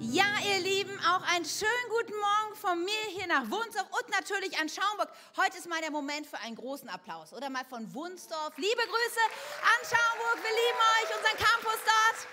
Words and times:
Ja, 0.00 0.26
ihr 0.46 0.60
Lieben, 0.60 0.96
auch 1.00 1.22
einen 1.22 1.44
schönen 1.44 1.88
guten 1.90 2.16
Morgen 2.16 2.54
von 2.54 2.84
mir 2.84 3.04
hier 3.08 3.26
nach 3.26 3.50
Wunsdorf 3.50 3.88
und 3.90 4.08
natürlich 4.10 4.56
an 4.56 4.68
Schaumburg. 4.68 5.08
Heute 5.36 5.58
ist 5.58 5.68
mal 5.68 5.80
der 5.80 5.90
Moment 5.90 6.24
für 6.24 6.38
einen 6.38 6.54
großen 6.54 6.88
Applaus. 6.88 7.32
Oder 7.32 7.50
mal 7.50 7.64
von 7.64 7.92
Wunsdorf. 7.92 8.52
Liebe 8.58 8.80
Grüße 8.80 9.20
an 9.60 9.80
Schaumburg. 9.82 10.36
Wir 10.36 10.54
lieben 10.54 10.78
euch, 10.94 11.16
unseren 11.16 11.36
Campus 11.36 11.80
dort. 11.84 12.28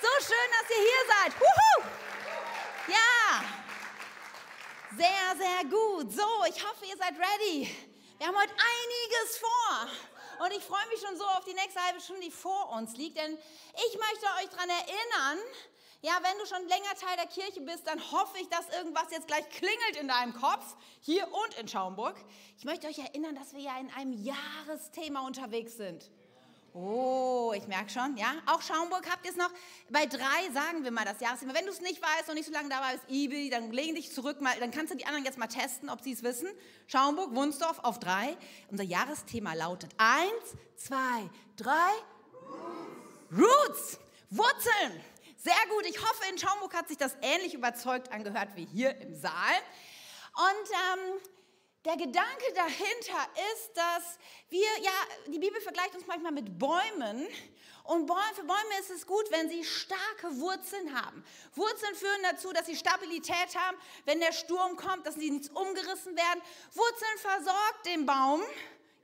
So 0.00 0.08
schön, 0.24 0.48
dass 0.56 0.70
ihr 0.70 0.82
hier 0.82 1.04
seid. 1.12 1.32
Wuhu! 1.38 1.88
Ja, 2.88 3.44
sehr, 4.96 5.36
sehr 5.36 5.64
gut. 5.68 6.12
So, 6.12 6.44
ich 6.48 6.64
hoffe, 6.64 6.86
ihr 6.86 6.96
seid 6.96 7.12
ready. 7.18 7.76
Wir 8.16 8.26
haben 8.26 8.38
heute 8.38 8.54
einiges 8.54 9.36
vor. 9.36 10.46
Und 10.46 10.52
ich 10.54 10.64
freue 10.64 10.86
mich 10.88 11.00
schon 11.00 11.18
so 11.18 11.26
auf 11.26 11.44
die 11.44 11.52
nächste 11.52 11.78
halbe 11.78 12.00
Stunde, 12.00 12.22
die 12.22 12.30
vor 12.30 12.70
uns 12.70 12.96
liegt. 12.96 13.18
Denn 13.18 13.36
ich 13.36 13.98
möchte 13.98 14.26
euch 14.40 14.48
daran 14.48 14.70
erinnern, 14.70 15.38
ja, 16.02 16.12
wenn 16.20 16.36
du 16.38 16.46
schon 16.46 16.68
länger 16.68 16.94
Teil 17.00 17.16
der 17.16 17.26
Kirche 17.26 17.60
bist, 17.60 17.86
dann 17.86 18.00
hoffe 18.10 18.36
ich, 18.40 18.48
dass 18.48 18.68
irgendwas 18.76 19.06
jetzt 19.10 19.28
gleich 19.28 19.48
klingelt 19.50 19.96
in 20.00 20.08
deinem 20.08 20.34
Kopf, 20.34 20.76
hier 21.00 21.26
und 21.32 21.54
in 21.60 21.68
Schaumburg. 21.68 22.16
Ich 22.58 22.64
möchte 22.64 22.88
euch 22.88 22.98
erinnern, 22.98 23.36
dass 23.36 23.52
wir 23.52 23.60
ja 23.60 23.78
in 23.78 23.88
einem 23.92 24.12
Jahresthema 24.12 25.24
unterwegs 25.24 25.76
sind. 25.76 26.10
Oh, 26.74 27.52
ich 27.54 27.68
merke 27.68 27.90
schon, 27.90 28.16
ja. 28.16 28.32
Auch 28.46 28.62
Schaumburg 28.62 29.08
habt 29.10 29.26
ihr 29.26 29.30
es 29.30 29.36
noch. 29.36 29.50
Bei 29.90 30.06
drei 30.06 30.50
sagen 30.54 30.82
wir 30.82 30.90
mal 30.90 31.04
das 31.04 31.20
Jahresthema. 31.20 31.54
Wenn 31.54 31.66
du 31.66 31.70
es 31.70 31.82
nicht 31.82 32.00
weißt 32.02 32.30
und 32.30 32.34
nicht 32.34 32.46
so 32.46 32.52
lange 32.52 32.70
dabei 32.70 32.94
bist, 32.94 33.04
Ibi, 33.08 33.50
dann 33.50 33.70
legen 33.70 33.94
dich 33.94 34.12
zurück 34.12 34.40
mal, 34.40 34.58
dann 34.58 34.70
kannst 34.70 34.92
du 34.92 34.96
die 34.96 35.04
anderen 35.04 35.24
jetzt 35.24 35.38
mal 35.38 35.48
testen, 35.48 35.88
ob 35.90 36.00
sie 36.00 36.12
es 36.12 36.22
wissen. 36.22 36.48
Schaumburg, 36.86 37.34
Wunsdorf 37.34 37.78
auf 37.80 38.00
drei. 38.00 38.36
Unser 38.70 38.84
Jahresthema 38.84 39.52
lautet 39.52 39.92
eins, 39.98 40.56
zwei, 40.76 41.28
drei. 41.56 41.92
Roots, 43.30 44.00
Wurzeln. 44.30 45.11
Sehr 45.42 45.66
gut. 45.70 45.84
Ich 45.86 46.00
hoffe, 46.00 46.22
in 46.30 46.38
Schaumburg 46.38 46.72
hat 46.72 46.86
sich 46.86 46.98
das 46.98 47.16
ähnlich 47.20 47.52
überzeugt 47.52 48.12
angehört 48.12 48.50
wie 48.54 48.64
hier 48.64 48.96
im 49.00 49.12
Saal. 49.12 49.56
Und 50.36 50.70
ähm, 50.70 51.20
der 51.84 51.96
Gedanke 51.96 52.52
dahinter 52.54 53.28
ist, 53.52 53.76
dass 53.76 54.18
wir, 54.50 54.68
ja, 54.82 54.92
die 55.26 55.40
Bibel 55.40 55.60
vergleicht 55.60 55.96
uns 55.96 56.06
manchmal 56.06 56.30
mit 56.30 56.60
Bäumen. 56.60 57.26
Und 57.82 58.08
für 58.34 58.44
Bäume 58.44 58.78
ist 58.78 58.90
es 58.90 59.04
gut, 59.04 59.28
wenn 59.32 59.48
sie 59.48 59.64
starke 59.64 60.38
Wurzeln 60.38 60.94
haben. 60.94 61.24
Wurzeln 61.56 61.96
führen 61.96 62.22
dazu, 62.22 62.52
dass 62.52 62.66
sie 62.66 62.76
Stabilität 62.76 63.56
haben, 63.56 63.76
wenn 64.04 64.20
der 64.20 64.32
Sturm 64.32 64.76
kommt, 64.76 65.08
dass 65.08 65.16
sie 65.16 65.32
nicht 65.32 65.50
umgerissen 65.56 66.14
werden. 66.14 66.40
Wurzeln 66.72 67.18
versorgt 67.18 67.86
den 67.86 68.06
Baum 68.06 68.42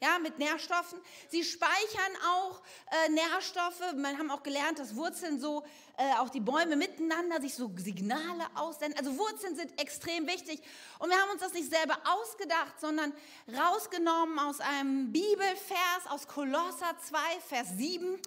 ja, 0.00 0.18
mit 0.18 0.38
Nährstoffen. 0.38 1.00
Sie 1.28 1.44
speichern 1.44 2.16
auch 2.26 2.60
äh, 2.90 3.10
Nährstoffe. 3.10 3.80
Wir 3.94 4.18
haben 4.18 4.30
auch 4.30 4.42
gelernt, 4.42 4.78
dass 4.78 4.94
Wurzeln 4.96 5.40
so, 5.40 5.64
äh, 5.96 6.14
auch 6.18 6.28
die 6.28 6.40
Bäume 6.40 6.76
miteinander 6.76 7.40
sich 7.40 7.54
so 7.54 7.70
Signale 7.76 8.46
aussenden. 8.54 8.98
Also 8.98 9.18
Wurzeln 9.18 9.56
sind 9.56 9.80
extrem 9.80 10.26
wichtig. 10.26 10.60
Und 10.98 11.10
wir 11.10 11.20
haben 11.20 11.30
uns 11.30 11.40
das 11.40 11.52
nicht 11.52 11.70
selber 11.70 11.98
ausgedacht, 12.04 12.80
sondern 12.80 13.12
rausgenommen 13.56 14.38
aus 14.38 14.60
einem 14.60 15.12
Bibelvers, 15.12 16.06
aus 16.08 16.26
Kolosser 16.28 16.96
2, 17.08 17.18
Vers 17.48 17.68
7. 17.76 18.20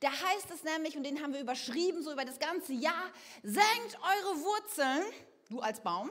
Da 0.00 0.10
heißt 0.10 0.50
es 0.54 0.62
nämlich, 0.62 0.96
und 0.96 1.02
den 1.02 1.22
haben 1.22 1.32
wir 1.32 1.40
überschrieben, 1.40 2.02
so 2.02 2.12
über 2.12 2.24
das 2.24 2.38
ganze 2.38 2.72
Jahr, 2.72 3.10
senkt 3.42 3.98
eure 4.00 4.40
Wurzeln, 4.42 5.04
du 5.48 5.60
als 5.60 5.80
Baum, 5.80 6.10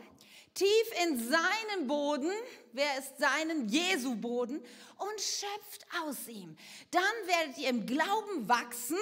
tief 0.53 1.03
in 1.03 1.19
seinen 1.29 1.87
Boden, 1.87 2.31
wer 2.73 2.97
ist 2.97 3.17
seinen 3.17 3.69
Jesu 3.69 4.15
Boden, 4.15 4.57
und 4.97 5.21
schöpft 5.21 5.85
aus 6.03 6.27
ihm. 6.27 6.57
Dann 6.91 7.03
werdet 7.25 7.57
ihr 7.57 7.69
im 7.69 7.85
Glauben 7.85 8.49
wachsen. 8.49 8.97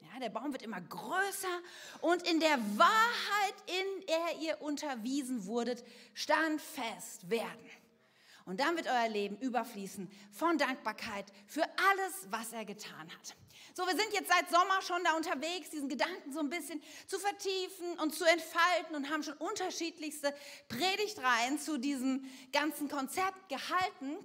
Ja, 0.00 0.20
der 0.20 0.30
Baum 0.30 0.52
wird 0.52 0.62
immer 0.62 0.80
größer 0.80 1.60
und 2.00 2.22
in 2.28 2.40
der 2.40 2.58
Wahrheit, 2.78 3.54
in 3.66 4.06
der 4.06 4.40
ihr 4.40 4.62
unterwiesen 4.62 5.46
wurdet, 5.46 5.84
standfest 6.14 7.28
werden. 7.28 7.70
Und 8.46 8.60
dann 8.60 8.76
wird 8.76 8.86
euer 8.86 9.08
Leben 9.08 9.38
überfließen 9.38 10.10
von 10.30 10.58
Dankbarkeit 10.58 11.26
für 11.46 11.62
alles, 11.62 12.26
was 12.30 12.52
er 12.52 12.64
getan 12.64 13.10
hat. 13.10 13.36
So, 13.76 13.84
wir 13.88 13.96
sind 13.96 14.12
jetzt 14.12 14.28
seit 14.28 14.48
Sommer 14.48 14.80
schon 14.82 15.02
da 15.02 15.16
unterwegs, 15.16 15.70
diesen 15.70 15.88
Gedanken 15.88 16.32
so 16.32 16.38
ein 16.38 16.48
bisschen 16.48 16.80
zu 17.08 17.18
vertiefen 17.18 17.98
und 18.00 18.14
zu 18.14 18.24
entfalten 18.24 18.94
und 18.94 19.10
haben 19.10 19.24
schon 19.24 19.34
unterschiedlichste 19.34 20.32
Predigtreihen 20.68 21.58
zu 21.58 21.78
diesem 21.78 22.24
ganzen 22.52 22.88
Konzept 22.88 23.48
gehalten. 23.48 24.16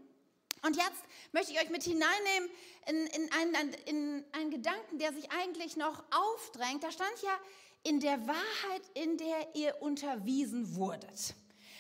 Und 0.62 0.76
jetzt 0.76 1.02
möchte 1.32 1.52
ich 1.52 1.59
euch 1.59 1.72
mit 1.72 1.82
hineinnehmen 1.82 2.50
in, 2.90 3.08
in, 3.08 3.32
einen, 3.32 3.74
in 3.86 4.26
einen 4.34 4.52
Gedanken, 4.52 5.00
der 5.00 5.14
sich 5.14 5.32
eigentlich 5.32 5.78
noch 5.78 6.04
aufdrängt. 6.12 6.84
Da 6.84 6.92
stand 6.92 7.20
ja 7.24 7.36
in 7.82 8.00
der 8.00 8.28
Wahrheit, 8.28 8.84
in 8.94 9.18
der 9.18 9.56
ihr 9.56 9.82
unterwiesen 9.82 10.76
wurdet. 10.76 11.34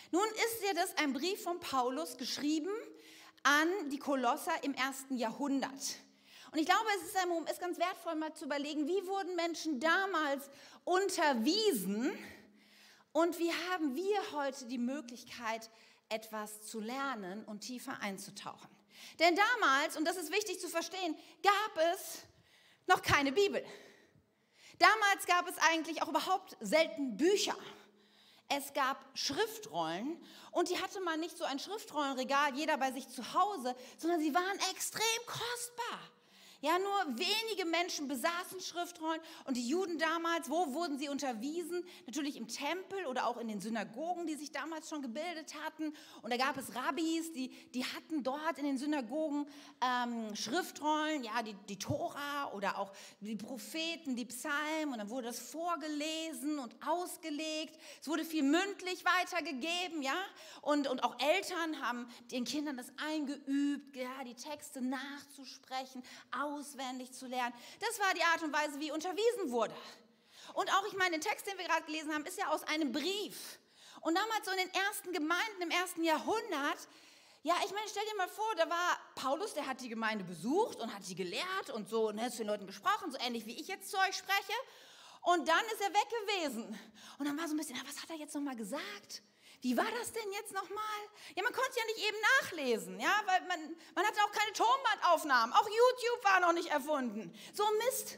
Nun 0.09 0.25
ist 0.25 0.63
ja 0.65 0.73
das 0.73 0.97
ein 0.97 1.13
Brief 1.13 1.43
von 1.43 1.59
Paulus 1.59 2.17
geschrieben 2.17 2.71
an 3.43 3.67
die 3.91 3.99
Kolosser 3.99 4.63
im 4.63 4.73
ersten 4.73 5.17
Jahrhundert. 5.17 5.99
Und 6.51 6.57
ich 6.57 6.65
glaube, 6.65 6.85
es 6.97 7.09
ist, 7.09 7.17
ein, 7.17 7.47
ist 7.47 7.59
ganz 7.59 7.77
wertvoll, 7.77 8.15
mal 8.15 8.33
zu 8.33 8.45
überlegen, 8.45 8.87
wie 8.87 9.05
wurden 9.05 9.35
Menschen 9.35 9.79
damals 9.79 10.49
unterwiesen 10.83 12.17
und 13.11 13.37
wie 13.37 13.51
haben 13.69 13.95
wir 13.95 14.31
heute 14.33 14.65
die 14.65 14.77
Möglichkeit, 14.77 15.69
etwas 16.09 16.63
zu 16.63 16.79
lernen 16.79 17.45
und 17.45 17.61
tiefer 17.61 17.99
einzutauchen. 18.01 18.69
Denn 19.19 19.35
damals, 19.35 19.95
und 19.95 20.05
das 20.05 20.17
ist 20.17 20.31
wichtig 20.31 20.59
zu 20.59 20.67
verstehen, 20.67 21.15
gab 21.43 21.83
es 21.93 22.23
noch 22.87 23.01
keine 23.01 23.31
Bibel. 23.31 23.63
Damals 24.79 25.25
gab 25.27 25.47
es 25.47 25.55
eigentlich 25.69 26.01
auch 26.01 26.09
überhaupt 26.09 26.57
selten 26.61 27.15
Bücher. 27.17 27.55
Es 28.47 28.73
gab 28.73 29.05
Schriftrollen 29.13 30.19
und 30.51 30.69
die 30.69 30.81
hatte 30.81 30.99
man 31.01 31.19
nicht 31.19 31.37
so 31.37 31.43
ein 31.43 31.59
Schriftrollenregal, 31.59 32.55
jeder 32.55 32.77
bei 32.77 32.91
sich 32.91 33.07
zu 33.07 33.33
Hause, 33.33 33.75
sondern 33.97 34.19
sie 34.19 34.33
waren 34.33 34.59
extrem 34.71 35.25
kostbar. 35.27 35.99
Ja, 36.61 36.77
nur 36.77 37.17
wenige 37.17 37.65
Menschen 37.65 38.09
besaßen 38.09 38.59
Schriftrollen 38.59 39.21
und 39.45 39.55
die 39.55 39.65
Juden 39.65 39.97
damals, 39.97 40.49
wo 40.49 40.73
wurden 40.73 40.99
sie 40.99 41.07
unterwiesen? 41.07 41.85
Natürlich 42.05 42.35
im 42.35 42.49
Tempel 42.49 43.05
oder 43.05 43.27
auch 43.27 43.37
in 43.37 43.47
den 43.47 43.61
Synagogen, 43.61 44.27
die 44.27 44.35
sich 44.35 44.51
damals 44.51 44.89
schon 44.89 45.01
gebildet 45.01 45.53
hatten. 45.63 45.93
Und 46.21 46.33
da 46.33 46.37
gab 46.37 46.57
es 46.57 46.75
Rabbis, 46.75 47.31
die, 47.31 47.49
die 47.73 47.85
hatten 47.85 48.23
dort 48.23 48.57
in 48.57 48.65
den 48.65 48.77
Synagogen 48.77 49.47
ähm, 49.79 50.35
Schriftrollen, 50.35 51.23
ja, 51.23 51.41
die, 51.43 51.55
die 51.69 51.79
Tora 51.79 52.51
oder 52.53 52.77
auch 52.77 52.91
die 53.21 53.37
Propheten, 53.37 54.17
die 54.17 54.25
Psalmen. 54.25 54.91
Und 54.91 54.97
dann 54.97 55.09
wurde 55.09 55.27
das 55.27 55.39
vorgelesen 55.39 56.59
und 56.59 56.75
ausgelegt. 56.85 57.79
Es 58.01 58.09
wurde 58.09 58.25
viel 58.25 58.43
mündlich 58.43 59.05
weitergegeben, 59.05 60.01
ja. 60.01 60.17
Und, 60.61 60.89
und 60.89 61.05
auch 61.05 61.15
Eltern 61.19 61.81
haben 61.81 62.09
den 62.31 62.43
Kindern 62.43 62.75
das 62.75 62.91
eingeübt, 62.97 63.95
ja, 63.95 64.25
die 64.25 64.35
Texte 64.35 64.81
nachzusprechen, 64.81 66.03
auswendig 66.49 67.11
zu 67.13 67.27
lernen. 67.27 67.53
Das 67.79 67.99
war 67.99 68.13
die 68.13 68.23
Art 68.23 68.43
und 68.43 68.53
Weise, 68.53 68.79
wie 68.79 68.91
unterwiesen 68.91 69.51
wurde. 69.51 69.75
Und 70.53 70.69
auch, 70.73 70.85
ich 70.87 70.97
meine, 70.97 71.11
den 71.11 71.21
Text, 71.21 71.47
den 71.47 71.57
wir 71.57 71.65
gerade 71.65 71.85
gelesen 71.85 72.13
haben, 72.13 72.25
ist 72.25 72.37
ja 72.37 72.49
aus 72.49 72.63
einem 72.63 72.91
Brief. 72.91 73.59
Und 74.01 74.15
damals 74.15 74.45
so 74.45 74.51
in 74.51 74.57
den 74.57 74.73
ersten 74.73 75.13
Gemeinden 75.13 75.61
im 75.61 75.71
ersten 75.71 76.03
Jahrhundert, 76.03 76.87
ja, 77.43 77.55
ich 77.63 77.71
meine, 77.71 77.87
stell 77.89 78.03
dir 78.11 78.17
mal 78.17 78.27
vor, 78.27 78.53
da 78.57 78.69
war 78.69 78.99
Paulus, 79.15 79.53
der 79.53 79.65
hat 79.65 79.79
die 79.81 79.89
Gemeinde 79.89 80.25
besucht 80.25 80.79
und 80.79 80.93
hat 80.93 81.05
sie 81.05 81.15
gelehrt 81.15 81.69
und 81.73 81.87
so 81.87 82.09
und 82.09 82.21
hat 82.21 82.31
zu 82.31 82.39
den 82.39 82.47
Leuten 82.47 82.67
gesprochen, 82.67 83.11
so 83.11 83.17
ähnlich 83.19 83.45
wie 83.45 83.59
ich 83.59 83.67
jetzt 83.67 83.89
zu 83.89 83.97
euch 83.97 84.15
spreche. 84.15 84.53
Und 85.21 85.47
dann 85.47 85.63
ist 85.73 85.81
er 85.81 85.93
weg 85.93 86.07
gewesen. 86.25 86.79
Und 87.17 87.25
dann 87.27 87.37
war 87.37 87.47
so 87.47 87.53
ein 87.53 87.57
bisschen, 87.57 87.77
was 87.87 88.01
hat 88.01 88.09
er 88.09 88.17
jetzt 88.17 88.35
nochmal 88.35 88.55
gesagt? 88.55 89.21
Wie 89.61 89.75
war 89.75 89.91
das 89.99 90.13
denn 90.13 90.31
jetzt 90.31 90.53
nochmal? 90.53 91.01
Ja, 91.35 91.43
man 91.43 91.53
konnte 91.53 91.77
ja 91.77 91.85
nicht 91.85 92.07
eben 92.07 92.17
nachlesen, 92.41 92.99
ja, 92.99 93.21
weil 93.25 93.41
man, 93.41 93.75
man 93.93 94.05
hatte 94.05 94.19
auch 94.23 94.31
keine 94.31 94.53
Tonbandaufnahmen. 94.53 95.53
Auch 95.53 95.67
YouTube 95.67 96.23
war 96.23 96.39
noch 96.39 96.53
nicht 96.53 96.69
erfunden. 96.69 97.37
So 97.53 97.63
Mist, 97.85 98.17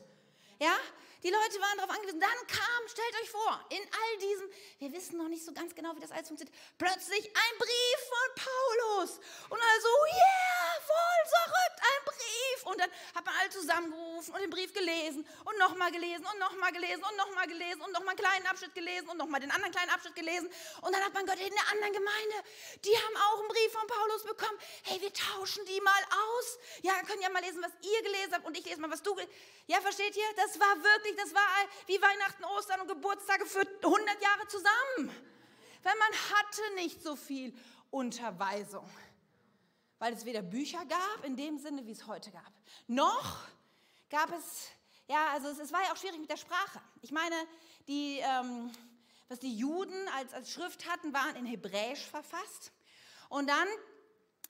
ja. 0.60 0.78
Die 1.24 1.30
Leute 1.30 1.62
waren 1.62 1.78
darauf 1.78 1.96
angewiesen. 1.96 2.20
Dann 2.20 2.48
kam, 2.48 2.88
stellt 2.88 3.14
euch 3.22 3.30
vor, 3.30 3.66
in 3.70 3.82
all 3.82 4.18
diesem, 4.18 4.50
wir 4.80 4.92
wissen 4.92 5.18
noch 5.18 5.28
nicht 5.28 5.46
so 5.46 5.54
ganz 5.54 5.76
genau, 5.76 5.96
wie 5.96 6.00
das 6.00 6.12
alles 6.12 6.28
funktioniert, 6.28 6.58
plötzlich 6.80 7.26
ein 7.26 7.58
Brief 7.60 8.00
von 8.10 8.46
Paulus. 8.46 9.20
Und 9.50 9.62
also, 9.62 9.90
yeah, 10.08 10.71
voll 10.92 11.24
verrückt, 11.28 11.78
ein 11.80 12.02
Brief. 12.06 12.60
Und 12.66 12.80
dann 12.80 12.92
hat 13.16 13.26
man 13.26 13.36
alle 13.40 13.50
zusammengerufen 13.50 14.34
und 14.34 14.42
den 14.42 14.50
Brief 14.50 14.74
gelesen 14.74 15.26
und 15.46 15.58
nochmal 15.58 15.92
gelesen 15.92 16.26
und 16.26 16.40
nochmal 16.40 16.72
gelesen 16.72 17.04
und 17.04 17.18
nochmal 17.18 17.48
gelesen 17.48 17.82
und 17.82 17.92
nochmal 17.92 18.16
einen 18.16 18.24
kleinen 18.24 18.46
Abschnitt 18.48 18.76
gelesen 18.76 19.10
und 19.10 19.18
nochmal 19.18 19.40
den 19.40 19.52
anderen 19.52 19.72
kleinen 19.72 19.92
Abschnitt 19.92 20.16
gelesen. 20.16 20.50
Und 20.82 20.92
dann 20.94 21.04
hat 21.04 21.14
man 21.14 21.26
gehört, 21.26 21.42
in 21.42 21.54
der 21.54 21.68
anderen 21.72 21.94
Gemeinde, 21.94 22.38
die 22.86 22.96
haben 22.96 23.16
auch 23.18 23.40
einen 23.40 23.48
Brief 23.50 23.72
von 23.72 23.88
Paulus 23.88 24.24
bekommen. 24.24 24.58
Hey, 24.84 25.02
wir 25.02 25.14
tauschen 25.14 25.66
die 25.66 25.82
mal 25.82 26.04
aus. 26.12 26.60
Ja, 26.82 26.94
können 27.04 27.22
ja 27.22 27.30
mal 27.30 27.42
lesen, 27.42 27.62
was 27.62 27.72
ihr 27.82 28.02
gelesen 28.04 28.34
habt 28.34 28.46
und 28.46 28.58
ich 28.58 28.66
lese 28.66 28.80
mal, 28.80 28.92
was 28.92 29.02
du 29.02 29.14
gelesen. 29.16 29.34
Ja, 29.68 29.82
versteht 29.82 30.16
ihr? 30.16 30.30
Das 30.36 30.60
war 30.60 30.76
wirklich, 30.84 31.16
das 31.16 31.34
war 31.34 31.48
wie 31.88 32.02
Weihnachten, 32.02 32.44
Ostern 32.46 32.82
und 32.82 32.88
Geburtstage 32.88 33.46
für 33.46 33.62
100 33.84 34.22
Jahre 34.22 34.48
zusammen. 34.48 35.10
Weil 35.84 35.96
man 35.98 36.14
hatte 36.36 36.76
nicht 36.76 37.02
so 37.02 37.16
viel 37.16 37.54
Unterweisung. 37.90 38.88
Weil 40.02 40.14
es 40.14 40.26
weder 40.26 40.42
Bücher 40.42 40.84
gab, 40.88 41.24
in 41.24 41.36
dem 41.36 41.60
Sinne, 41.60 41.86
wie 41.86 41.92
es 41.92 42.08
heute 42.08 42.32
gab, 42.32 42.52
noch 42.88 43.38
gab 44.10 44.36
es, 44.36 44.70
ja, 45.08 45.28
also 45.28 45.50
es, 45.50 45.60
es 45.60 45.72
war 45.72 45.84
ja 45.84 45.94
auch 45.94 45.98
schwierig 45.98 46.20
mit 46.20 46.28
der 46.28 46.38
Sprache. 46.38 46.82
Ich 47.04 47.12
meine, 47.12 47.36
die, 47.88 48.18
ähm, 48.18 48.72
was 49.30 49.38
die 49.38 49.56
Juden 49.56 49.94
als, 50.18 50.34
als 50.34 50.52
Schrift 50.52 50.90
hatten, 50.90 51.14
waren 51.14 51.36
in 51.36 51.46
Hebräisch 51.46 52.04
verfasst. 52.04 52.72
Und 53.30 53.48
dann 53.48 53.68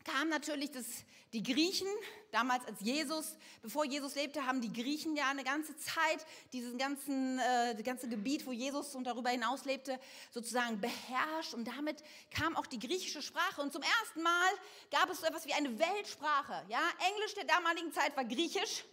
kam 0.06 0.30
natürlich 0.30 0.72
das, 0.72 0.86
die 1.34 1.44
Griechen, 1.44 1.90
damals 2.32 2.66
als 2.66 2.80
Jesus, 2.82 3.36
bevor 3.62 3.86
Jesus 3.86 4.16
lebte, 4.16 4.46
haben 4.46 4.62
die 4.62 4.72
Griechen 4.72 5.16
ja 5.16 5.30
eine 5.30 5.44
ganze 5.44 5.76
Zeit 5.78 6.26
dieses 6.54 6.78
ganzen, 6.78 7.40
äh, 7.40 7.76
das 7.76 7.84
ganze 7.84 8.08
Gebiet, 8.08 8.46
wo 8.46 8.52
Jesus 8.52 8.96
und 8.96 9.04
darüber 9.04 9.30
hinaus 9.30 9.66
lebte, 9.66 10.00
sozusagen 10.32 10.80
beherrscht. 10.80 11.54
Und 11.54 11.66
damit 11.66 12.04
kam 12.32 12.56
auch 12.56 12.66
die 12.66 12.80
griechische 12.80 13.22
Sprache. 13.22 13.62
Und 13.62 13.74
zum 13.74 13.84
ersten 13.84 14.24
Mal 14.24 14.52
gab 14.90 15.10
es 15.10 15.20
so 15.20 15.26
etwas 15.26 15.46
wie 15.46 15.54
eine 15.54 15.78
Weltsprache. 15.78 16.66
Ja? 16.70 16.82
Englisch 17.14 17.34
der 17.36 17.46
damaligen 17.46 17.92
Zeit 17.92 18.16
war 18.16 18.26
Griechisch. 18.26 18.86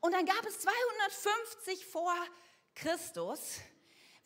Und 0.00 0.12
dann 0.12 0.26
gab 0.26 0.44
es 0.46 0.60
250 0.60 1.86
vor 1.86 2.14
Christus, 2.74 3.60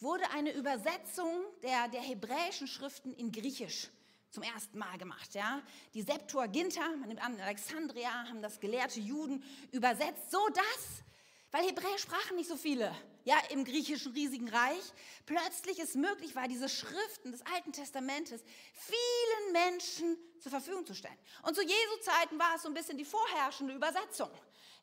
wurde 0.01 0.29
eine 0.31 0.53
Übersetzung 0.53 1.45
der, 1.63 1.89
der 1.89 2.01
hebräischen 2.01 2.67
Schriften 2.67 3.15
in 3.15 3.31
Griechisch 3.31 3.89
zum 4.31 4.43
ersten 4.43 4.79
Mal 4.79 4.99
gemacht. 4.99 5.35
Ja? 5.35 5.63
Die 5.95 6.03
Septuaginta, 6.03 6.87
man 6.97 7.09
nimmt 7.09 7.23
an, 7.23 7.41
Alexandria 7.41 8.11
haben 8.29 8.43
das 8.43 8.61
gelehrte 8.61 9.01
Juden 9.01 9.43
übersetzt, 9.73 10.31
so 10.31 10.47
dass, 10.49 11.03
weil 11.51 11.67
Hebräisch 11.67 12.03
sprachen 12.03 12.37
nicht 12.37 12.49
so 12.49 12.57
viele, 12.57 12.95
ja, 13.25 13.37
im 13.51 13.65
griechischen 13.65 14.13
riesigen 14.13 14.49
Reich, 14.49 14.93
plötzlich 15.27 15.79
es 15.79 15.95
möglich 15.95 16.35
war, 16.35 16.49
diese 16.49 16.69
Schriften 16.69 17.33
des 17.33 17.45
Alten 17.55 17.73
Testamentes 17.73 18.43
vielen 18.75 19.53
Menschen 19.53 20.17
zur 20.41 20.51
Verfügung 20.51 20.87
zu 20.87 20.95
stellen. 20.95 21.19
Und 21.43 21.55
zu 21.55 21.63
Jesu 21.63 21.97
Zeiten 22.01 22.39
war 22.39 22.55
es 22.57 22.63
so 22.63 22.69
ein 22.69 22.75
bisschen 22.75 22.97
die 22.97 23.05
vorherrschende 23.05 23.75
Übersetzung, 23.75 24.31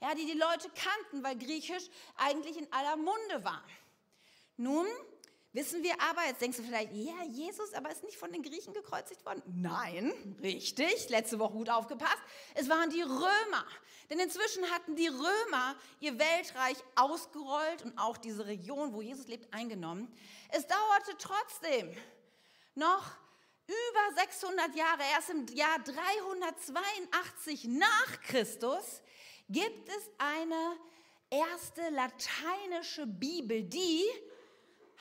ja, 0.02 0.14
die 0.14 0.26
die 0.26 0.38
Leute 0.38 0.70
kannten, 0.70 1.24
weil 1.24 1.38
Griechisch 1.38 1.90
eigentlich 2.18 2.58
in 2.58 2.72
aller 2.72 2.98
Munde 2.98 3.44
war. 3.44 3.64
Nun 4.58 4.86
Wissen 5.56 5.82
wir 5.84 5.94
aber, 6.02 6.26
jetzt 6.26 6.42
denkst 6.42 6.58
du 6.58 6.64
vielleicht, 6.64 6.92
ja, 6.92 7.24
Jesus, 7.30 7.74
aber 7.74 7.90
ist 7.90 8.04
nicht 8.04 8.18
von 8.18 8.30
den 8.30 8.44
Griechen 8.44 8.74
gekreuzigt 8.74 9.26
worden? 9.26 9.42
Nein, 9.46 10.12
richtig, 10.42 11.08
letzte 11.08 11.40
Woche 11.40 11.54
gut 11.54 11.70
aufgepasst. 11.70 12.20
Es 12.56 12.68
waren 12.68 12.90
die 12.90 13.02
Römer. 13.02 13.66
Denn 14.10 14.20
inzwischen 14.20 14.70
hatten 14.70 14.98
die 14.98 15.08
Römer 15.08 15.78
ihr 16.02 16.20
Weltreich 16.20 16.76
ausgerollt 16.96 17.84
und 17.86 17.98
auch 17.98 18.18
diese 18.18 18.46
Region, 18.46 18.94
wo 18.94 19.02
Jesus 19.02 19.28
lebt, 19.28 19.54
eingenommen. 19.54 20.14
Es 20.50 20.68
dauerte 20.68 21.16
trotzdem 21.18 21.96
noch 22.74 23.12
über 23.66 24.22
600 24.22 24.76
Jahre, 24.76 25.04
erst 25.14 25.30
im 25.30 25.48
Jahr 25.56 25.80
382 25.80 27.64
nach 27.70 28.22
Christus, 28.24 29.02
gibt 29.48 29.88
es 29.88 30.10
eine 30.18 30.76
erste 31.30 31.90
lateinische 31.92 33.08
Bibel, 33.08 33.64
die 33.64 34.04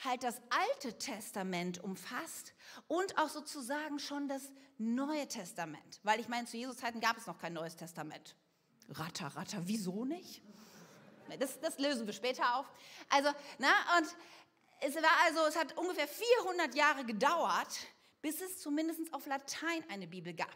halt 0.03 0.23
das 0.23 0.41
Alte 0.49 0.97
Testament 0.97 1.83
umfasst 1.83 2.53
und 2.87 3.17
auch 3.17 3.29
sozusagen 3.29 3.99
schon 3.99 4.27
das 4.27 4.51
Neue 4.77 5.27
Testament. 5.27 5.99
Weil 6.03 6.19
ich 6.19 6.27
meine, 6.27 6.47
zu 6.47 6.57
Jesus 6.57 6.77
Zeiten 6.77 6.99
gab 6.99 7.17
es 7.17 7.27
noch 7.27 7.39
kein 7.39 7.53
Neues 7.53 7.75
Testament. 7.75 8.35
Ratter, 8.89 9.27
ratter, 9.27 9.61
wieso 9.65 10.05
nicht? 10.05 10.41
Das, 11.39 11.59
das 11.59 11.79
lösen 11.79 12.05
wir 12.05 12.13
später 12.13 12.57
auf. 12.57 12.69
Also, 13.09 13.29
na, 13.57 13.73
und 13.97 14.07
es 14.81 14.95
war 14.95 15.09
also, 15.25 15.45
es 15.45 15.55
hat 15.55 15.77
ungefähr 15.77 16.07
400 16.07 16.75
Jahre 16.75 17.05
gedauert, 17.05 17.87
bis 18.21 18.41
es 18.41 18.59
zumindest 18.59 19.13
auf 19.13 19.25
Latein 19.25 19.83
eine 19.89 20.07
Bibel 20.07 20.33
gab. 20.33 20.55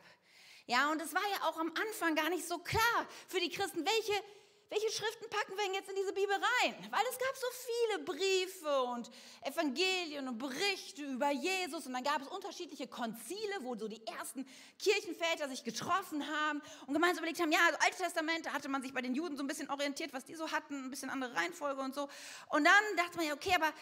Ja, 0.67 0.91
und 0.91 1.01
es 1.01 1.15
war 1.15 1.27
ja 1.31 1.49
auch 1.49 1.57
am 1.57 1.73
Anfang 1.87 2.13
gar 2.13 2.29
nicht 2.29 2.47
so 2.47 2.59
klar 2.59 3.07
für 3.27 3.39
die 3.39 3.49
Christen, 3.49 3.83
welche 3.83 4.23
welche 4.69 4.91
Schriften 4.91 5.27
packen 5.29 5.57
wir 5.57 5.63
denn 5.65 5.73
jetzt 5.73 5.89
in 5.89 5.95
diese 5.95 6.13
Bibel 6.13 6.33
rein? 6.33 6.75
Weil 6.91 7.01
es 7.09 7.17
gab 7.17 7.35
so 7.35 7.47
viele 7.65 8.03
Briefe 8.05 8.81
und 8.83 9.09
Evangelien 9.41 10.27
und 10.27 10.37
Berichte 10.37 11.03
über 11.03 11.31
Jesus 11.31 11.87
und 11.87 11.93
dann 11.93 12.03
gab 12.03 12.21
es 12.21 12.27
unterschiedliche 12.27 12.87
Konzile, 12.87 13.55
wo 13.61 13.75
so 13.75 13.87
die 13.87 14.05
ersten 14.05 14.47
Kirchenväter 14.77 15.49
sich 15.49 15.63
getroffen 15.63 16.23
haben 16.27 16.61
und 16.85 16.93
gemeinsam 16.93 17.23
überlegt 17.23 17.41
haben, 17.41 17.51
ja, 17.51 17.59
also 17.65 17.79
Alte 17.79 17.97
Testament, 17.97 18.45
da 18.45 18.53
hatte 18.53 18.69
man 18.69 18.83
sich 18.83 18.93
bei 18.93 19.01
den 19.01 19.15
Juden 19.15 19.37
so 19.37 19.43
ein 19.43 19.47
bisschen 19.47 19.69
orientiert, 19.71 20.13
was 20.13 20.25
die 20.25 20.35
so 20.35 20.51
hatten, 20.51 20.85
ein 20.85 20.89
bisschen 20.91 21.09
andere 21.09 21.33
Reihenfolge 21.33 21.81
und 21.81 21.95
so. 21.95 22.07
Und 22.49 22.63
dann 22.63 22.95
dachte 22.95 23.17
man 23.17 23.25
ja, 23.25 23.33
okay, 23.33 23.53
aber 23.55 23.73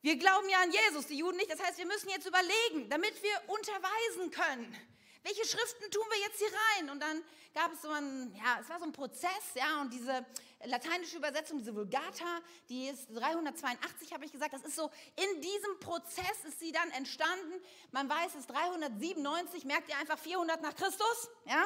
wir 0.00 0.16
glauben 0.16 0.48
ja 0.48 0.60
an 0.60 0.72
Jesus, 0.72 1.06
die 1.06 1.18
Juden 1.18 1.36
nicht. 1.36 1.52
Das 1.52 1.62
heißt, 1.62 1.78
wir 1.78 1.86
müssen 1.86 2.08
jetzt 2.08 2.26
überlegen, 2.26 2.88
damit 2.90 3.22
wir 3.22 3.30
unterweisen 3.46 4.30
können 4.32 4.76
welche 5.22 5.44
Schriften 5.46 5.90
tun 5.90 6.04
wir 6.10 6.18
jetzt 6.20 6.38
hier 6.38 6.48
rein? 6.48 6.90
Und 6.90 7.00
dann 7.00 7.22
gab 7.54 7.72
es 7.72 7.82
so 7.82 7.90
ein, 7.90 8.34
ja, 8.34 8.58
es 8.60 8.68
war 8.68 8.78
so 8.78 8.84
ein 8.84 8.92
Prozess, 8.92 9.54
ja, 9.54 9.80
und 9.80 9.92
diese 9.92 10.24
lateinische 10.64 11.16
Übersetzung, 11.16 11.58
diese 11.58 11.74
Vulgata, 11.74 12.40
die 12.68 12.88
ist 12.88 13.08
382, 13.10 14.12
habe 14.12 14.24
ich 14.24 14.32
gesagt, 14.32 14.54
das 14.54 14.62
ist 14.62 14.76
so, 14.76 14.90
in 15.16 15.40
diesem 15.40 15.78
Prozess 15.80 16.44
ist 16.46 16.60
sie 16.60 16.72
dann 16.72 16.90
entstanden. 16.92 17.60
Man 17.90 18.08
weiß, 18.08 18.34
es 18.34 18.40
ist 18.40 18.50
397, 18.50 19.64
merkt 19.64 19.88
ihr 19.88 19.96
einfach 19.98 20.18
400 20.18 20.62
nach 20.62 20.74
Christus, 20.74 21.28
ja? 21.46 21.64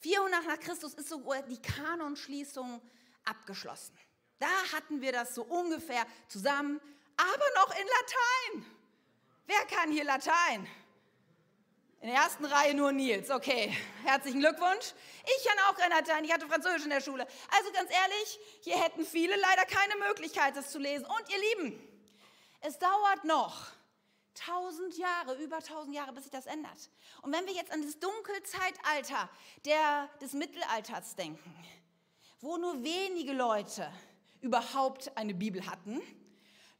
400 0.00 0.46
nach 0.46 0.58
Christus 0.58 0.94
ist 0.94 1.08
so 1.08 1.22
die 1.48 1.62
Kanonschließung 1.62 2.82
abgeschlossen. 3.24 3.96
Da 4.40 4.50
hatten 4.72 5.00
wir 5.00 5.12
das 5.12 5.36
so 5.36 5.44
ungefähr 5.44 6.04
zusammen, 6.26 6.80
aber 7.16 7.44
noch 7.54 7.70
in 7.70 7.86
Latein. 7.86 8.76
Wer 9.46 9.64
kann 9.66 9.92
hier 9.92 10.02
Latein? 10.02 10.66
In 12.02 12.08
der 12.08 12.16
ersten 12.16 12.44
Reihe 12.44 12.74
nur 12.74 12.90
Nils. 12.90 13.30
Okay, 13.30 13.72
herzlichen 14.02 14.40
Glückwunsch. 14.40 14.92
Ich 15.24 15.46
kann 15.46 15.56
auch 15.68 15.78
Latein, 15.88 16.24
ich 16.24 16.32
hatte 16.32 16.48
Französisch 16.48 16.82
in 16.82 16.90
der 16.90 17.00
Schule. 17.00 17.24
Also 17.56 17.70
ganz 17.70 17.92
ehrlich, 17.92 18.40
hier 18.62 18.76
hätten 18.76 19.06
viele 19.06 19.36
leider 19.36 19.64
keine 19.66 19.94
Möglichkeit, 20.08 20.56
das 20.56 20.72
zu 20.72 20.80
lesen. 20.80 21.06
Und 21.06 21.22
ihr 21.30 21.38
Lieben, 21.64 21.88
es 22.60 22.76
dauert 22.80 23.22
noch 23.22 23.68
tausend 24.34 24.98
Jahre, 24.98 25.36
über 25.36 25.60
tausend 25.60 25.94
Jahre, 25.94 26.12
bis 26.12 26.24
sich 26.24 26.32
das 26.32 26.46
ändert. 26.46 26.90
Und 27.22 27.32
wenn 27.32 27.46
wir 27.46 27.52
jetzt 27.52 27.70
an 27.70 27.82
das 27.82 27.96
Dunkelzeitalter 28.00 29.30
der, 29.64 30.10
des 30.20 30.32
Mittelalters 30.32 31.14
denken, 31.14 31.54
wo 32.40 32.56
nur 32.56 32.82
wenige 32.82 33.32
Leute 33.32 33.88
überhaupt 34.40 35.16
eine 35.16 35.34
Bibel 35.34 35.64
hatten, 35.66 36.02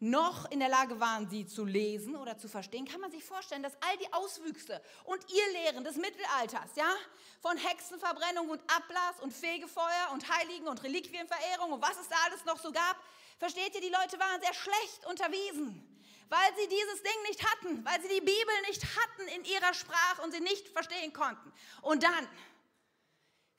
noch 0.03 0.51
in 0.51 0.59
der 0.59 0.69
Lage 0.69 0.99
waren, 0.99 1.31
sie 1.31 1.47
zu 1.47 1.65
lesen 1.65 2.17
oder 2.17 2.37
zu 2.37 2.49
verstehen, 2.49 2.87
kann 2.87 3.01
man 3.01 3.13
sich 3.13 3.23
vorstellen, 3.23 3.63
dass 3.63 3.75
all 3.81 3.97
die 3.99 4.13
Auswüchse 4.13 4.83
und 5.05 5.25
ihr 5.31 5.63
Lehren 5.63 5.85
des 5.85 5.97
Mittelalters, 5.97 6.75
ja, 6.75 6.93
von 7.41 7.57
Hexenverbrennung 7.57 8.51
und 8.51 8.61
Ablass 8.63 9.21
und 9.21 9.33
Fegefeuer 9.33 10.11
und 10.13 10.29
Heiligen 10.29 10.67
und 10.67 10.83
Reliquienverehrung 10.83 11.73
und 11.73 11.83
was 11.83 12.01
es 12.01 12.09
da 12.09 12.17
alles 12.27 12.45
noch 12.45 12.59
so 12.59 12.73
gab, 12.73 12.97
versteht 13.39 13.77
ihr, 13.77 13.81
die 13.81 13.95
Leute 13.95 14.19
waren 14.19 14.41
sehr 14.41 14.55
schlecht 14.55 15.07
unterwiesen, 15.09 16.05
weil 16.29 16.51
sie 16.59 16.67
dieses 16.67 17.03
Ding 17.03 17.23
nicht 17.29 17.45
hatten, 17.53 17.85
weil 17.85 18.03
sie 18.03 18.09
die 18.09 18.21
Bibel 18.21 18.55
nicht 18.67 18.85
hatten 18.85 19.29
in 19.37 19.45
ihrer 19.45 19.73
Sprache 19.73 20.23
und 20.23 20.33
sie 20.33 20.41
nicht 20.41 20.69
verstehen 20.69 21.13
konnten. 21.13 21.53
Und 21.81 22.03
dann 22.03 22.29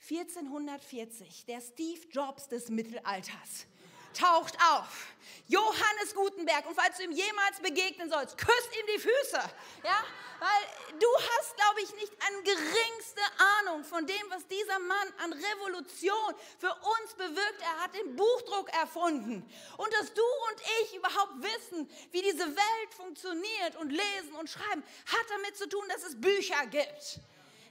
1440, 0.09 1.45
der 1.45 1.61
Steve 1.61 2.05
Jobs 2.09 2.49
des 2.49 2.67
Mittelalters 2.67 3.65
taucht 4.13 4.57
auf. 4.71 5.13
Johannes 5.47 6.15
Gutenberg. 6.15 6.65
Und 6.65 6.75
falls 6.75 6.97
du 6.97 7.03
ihm 7.03 7.11
jemals 7.11 7.59
begegnen 7.61 8.09
sollst, 8.09 8.37
küsst 8.37 8.69
ihm 8.79 8.85
die 8.95 8.99
Füße. 8.99 9.41
Ja? 9.83 10.03
Weil 10.39 10.99
du 10.99 11.07
hast, 11.15 11.55
glaube 11.55 11.81
ich, 11.81 11.93
nicht 11.95 12.11
eine 12.27 12.43
geringste 12.43 13.21
Ahnung 13.59 13.83
von 13.83 14.05
dem, 14.05 14.29
was 14.29 14.47
dieser 14.47 14.79
Mann 14.79 15.13
an 15.23 15.33
Revolution 15.33 16.35
für 16.59 16.73
uns 16.73 17.13
bewirkt. 17.15 17.61
Er 17.61 17.83
hat 17.83 17.93
den 17.93 18.15
Buchdruck 18.15 18.73
erfunden. 18.73 19.49
Und 19.77 19.93
dass 19.93 20.13
du 20.13 20.21
und 20.49 20.61
ich 20.81 20.95
überhaupt 20.95 21.33
wissen, 21.41 21.89
wie 22.11 22.21
diese 22.21 22.47
Welt 22.47 22.93
funktioniert 22.95 23.75
und 23.79 23.89
lesen 23.89 24.33
und 24.39 24.49
schreiben, 24.49 24.83
hat 25.05 25.29
damit 25.29 25.57
zu 25.57 25.67
tun, 25.67 25.83
dass 25.89 26.03
es 26.03 26.19
Bücher 26.19 26.65
gibt. 26.67 27.19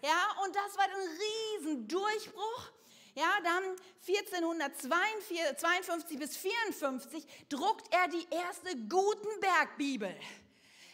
Ja, 0.03 0.37
und 0.45 0.55
das 0.55 0.77
war 0.77 0.85
ein 0.85 1.19
Riesendurchbruch. 1.61 2.71
Ja, 3.14 3.31
dann 3.45 3.62
1452 4.07 6.19
bis 6.19 6.35
54 6.37 7.25
druckt 7.49 7.92
er 7.92 8.09
die 8.09 8.26
erste 8.31 8.76
Gutenberg-Bibel. 8.88 10.19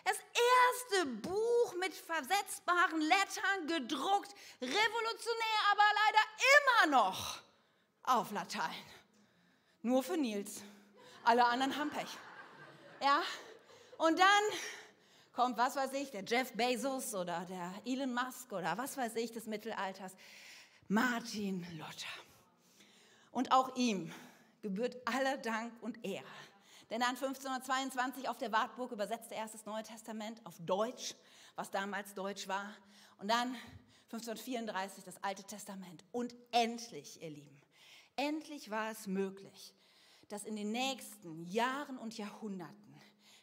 Das 0.04 0.16
erste 0.16 1.06
Buch 1.06 1.74
mit 1.78 1.94
versetzbaren 1.94 3.00
Lettern 3.00 3.66
gedruckt, 3.66 4.34
revolutionär, 4.60 5.60
aber 5.70 5.84
leider 5.94 6.20
immer 6.56 6.86
noch 6.96 7.40
auf 8.02 8.30
Latein. 8.32 8.84
Nur 9.82 10.02
für 10.02 10.16
Nils. 10.16 10.62
Alle 11.24 11.44
anderen 11.44 11.76
haben 11.76 11.90
Pech. 11.90 12.08
Ja, 13.00 13.22
und 13.98 14.18
dann 14.18 14.42
kommt, 15.34 15.56
was 15.56 15.76
weiß 15.76 15.92
ich, 15.92 16.10
der 16.10 16.24
Jeff 16.24 16.52
Bezos 16.54 17.14
oder 17.14 17.46
der 17.48 17.72
Elon 17.84 18.12
Musk 18.12 18.50
oder 18.50 18.76
was 18.76 18.96
weiß 18.96 19.14
ich 19.16 19.30
des 19.30 19.46
Mittelalters. 19.46 20.16
Martin 20.88 21.66
Luther. 21.76 22.08
Und 23.30 23.52
auch 23.52 23.76
ihm 23.76 24.10
gebührt 24.62 24.96
aller 25.04 25.36
Dank 25.36 25.72
und 25.82 26.02
Ehre. 26.02 26.24
Denn 26.88 27.02
er 27.02 27.08
1522 27.08 28.26
auf 28.26 28.38
der 28.38 28.52
Wartburg 28.52 28.92
übersetzte 28.92 29.34
erst 29.34 29.52
das 29.52 29.66
Neue 29.66 29.82
Testament 29.82 30.40
auf 30.44 30.54
Deutsch, 30.60 31.14
was 31.56 31.70
damals 31.70 32.14
Deutsch 32.14 32.48
war. 32.48 32.74
Und 33.18 33.28
dann 33.28 33.54
1534 34.04 35.04
das 35.04 35.22
Alte 35.22 35.44
Testament. 35.44 36.04
Und 36.10 36.34
endlich, 36.52 37.20
ihr 37.22 37.30
Lieben, 37.30 37.60
endlich 38.16 38.70
war 38.70 38.90
es 38.90 39.06
möglich, 39.06 39.74
dass 40.30 40.44
in 40.44 40.56
den 40.56 40.72
nächsten 40.72 41.44
Jahren 41.44 41.98
und 41.98 42.16
Jahrhunderten 42.16 42.96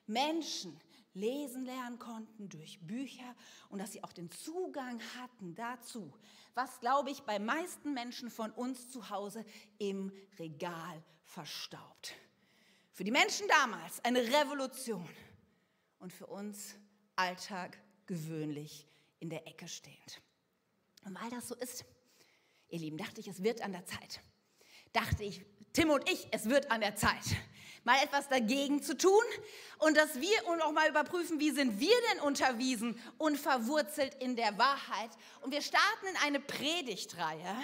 Menschen 0.07 0.79
lesen 1.15 1.65
lernen 1.65 1.97
konnten 1.97 2.49
durch 2.49 2.79
Bücher 2.81 3.35
und 3.69 3.79
dass 3.79 3.93
sie 3.93 4.03
auch 4.03 4.13
den 4.13 4.29
Zugang 4.29 5.01
hatten 5.19 5.55
dazu, 5.55 6.13
was, 6.53 6.79
glaube 6.79 7.09
ich, 7.09 7.23
bei 7.23 7.39
meisten 7.39 7.93
Menschen 7.93 8.29
von 8.29 8.51
uns 8.51 8.89
zu 8.89 9.09
Hause 9.09 9.45
im 9.77 10.11
Regal 10.37 11.03
verstaubt. 11.23 12.13
Für 12.91 13.03
die 13.03 13.11
Menschen 13.11 13.47
damals 13.47 14.03
eine 14.05 14.21
Revolution 14.21 15.09
und 15.99 16.13
für 16.13 16.27
uns 16.27 16.75
Alltag 17.15 17.77
gewöhnlich 18.05 18.87
in 19.19 19.29
der 19.29 19.47
Ecke 19.47 19.67
stehend. 19.67 20.21
Und 21.03 21.19
weil 21.21 21.29
das 21.29 21.47
so 21.47 21.55
ist, 21.55 21.85
ihr 22.69 22.79
Lieben, 22.79 22.97
dachte 22.97 23.21
ich, 23.21 23.27
es 23.27 23.43
wird 23.43 23.61
an 23.61 23.71
der 23.71 23.85
Zeit. 23.85 24.21
Dachte 24.93 25.23
ich, 25.23 25.45
Tim 25.75 25.89
und 25.89 26.09
ich, 26.09 26.25
es 26.31 26.47
wird 26.47 26.71
an 26.71 26.79
der 26.79 26.95
Zeit, 26.95 27.25
mal 27.83 28.01
etwas 28.01 28.29
dagegen 28.29 28.81
zu 28.81 28.97
tun 28.97 29.23
und 29.79 29.97
dass 29.97 30.21
wir 30.21 30.47
und 30.47 30.61
auch 30.61 30.71
mal 30.71 30.87
überprüfen, 30.87 31.37
wie 31.41 31.51
sind 31.51 31.81
wir 31.81 31.95
denn 32.11 32.21
unterwiesen 32.21 32.97
und 33.17 33.37
verwurzelt 33.37 34.15
in 34.21 34.37
der 34.37 34.57
Wahrheit. 34.57 35.09
Und 35.41 35.51
wir 35.51 35.61
starten 35.61 36.07
in 36.09 36.15
eine 36.23 36.39
Predigtreihe 36.39 37.57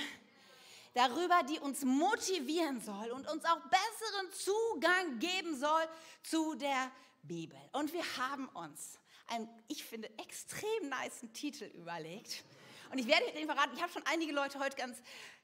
darüber, 0.94 1.42
die 1.50 1.60
uns 1.60 1.86
motivieren 1.86 2.82
soll 2.82 3.12
und 3.12 3.30
uns 3.30 3.46
auch 3.46 3.62
besseren 3.70 4.32
Zugang 4.34 5.20
geben 5.20 5.58
soll 5.58 5.88
zu 6.22 6.56
der 6.56 6.92
Bibel. 7.24 7.58
Und 7.72 7.94
wir 7.94 8.04
haben 8.18 8.50
uns 8.50 9.00
einen, 9.28 9.48
ich 9.70 9.86
finde, 9.86 10.10
extrem 10.20 10.90
niceen 10.90 11.32
Titel 11.32 11.64
überlegt. 11.76 12.44
Und 12.92 12.98
ich 12.98 13.08
werde 13.08 13.24
den 13.32 13.46
verraten, 13.46 13.74
ich 13.74 13.82
habe 13.82 13.92
schon 13.94 14.06
einige 14.06 14.34
Leute 14.34 14.60
heute 14.60 14.76
ganz 14.76 14.98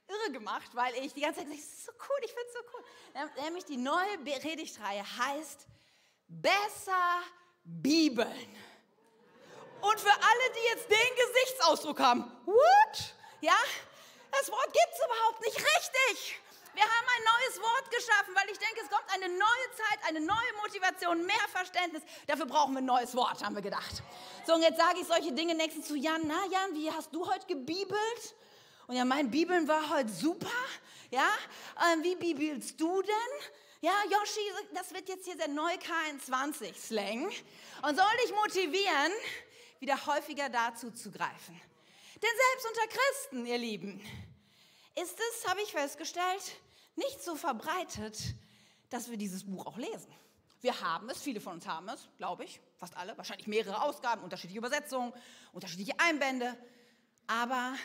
irre 0.07 0.31
gemacht, 0.31 0.69
weil 0.73 0.95
ich 0.95 1.13
die 1.13 1.21
ganze 1.21 1.39
Zeit 1.39 1.49
gesagt 1.49 1.63
das 1.63 1.77
ist 1.77 1.85
so 1.85 1.91
cool, 1.91 2.17
ich 2.23 2.31
finde 2.31 2.47
es 2.47 2.53
so 2.53 2.59
cool. 2.73 3.43
Nämlich 3.43 3.65
die 3.65 3.77
neue 3.77 4.17
Predigtreihe 4.19 5.03
heißt 5.17 5.67
Besser 6.27 7.21
Bibeln. 7.63 8.55
Und 9.81 9.99
für 9.99 10.11
alle, 10.11 10.53
die 10.55 10.67
jetzt 10.69 10.89
den 10.89 11.15
Gesichtsausdruck 11.15 11.99
haben, 11.99 12.23
what? 12.45 13.15
Ja, 13.41 13.57
das 14.31 14.49
Wort 14.51 14.65
gibt 14.65 14.93
es 14.93 15.05
überhaupt 15.05 15.41
nicht 15.41 15.57
richtig. 15.57 16.39
Wir 16.73 16.83
haben 16.83 17.07
ein 17.07 17.23
neues 17.23 17.61
Wort 17.61 17.89
geschaffen, 17.89 18.35
weil 18.35 18.51
ich 18.51 18.59
denke, 18.59 18.81
es 18.83 18.89
kommt 18.89 19.05
eine 19.11 19.29
neue 19.29 19.67
Zeit, 19.75 19.99
eine 20.07 20.19
neue 20.19 20.53
Motivation, 20.61 21.25
mehr 21.25 21.47
Verständnis. 21.51 22.03
Dafür 22.27 22.45
brauchen 22.45 22.73
wir 22.73 22.81
ein 22.81 22.85
neues 22.85 23.15
Wort, 23.15 23.43
haben 23.43 23.55
wir 23.55 23.63
gedacht. 23.63 24.03
So, 24.45 24.53
und 24.53 24.61
jetzt 24.61 24.77
sage 24.77 24.99
ich 24.99 25.07
solche 25.07 25.31
Dinge 25.31 25.55
nächstens 25.55 25.87
zu 25.87 25.95
Jan. 25.95 26.21
Na, 26.25 26.45
Jan, 26.51 26.75
wie 26.75 26.91
hast 26.91 27.13
du 27.13 27.27
heute 27.27 27.47
gebibelt? 27.47 28.35
Und 28.88 28.96
ja, 28.96 29.03
mein 29.03 29.29
Bibeln 29.29 29.67
war 29.67 29.89
heute 29.89 30.10
super. 30.10 30.48
Ja, 31.12 31.27
ähm, 31.94 32.03
wie 32.03 32.15
bibelst 32.15 32.79
du 32.79 33.01
denn? 33.01 33.51
Ja, 33.82 33.91
Yoshi, 34.06 34.39
das 34.74 34.94
wird 34.94 35.10
jetzt 35.10 35.25
hier 35.25 35.36
der 35.36 35.50
neue 35.50 35.75
K21-Slang. 35.75 37.25
Und 37.25 37.96
soll 37.96 38.17
dich 38.24 38.34
motivieren, 38.34 39.12
wieder 39.79 40.06
häufiger 40.06 40.48
dazu 40.48 40.89
zu 40.91 41.12
greifen. 41.12 41.60
Denn 42.15 42.29
selbst 42.53 42.67
unter 42.70 42.88
Christen, 42.88 43.46
ihr 43.46 43.58
Lieben, 43.58 44.00
ist 44.96 45.20
es, 45.20 45.48
habe 45.50 45.62
ich 45.62 45.72
festgestellt, 45.74 46.56
nicht 46.96 47.22
so 47.22 47.36
verbreitet, 47.36 48.17
dass 48.89 49.10
wir 49.10 49.17
dieses 49.17 49.44
Buch 49.44 49.65
auch 49.65 49.77
lesen. 49.77 50.13
Wir 50.62 50.79
haben 50.79 51.10
es, 51.10 51.22
viele 51.22 51.41
von 51.41 51.53
uns 51.53 51.67
haben 51.67 51.89
es, 51.89 52.08
glaube 52.17 52.46
ich, 52.46 52.62
fast 52.77 52.96
alle, 52.96 53.17
wahrscheinlich 53.17 53.48
mehrere 53.48 53.82
Ausgaben, 53.82 54.24
unterschiedliche 54.24 54.58
Übersetzungen, 54.58 55.13
unterschiedliche 55.51 56.00
Einbände, 56.00 56.58
aber 57.27 57.75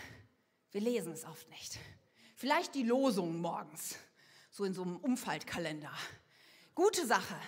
wir 0.72 0.80
lesen 0.80 1.12
es 1.12 1.24
oft 1.24 1.48
nicht. 1.50 1.78
Vielleicht 2.34 2.74
die 2.74 2.82
Losungen 2.82 3.40
morgens, 3.40 3.96
so 4.50 4.64
in 4.64 4.74
so 4.74 4.82
einem 4.82 4.96
Umfaltkalender. 4.96 5.92
Gute 6.74 7.06
Sache, 7.06 7.38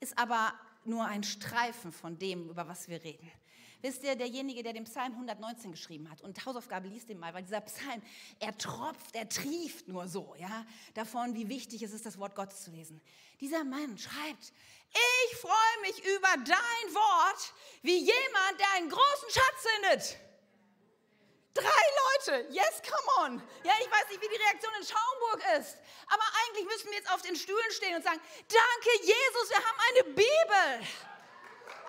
ist 0.00 0.18
aber 0.18 0.52
nur 0.84 1.04
ein 1.04 1.22
Streifen 1.22 1.92
von 1.92 2.18
dem, 2.18 2.48
über 2.48 2.66
was 2.66 2.88
wir 2.88 3.02
reden. 3.04 3.30
Wisst 3.82 4.04
ihr, 4.04 4.14
derjenige, 4.14 4.62
der 4.62 4.72
den 4.72 4.84
Psalm 4.84 5.12
119 5.12 5.72
geschrieben 5.72 6.08
hat, 6.08 6.20
und 6.20 6.44
Hausaufgabe 6.46 6.86
liest 6.86 7.08
den 7.08 7.18
mal, 7.18 7.34
weil 7.34 7.42
dieser 7.42 7.60
Psalm, 7.62 8.00
er 8.38 8.56
tropft, 8.56 9.14
er 9.14 9.28
trieft 9.28 9.88
nur 9.88 10.06
so, 10.06 10.36
ja, 10.38 10.64
davon, 10.94 11.34
wie 11.34 11.48
wichtig 11.48 11.82
es 11.82 11.92
ist, 11.92 12.06
das 12.06 12.18
Wort 12.18 12.36
Gottes 12.36 12.62
zu 12.62 12.70
lesen. 12.70 13.00
Dieser 13.40 13.64
Mann 13.64 13.98
schreibt, 13.98 14.52
ich 15.28 15.36
freue 15.36 15.80
mich 15.82 15.98
über 15.98 16.36
dein 16.44 16.94
Wort, 16.94 17.54
wie 17.82 17.96
jemand, 17.98 18.60
der 18.60 18.72
einen 18.76 18.88
großen 18.88 19.30
Schatz 19.30 19.66
findet. 19.74 20.31
Drei 21.54 21.84
Leute, 22.26 22.46
yes, 22.50 22.80
come 22.82 23.26
on. 23.26 23.42
Ja, 23.64 23.72
ich 23.80 23.90
weiß 23.90 24.08
nicht, 24.08 24.22
wie 24.22 24.28
die 24.28 24.42
Reaktion 24.42 24.72
in 24.80 24.86
Schaumburg 24.86 25.42
ist, 25.58 25.76
aber 26.06 26.22
eigentlich 26.42 26.64
müssen 26.66 26.90
wir 26.90 26.96
jetzt 26.96 27.12
auf 27.12 27.20
den 27.20 27.36
Stühlen 27.36 27.70
stehen 27.72 27.94
und 27.96 28.02
sagen, 28.02 28.20
danke 28.48 28.90
Jesus, 29.02 29.50
wir 29.50 29.58
haben 29.58 29.78
eine 29.90 30.04
Bibel. 30.14 30.88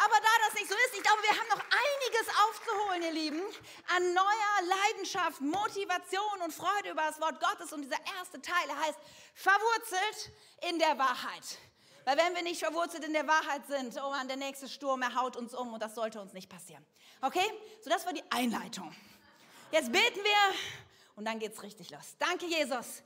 Aber 0.04 0.16
da 0.20 0.30
das 0.48 0.56
nicht 0.56 0.68
so 0.68 0.76
ist, 0.76 0.96
ich 0.96 1.04
glaube, 1.04 1.22
wir 1.24 1.30
haben 1.30 1.48
noch 1.48 1.64
einiges 1.64 2.28
aufzuholen, 2.48 3.04
ihr 3.04 3.12
Lieben, 3.12 3.42
an 3.96 4.14
neuer 4.14 4.76
Leidenschaft, 4.78 5.40
Motivation 5.40 6.42
und 6.44 6.54
Freude 6.54 6.90
über 6.90 7.04
das 7.04 7.22
Wort 7.22 7.40
Gottes. 7.40 7.72
Und 7.72 7.84
dieser 7.84 8.00
erste 8.20 8.42
Teil 8.42 8.68
heißt, 8.82 9.00
verwurzelt 9.34 10.32
in 10.70 10.80
der 10.80 10.98
Wahrheit. 10.98 11.58
Weil 12.06 12.18
wenn 12.18 12.36
wir 12.36 12.44
nicht 12.44 12.60
verwurzelt 12.60 13.06
in 13.06 13.14
der 13.14 13.28
Wahrheit 13.28 13.66
sind, 13.68 13.96
oh 14.04 14.10
Mann, 14.10 14.28
der 14.28 14.38
nächste 14.38 14.68
Sturm, 14.68 15.02
er 15.04 15.16
haut 15.16 15.38
uns 15.38 15.54
um 15.54 15.74
und 15.74 15.82
das 15.82 15.96
sollte 15.96 16.20
uns 16.20 16.34
nicht 16.34 16.50
passieren. 16.50 16.86
Okay? 17.22 17.46
So, 17.82 17.90
das 17.90 18.06
war 18.06 18.12
die 18.12 18.24
Einleitung. 18.30 18.94
Jetzt 19.74 19.92
beten 19.92 20.20
wir 20.24 20.56
und 21.16 21.26
dann 21.26 21.40
geht's 21.40 21.64
richtig 21.64 21.90
los. 21.90 22.16
Danke, 22.20 22.46
Jesus. 22.46 23.02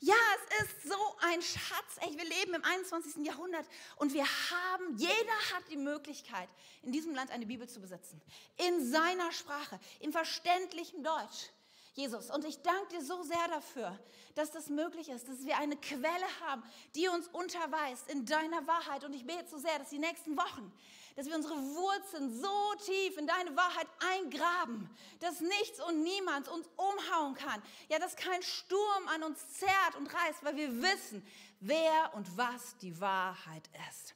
Ja, 0.00 0.14
es 0.58 0.64
ist 0.64 0.88
so 0.88 0.96
ein 1.20 1.42
Schatz. 1.42 1.98
Ey, 2.00 2.16
wir 2.16 2.24
leben 2.24 2.54
im 2.54 2.64
21. 2.64 3.26
Jahrhundert 3.26 3.66
und 3.96 4.14
wir 4.14 4.24
haben, 4.24 4.96
jeder 4.96 5.38
hat 5.52 5.64
die 5.70 5.76
Möglichkeit, 5.76 6.48
in 6.82 6.92
diesem 6.92 7.14
Land 7.14 7.30
eine 7.30 7.44
Bibel 7.44 7.68
zu 7.68 7.82
besitzen. 7.82 8.22
In 8.56 8.90
seiner 8.90 9.30
Sprache, 9.32 9.78
in 10.00 10.10
verständlichem 10.10 11.02
Deutsch. 11.02 11.50
Jesus. 11.92 12.30
Und 12.30 12.46
ich 12.46 12.62
danke 12.62 12.96
dir 12.96 13.04
so 13.04 13.22
sehr 13.24 13.48
dafür, 13.48 13.98
dass 14.34 14.50
das 14.50 14.70
möglich 14.70 15.10
ist, 15.10 15.28
dass 15.28 15.44
wir 15.44 15.58
eine 15.58 15.76
Quelle 15.76 16.40
haben, 16.40 16.62
die 16.94 17.08
uns 17.08 17.28
unterweist 17.28 18.08
in 18.08 18.24
deiner 18.24 18.66
Wahrheit. 18.66 19.04
Und 19.04 19.12
ich 19.12 19.26
bete 19.26 19.46
so 19.50 19.58
sehr, 19.58 19.78
dass 19.78 19.90
die 19.90 19.98
nächsten 19.98 20.38
Wochen, 20.38 20.72
dass 21.18 21.26
wir 21.26 21.34
unsere 21.34 21.56
Wurzeln 21.56 22.32
so 22.40 22.74
tief 22.86 23.16
in 23.16 23.26
deine 23.26 23.56
Wahrheit 23.56 23.88
eingraben, 24.14 24.88
dass 25.18 25.40
nichts 25.40 25.80
und 25.80 26.04
niemand 26.04 26.46
uns 26.46 26.68
umhauen 26.76 27.34
kann. 27.34 27.60
Ja, 27.88 27.98
dass 27.98 28.14
kein 28.14 28.40
Sturm 28.40 29.08
an 29.12 29.24
uns 29.24 29.40
zerrt 29.54 29.96
und 29.96 30.06
reißt, 30.06 30.44
weil 30.44 30.54
wir 30.54 30.80
wissen, 30.80 31.26
wer 31.58 32.14
und 32.14 32.36
was 32.36 32.76
die 32.76 33.00
Wahrheit 33.00 33.68
ist. 33.90 34.14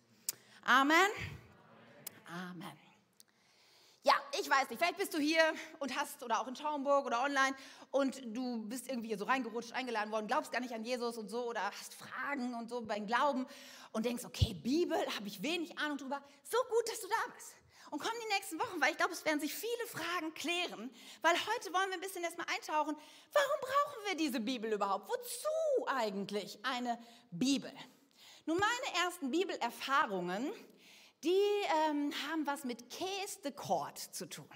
Amen. 0.65 1.11
Amen. 2.29 2.79
Ja, 4.05 4.15
ich 4.41 4.49
weiß 4.49 4.71
nicht, 4.71 4.79
vielleicht 4.79 4.99
bist 4.99 5.13
du 5.13 5.19
hier 5.19 5.43
und 5.81 5.99
hast, 5.99 6.23
oder 6.23 6.41
auch 6.41 6.47
in 6.47 6.55
Schaumburg 6.55 7.05
oder 7.07 7.25
online, 7.25 7.57
und 7.93 8.21
du 8.35 8.63
bist 8.69 8.89
irgendwie 8.89 9.15
so 9.17 9.27
reingerutscht, 9.27 9.73
eingeladen 9.73 10.11
worden, 10.11 10.27
glaubst 10.27 10.51
gar 10.51 10.61
nicht 10.61 10.73
an 10.73 10.83
Jesus 10.83 11.19
und 11.19 11.29
so, 11.29 11.45
oder 11.47 11.63
hast 11.63 11.95
Fragen 11.95 12.55
und 12.55 12.69
so 12.69 12.81
beim 12.81 13.07
Glauben 13.07 13.47
und 13.93 14.07
denkst, 14.07 14.25
okay, 14.25 14.55
Bibel, 14.55 14.99
habe 15.15 15.29
ich 15.29 15.43
wenig 15.43 15.79
Ahnung 15.79 15.99
drüber. 15.99 16.21
So 16.43 16.57
gut, 16.71 16.89
dass 16.89 17.01
du 17.01 17.07
da 17.07 17.33
bist. 17.35 17.55
Und 17.91 18.01
komm 18.01 18.13
die 18.25 18.35
nächsten 18.35 18.59
Wochen, 18.59 18.81
weil 18.81 18.93
ich 18.93 18.97
glaube, 18.97 19.13
es 19.13 19.23
werden 19.27 19.39
sich 19.39 19.55
viele 19.55 19.87
Fragen 19.87 20.33
klären, 20.33 20.91
weil 21.21 21.35
heute 21.35 21.73
wollen 21.75 21.91
wir 21.91 21.97
ein 21.97 22.01
bisschen 22.01 22.25
erstmal 22.25 22.47
eintauchen, 22.47 22.97
warum 23.33 23.61
brauchen 23.61 24.09
wir 24.09 24.15
diese 24.17 24.41
Bibel 24.41 24.73
überhaupt? 24.73 25.11
Wozu 25.11 25.87
eigentlich 25.87 26.59
eine 26.65 26.99
Bibel? 27.31 27.71
Nun, 28.47 28.59
meine 28.59 29.05
ersten 29.05 29.31
Bibelerfahrungen, 29.31 30.51
die 31.23 31.39
ähm, 31.91 32.11
haben 32.27 32.47
was 32.47 32.65
mit 32.65 32.89
Case 32.89 33.39
the 33.45 33.53
Court 33.53 33.99
zu 33.99 34.27
tun. 34.27 34.49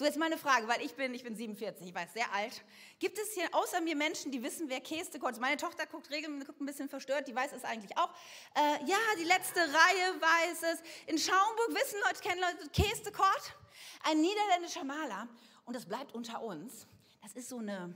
So 0.00 0.06
jetzt 0.06 0.16
meine 0.16 0.38
Frage, 0.38 0.66
weil 0.66 0.80
ich 0.80 0.94
bin, 0.94 1.12
ich 1.12 1.24
bin 1.24 1.36
47, 1.36 1.86
ich 1.86 1.94
weiß, 1.94 2.14
sehr 2.14 2.32
alt. 2.32 2.64
Gibt 3.00 3.18
es 3.18 3.34
hier 3.34 3.46
außer 3.52 3.82
mir 3.82 3.94
Menschen, 3.94 4.32
die 4.32 4.42
wissen, 4.42 4.70
wer 4.70 4.80
Käse 4.80 5.18
Court 5.18 5.32
ist? 5.32 5.40
Meine 5.42 5.58
Tochter 5.58 5.84
guckt 5.84 6.08
regelmäßig, 6.10 6.46
guckt 6.46 6.58
ein 6.62 6.64
bisschen 6.64 6.88
verstört, 6.88 7.28
die 7.28 7.34
weiß 7.34 7.52
es 7.52 7.64
eigentlich 7.64 7.94
auch. 7.98 8.08
Äh, 8.54 8.82
ja, 8.86 8.96
die 9.18 9.24
letzte 9.24 9.60
Reihe 9.60 10.18
weiß 10.18 10.62
es. 10.72 10.82
In 11.06 11.18
Schaumburg 11.18 11.68
wissen 11.68 11.98
Leute, 12.06 12.22
kennen 12.22 12.40
Leute 12.40 12.70
Käse 12.70 13.12
Court? 13.12 13.54
Ein 14.04 14.22
niederländischer 14.22 14.84
Maler. 14.84 15.28
Und 15.66 15.76
das 15.76 15.84
bleibt 15.84 16.14
unter 16.14 16.40
uns. 16.40 16.86
Das 17.20 17.34
ist 17.34 17.50
so 17.50 17.58
eine, 17.58 17.94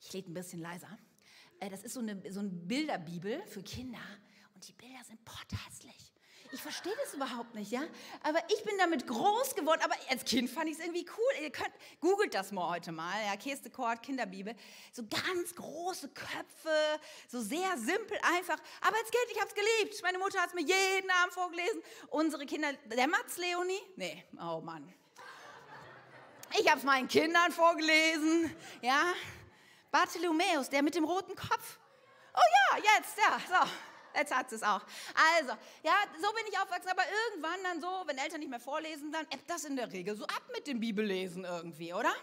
ich 0.00 0.14
rede 0.14 0.30
ein 0.30 0.34
bisschen 0.34 0.60
leiser. 0.60 0.96
Äh, 1.58 1.68
das 1.68 1.82
ist 1.82 1.94
so 1.94 2.00
eine, 2.00 2.22
so 2.30 2.38
eine 2.38 2.50
Bilderbibel 2.50 3.44
für 3.48 3.64
Kinder. 3.64 4.06
Und 4.54 4.68
die 4.68 4.72
Bilder 4.72 5.02
sind 5.02 5.24
potthässlich. 5.24 6.07
Ich 6.50 6.62
verstehe 6.62 6.94
das 7.02 7.12
überhaupt 7.12 7.54
nicht, 7.54 7.70
ja? 7.70 7.82
Aber 8.22 8.38
ich 8.48 8.64
bin 8.64 8.78
damit 8.78 9.06
groß 9.06 9.54
geworden. 9.54 9.80
Aber 9.84 9.94
als 10.08 10.24
Kind 10.24 10.48
fand 10.48 10.68
ich 10.68 10.78
es 10.78 10.84
irgendwie 10.84 11.06
cool. 11.16 11.42
Ihr 11.42 11.50
könnt, 11.50 11.72
googelt 12.00 12.32
das 12.34 12.52
mal 12.52 12.70
heute 12.70 12.90
mal, 12.90 13.22
ja? 13.26 13.36
Keste 13.36 13.70
Kort, 13.70 14.02
Kinderbibel. 14.02 14.54
So 14.92 15.02
ganz 15.06 15.54
große 15.54 16.08
Köpfe, 16.08 17.00
so 17.28 17.40
sehr 17.40 17.76
simpel, 17.76 18.18
einfach. 18.22 18.56
Aber 18.80 18.96
als 18.96 19.10
Kind, 19.10 19.26
ich 19.30 19.38
habe 19.38 19.48
es 19.48 19.54
geliebt. 19.54 20.02
Meine 20.02 20.18
Mutter 20.18 20.40
hat 20.40 20.48
es 20.48 20.54
mir 20.54 20.62
jeden 20.62 21.10
Abend 21.10 21.34
vorgelesen. 21.34 21.82
Unsere 22.08 22.46
Kinder, 22.46 22.72
der 22.72 23.08
Matz 23.08 23.36
Leonie? 23.36 23.82
Nee, 23.96 24.24
oh 24.40 24.60
Mann. 24.60 24.92
Ich 26.58 26.66
habe 26.66 26.78
es 26.78 26.84
meinen 26.84 27.08
Kindern 27.08 27.52
vorgelesen, 27.52 28.56
ja? 28.80 29.12
Bartholomäus, 29.90 30.70
der 30.70 30.82
mit 30.82 30.94
dem 30.94 31.04
roten 31.04 31.34
Kopf. 31.34 31.78
Oh 32.34 32.40
ja, 32.72 32.78
jetzt, 32.78 33.18
ja, 33.18 33.38
so. 33.48 33.70
Jetzt 34.18 34.34
hat 34.34 34.50
sie 34.50 34.56
es 34.56 34.62
auch. 34.62 34.82
Also, 35.38 35.52
ja, 35.82 35.94
so 36.20 36.32
bin 36.34 36.44
ich 36.50 36.58
aufgewachsen, 36.58 36.88
aber 36.90 37.04
irgendwann 37.26 37.62
dann 37.62 37.80
so, 37.80 38.02
wenn 38.06 38.18
Eltern 38.18 38.40
nicht 38.40 38.50
mehr 38.50 38.60
vorlesen, 38.60 39.12
dann 39.12 39.26
ebbt 39.30 39.48
das 39.48 39.64
in 39.64 39.76
der 39.76 39.92
Regel 39.92 40.16
so 40.16 40.24
ab 40.24 40.42
mit 40.54 40.66
dem 40.66 40.80
Bibellesen 40.80 41.44
irgendwie, 41.44 41.92
oder? 41.94 42.14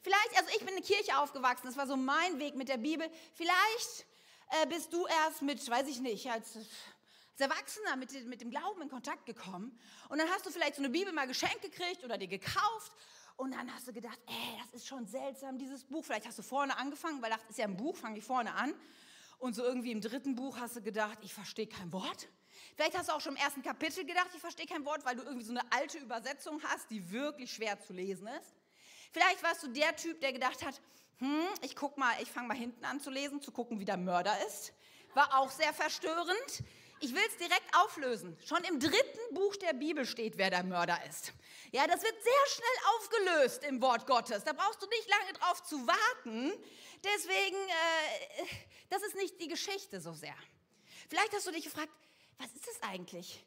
Vielleicht, 0.00 0.36
also 0.36 0.50
ich 0.50 0.58
bin 0.58 0.68
in 0.68 0.82
der 0.82 0.84
Kirche 0.84 1.18
aufgewachsen, 1.18 1.66
das 1.66 1.76
war 1.76 1.86
so 1.86 1.96
mein 1.96 2.38
Weg 2.38 2.56
mit 2.56 2.68
der 2.68 2.76
Bibel. 2.76 3.10
Vielleicht 3.32 4.06
äh, 4.50 4.66
bist 4.66 4.92
du 4.92 5.06
erst 5.06 5.42
mit, 5.42 5.68
weiß 5.68 5.88
ich 5.88 6.00
nicht, 6.00 6.30
als, 6.30 6.56
als 6.56 7.40
Erwachsener 7.40 7.96
mit, 7.96 8.12
mit 8.26 8.40
dem 8.40 8.50
Glauben 8.50 8.82
in 8.82 8.90
Kontakt 8.90 9.24
gekommen. 9.24 9.78
Und 10.08 10.18
dann 10.18 10.28
hast 10.28 10.44
du 10.44 10.50
vielleicht 10.50 10.76
so 10.76 10.82
eine 10.82 10.90
Bibel 10.90 11.12
mal 11.12 11.26
geschenkt 11.26 11.62
gekriegt 11.62 12.04
oder 12.04 12.18
dir 12.18 12.28
gekauft. 12.28 12.92
Und 13.36 13.52
dann 13.52 13.72
hast 13.74 13.88
du 13.88 13.92
gedacht, 13.92 14.18
ey, 14.26 14.60
das 14.62 14.74
ist 14.74 14.86
schon 14.86 15.06
seltsam, 15.06 15.58
dieses 15.58 15.84
Buch. 15.84 16.04
Vielleicht 16.04 16.26
hast 16.26 16.38
du 16.38 16.42
vorne 16.42 16.76
angefangen, 16.76 17.20
weil 17.20 17.30
das 17.30 17.40
ist 17.48 17.58
ja 17.58 17.64
ein 17.64 17.76
Buch, 17.76 17.96
fange 17.96 18.18
ich 18.18 18.24
vorne 18.24 18.54
an. 18.54 18.74
Und 19.44 19.52
so 19.52 19.62
irgendwie 19.62 19.92
im 19.92 20.00
dritten 20.00 20.36
Buch 20.36 20.56
hast 20.58 20.74
du 20.74 20.80
gedacht, 20.80 21.18
ich 21.20 21.34
verstehe 21.34 21.66
kein 21.66 21.92
Wort. 21.92 22.28
Vielleicht 22.76 22.96
hast 22.96 23.10
du 23.10 23.12
auch 23.12 23.20
schon 23.20 23.36
im 23.36 23.42
ersten 23.42 23.62
Kapitel 23.62 24.06
gedacht, 24.06 24.30
ich 24.32 24.40
verstehe 24.40 24.64
kein 24.64 24.86
Wort, 24.86 25.04
weil 25.04 25.16
du 25.16 25.22
irgendwie 25.22 25.44
so 25.44 25.50
eine 25.50 25.60
alte 25.70 25.98
Übersetzung 25.98 26.62
hast, 26.62 26.90
die 26.90 27.10
wirklich 27.10 27.52
schwer 27.52 27.78
zu 27.78 27.92
lesen 27.92 28.26
ist. 28.26 28.54
Vielleicht 29.12 29.42
warst 29.42 29.62
du 29.62 29.68
der 29.68 29.94
Typ, 29.96 30.18
der 30.22 30.32
gedacht 30.32 30.64
hat, 30.64 30.80
hm, 31.18 31.44
ich 31.60 31.76
guck 31.76 31.98
mal, 31.98 32.10
ich 32.22 32.30
fange 32.30 32.48
mal 32.48 32.56
hinten 32.56 32.86
an 32.86 33.00
zu 33.00 33.10
lesen, 33.10 33.42
zu 33.42 33.52
gucken, 33.52 33.78
wie 33.80 33.84
der 33.84 33.98
Mörder 33.98 34.34
ist. 34.46 34.72
War 35.12 35.38
auch 35.38 35.50
sehr 35.50 35.74
verstörend. 35.74 36.64
Ich 37.00 37.14
will 37.14 37.24
es 37.28 37.36
direkt 37.36 37.68
auflösen. 37.76 38.38
Schon 38.46 38.64
im 38.64 38.80
dritten 38.80 39.34
Buch 39.34 39.56
der 39.56 39.74
Bibel 39.74 40.06
steht, 40.06 40.38
wer 40.38 40.48
der 40.48 40.64
Mörder 40.64 40.98
ist. 41.06 41.34
Ja, 41.74 41.88
das 41.88 42.04
wird 42.04 42.14
sehr 42.22 42.32
schnell 42.54 42.86
aufgelöst 42.94 43.64
im 43.64 43.82
Wort 43.82 44.06
Gottes. 44.06 44.44
Da 44.44 44.52
brauchst 44.52 44.80
du 44.80 44.86
nicht 44.86 45.08
lange 45.08 45.32
drauf 45.32 45.60
zu 45.64 45.84
warten. 45.84 46.52
Deswegen, 47.02 47.56
äh, 47.56 48.46
das 48.90 49.02
ist 49.02 49.16
nicht 49.16 49.40
die 49.40 49.48
Geschichte 49.48 50.00
so 50.00 50.12
sehr. 50.12 50.36
Vielleicht 51.08 51.32
hast 51.32 51.48
du 51.48 51.50
dich 51.50 51.64
gefragt, 51.64 51.90
was 52.38 52.46
ist 52.52 52.68
es 52.68 52.80
eigentlich? 52.80 53.44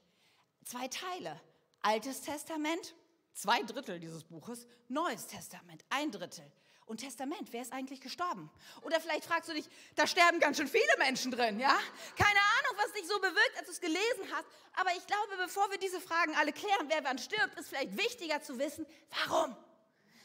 Zwei 0.66 0.90
Teile. 0.90 1.40
Altes 1.80 2.20
Testament, 2.20 2.96
zwei 3.34 3.64
Drittel 3.64 3.98
dieses 3.98 4.26
Buches. 4.26 4.68
Neues 4.90 5.28
Testament, 5.28 5.86
ein 5.90 6.12
Drittel. 6.12 6.52
Und 6.88 7.02
Testament, 7.02 7.52
wer 7.52 7.62
ist 7.62 7.74
eigentlich 7.74 8.00
gestorben? 8.00 8.50
Oder 8.82 9.02
vielleicht 9.02 9.26
fragst 9.26 9.50
du 9.50 9.54
dich, 9.54 9.66
da 9.96 10.08
sterben 10.08 10.40
ganz 10.40 10.56
schön 10.56 10.70
viele 10.70 10.98
Menschen 10.98 11.32
drin, 11.32 11.60
ja? 11.60 11.78
Keine 12.18 12.40
Ahnung, 12.40 12.78
was 12.78 12.94
dich 12.94 13.06
so 13.06 13.20
bewirkt, 13.20 13.58
als 13.58 13.66
du 13.66 13.74
es 13.74 13.82
gelesen 13.82 14.24
hast. 14.32 14.48
Aber 14.74 14.92
ich 14.92 15.06
glaube, 15.06 15.36
bevor 15.38 15.70
wir 15.70 15.78
diese 15.80 16.00
Fragen 16.00 16.34
alle 16.36 16.54
klären, 16.54 16.88
wer 16.88 17.04
wann 17.04 17.18
stirbt, 17.18 17.60
ist 17.60 17.70
vielleicht 17.70 17.98
wichtiger 17.98 18.42
zu 18.42 18.58
wissen, 18.58 18.86
warum? 19.10 19.54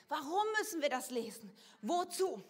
Warum 0.06 0.44
müssen 0.60 0.80
wir 0.80 0.88
das 0.88 1.10
lesen? 1.10 1.52
Wozu? 1.80 2.40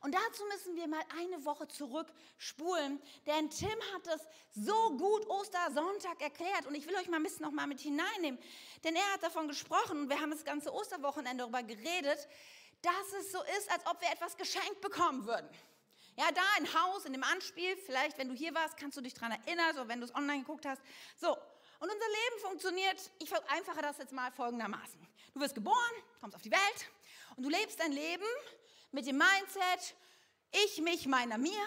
Und 0.00 0.14
dazu 0.14 0.44
müssen 0.52 0.76
wir 0.76 0.86
mal 0.86 1.02
eine 1.18 1.44
Woche 1.44 1.66
zurückspulen, 1.66 3.02
denn 3.26 3.50
Tim 3.50 3.68
hat 3.94 4.06
es 4.14 4.20
so 4.54 4.96
gut 4.96 5.26
Ostersonntag 5.28 6.20
erklärt 6.20 6.66
und 6.66 6.76
ich 6.76 6.86
will 6.86 6.94
euch 6.94 7.08
mal 7.08 7.16
ein 7.16 7.24
bisschen 7.24 7.42
noch 7.42 7.50
mal 7.50 7.66
mit 7.66 7.80
hineinnehmen, 7.80 8.38
denn 8.84 8.94
er 8.94 9.12
hat 9.12 9.22
davon 9.24 9.48
gesprochen 9.48 10.02
und 10.02 10.08
wir 10.08 10.20
haben 10.20 10.30
das 10.30 10.44
ganze 10.44 10.72
Osterwochenende 10.72 11.42
darüber 11.42 11.62
geredet, 11.62 12.28
dass 12.86 13.20
es 13.20 13.32
so 13.32 13.42
ist, 13.58 13.70
als 13.70 13.84
ob 13.86 14.00
wir 14.00 14.08
etwas 14.10 14.36
geschenkt 14.36 14.80
bekommen 14.80 15.26
würden. 15.26 15.48
Ja, 16.16 16.30
da 16.32 16.42
ein 16.56 16.72
Haus 16.72 17.04
in 17.04 17.12
dem 17.12 17.24
Anspiel, 17.24 17.76
vielleicht 17.76 18.16
wenn 18.16 18.28
du 18.28 18.34
hier 18.34 18.54
warst, 18.54 18.76
kannst 18.76 18.96
du 18.96 19.00
dich 19.02 19.12
daran 19.12 19.32
erinnern, 19.32 19.76
oder 19.76 19.88
wenn 19.88 20.00
du 20.00 20.06
es 20.06 20.14
online 20.14 20.40
geguckt 20.40 20.64
hast. 20.64 20.80
So, 21.20 21.32
und 21.32 21.90
unser 21.90 21.94
Leben 21.94 22.40
funktioniert, 22.40 23.10
ich 23.18 23.28
vereinfache 23.28 23.82
das 23.82 23.98
jetzt 23.98 24.12
mal 24.12 24.30
folgendermaßen. 24.32 25.06
Du 25.34 25.40
wirst 25.40 25.54
geboren, 25.54 25.92
kommst 26.20 26.36
auf 26.36 26.42
die 26.42 26.50
Welt 26.50 26.90
und 27.36 27.42
du 27.42 27.50
lebst 27.50 27.78
dein 27.80 27.92
Leben 27.92 28.24
mit 28.92 29.06
dem 29.06 29.18
Mindset, 29.18 29.94
ich, 30.64 30.80
mich, 30.80 31.06
meiner, 31.06 31.36
mir. 31.36 31.66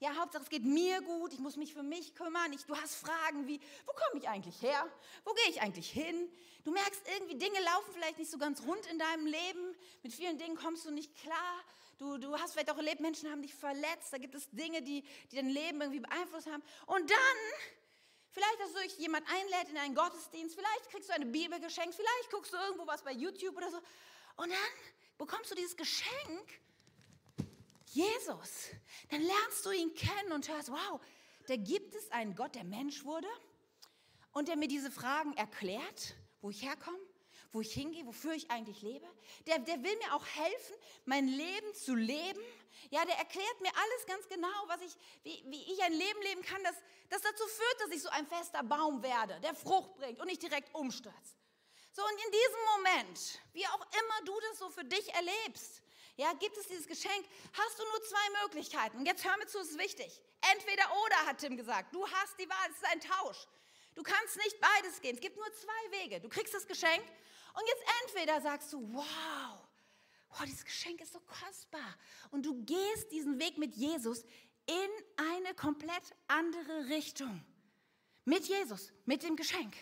Ja, 0.00 0.16
Hauptsache 0.16 0.42
es 0.42 0.50
geht 0.50 0.64
mir 0.64 1.00
gut, 1.02 1.32
ich 1.32 1.38
muss 1.38 1.56
mich 1.56 1.72
für 1.72 1.82
mich 1.82 2.14
kümmern. 2.14 2.52
Ich, 2.52 2.64
du 2.66 2.76
hast 2.76 2.96
Fragen 2.96 3.46
wie, 3.46 3.60
wo 3.86 3.92
komme 3.92 4.20
ich 4.20 4.28
eigentlich 4.28 4.60
her? 4.60 4.86
Wo 5.24 5.32
gehe 5.34 5.50
ich 5.50 5.60
eigentlich 5.60 5.90
hin? 5.90 6.28
Du 6.64 6.72
merkst 6.72 7.02
irgendwie, 7.14 7.36
Dinge 7.36 7.60
laufen 7.60 7.92
vielleicht 7.92 8.18
nicht 8.18 8.30
so 8.30 8.38
ganz 8.38 8.62
rund 8.62 8.84
in 8.86 8.98
deinem 8.98 9.26
Leben. 9.26 9.76
Mit 10.02 10.12
vielen 10.12 10.38
Dingen 10.38 10.56
kommst 10.56 10.84
du 10.84 10.90
nicht 10.90 11.14
klar. 11.16 11.64
Du, 11.98 12.18
du 12.18 12.38
hast 12.38 12.52
vielleicht 12.52 12.70
auch 12.70 12.76
erlebt, 12.76 13.00
Menschen 13.00 13.30
haben 13.30 13.42
dich 13.42 13.54
verletzt. 13.54 14.12
Da 14.12 14.18
gibt 14.18 14.34
es 14.34 14.50
Dinge, 14.50 14.82
die, 14.82 15.04
die 15.30 15.36
dein 15.36 15.48
Leben 15.48 15.80
irgendwie 15.80 16.00
beeinflusst 16.00 16.48
haben. 16.48 16.62
Und 16.86 17.08
dann, 17.08 17.38
vielleicht, 18.30 18.60
dass 18.60 18.72
dich 18.82 18.98
jemand 18.98 19.26
einlädt 19.28 19.68
in 19.70 19.78
einen 19.78 19.94
Gottesdienst, 19.94 20.56
vielleicht 20.56 20.90
kriegst 20.90 21.08
du 21.08 21.14
eine 21.14 21.26
Bibel 21.26 21.60
geschenkt, 21.60 21.94
vielleicht 21.94 22.30
guckst 22.30 22.52
du 22.52 22.56
irgendwo 22.56 22.86
was 22.86 23.02
bei 23.02 23.12
YouTube 23.12 23.56
oder 23.56 23.70
so. 23.70 23.76
Und 24.36 24.50
dann 24.50 24.58
bekommst 25.18 25.50
du 25.50 25.54
dieses 25.54 25.76
Geschenk, 25.76 26.60
Jesus. 27.94 28.70
Dann 29.10 29.22
lernst 29.22 29.64
du 29.64 29.70
ihn 29.70 29.94
kennen 29.94 30.32
und 30.32 30.48
hörst, 30.48 30.70
wow, 30.70 31.00
da 31.46 31.56
gibt 31.56 31.94
es 31.94 32.10
einen 32.10 32.34
Gott, 32.34 32.54
der 32.54 32.64
Mensch 32.64 33.04
wurde 33.04 33.28
und 34.32 34.48
der 34.48 34.56
mir 34.56 34.68
diese 34.68 34.90
Fragen 34.90 35.32
erklärt, 35.36 36.16
wo 36.40 36.50
ich 36.50 36.62
herkomme, 36.62 36.98
wo 37.52 37.60
ich 37.60 37.72
hingehe, 37.72 38.04
wofür 38.04 38.32
ich 38.32 38.50
eigentlich 38.50 38.82
lebe. 38.82 39.06
Der, 39.46 39.60
der 39.60 39.82
will 39.82 39.96
mir 39.98 40.14
auch 40.14 40.26
helfen, 40.26 40.74
mein 41.04 41.28
Leben 41.28 41.74
zu 41.74 41.94
leben. 41.94 42.40
Ja, 42.90 43.04
der 43.04 43.16
erklärt 43.16 43.60
mir 43.60 43.70
alles 43.74 44.06
ganz 44.06 44.28
genau, 44.28 44.48
was 44.66 44.80
ich, 44.80 44.92
wie, 45.22 45.44
wie 45.46 45.72
ich 45.72 45.82
ein 45.84 45.92
Leben 45.92 46.20
leben 46.22 46.42
kann, 46.42 46.62
das, 46.64 46.74
das 47.10 47.22
dazu 47.22 47.44
führt, 47.46 47.80
dass 47.80 47.90
ich 47.90 48.02
so 48.02 48.08
ein 48.08 48.26
fester 48.26 48.64
Baum 48.64 49.02
werde, 49.02 49.38
der 49.40 49.54
Frucht 49.54 49.94
bringt 49.94 50.20
und 50.20 50.26
nicht 50.26 50.42
direkt 50.42 50.74
umstürzt. 50.74 51.36
So, 51.92 52.02
und 52.02 52.10
in 52.10 52.32
diesem 52.32 52.60
Moment, 52.76 53.40
wie 53.52 53.66
auch 53.68 53.80
immer 53.80 54.26
du 54.26 54.40
das 54.50 54.58
so 54.58 54.68
für 54.70 54.84
dich 54.84 55.14
erlebst, 55.14 55.83
ja, 56.16 56.32
gibt 56.34 56.56
es 56.56 56.68
dieses 56.68 56.86
Geschenk, 56.86 57.26
hast 57.52 57.78
du 57.78 57.82
nur 57.82 58.02
zwei 58.02 58.42
Möglichkeiten. 58.42 58.98
Und 58.98 59.06
jetzt 59.06 59.24
hör 59.24 59.36
mir 59.36 59.46
zu, 59.46 59.58
es 59.58 59.70
ist 59.70 59.78
wichtig. 59.78 60.20
Entweder 60.52 60.84
oder, 61.04 61.26
hat 61.26 61.38
Tim 61.38 61.56
gesagt. 61.56 61.94
Du 61.94 62.06
hast 62.06 62.38
die 62.38 62.48
Wahl, 62.48 62.70
es 62.70 62.76
ist 62.76 62.86
ein 62.86 63.00
Tausch. 63.00 63.46
Du 63.94 64.02
kannst 64.02 64.36
nicht 64.36 64.60
beides 64.60 65.00
gehen. 65.00 65.14
Es 65.14 65.20
gibt 65.20 65.36
nur 65.36 65.52
zwei 65.54 66.02
Wege. 66.02 66.20
Du 66.20 66.28
kriegst 66.28 66.54
das 66.54 66.66
Geschenk 66.66 67.02
und 67.54 67.62
jetzt 67.66 67.84
entweder 68.02 68.40
sagst 68.40 68.72
du, 68.72 68.80
wow, 68.92 69.04
wow, 70.28 70.44
dieses 70.44 70.64
Geschenk 70.64 71.00
ist 71.00 71.12
so 71.12 71.20
kostbar. 71.20 71.96
Und 72.30 72.44
du 72.44 72.64
gehst 72.64 73.10
diesen 73.12 73.38
Weg 73.38 73.58
mit 73.58 73.74
Jesus 73.74 74.24
in 74.66 74.90
eine 75.16 75.54
komplett 75.54 76.14
andere 76.26 76.88
Richtung. 76.88 77.44
Mit 78.24 78.46
Jesus, 78.46 78.92
mit 79.04 79.22
dem 79.22 79.36
Geschenk 79.36 79.74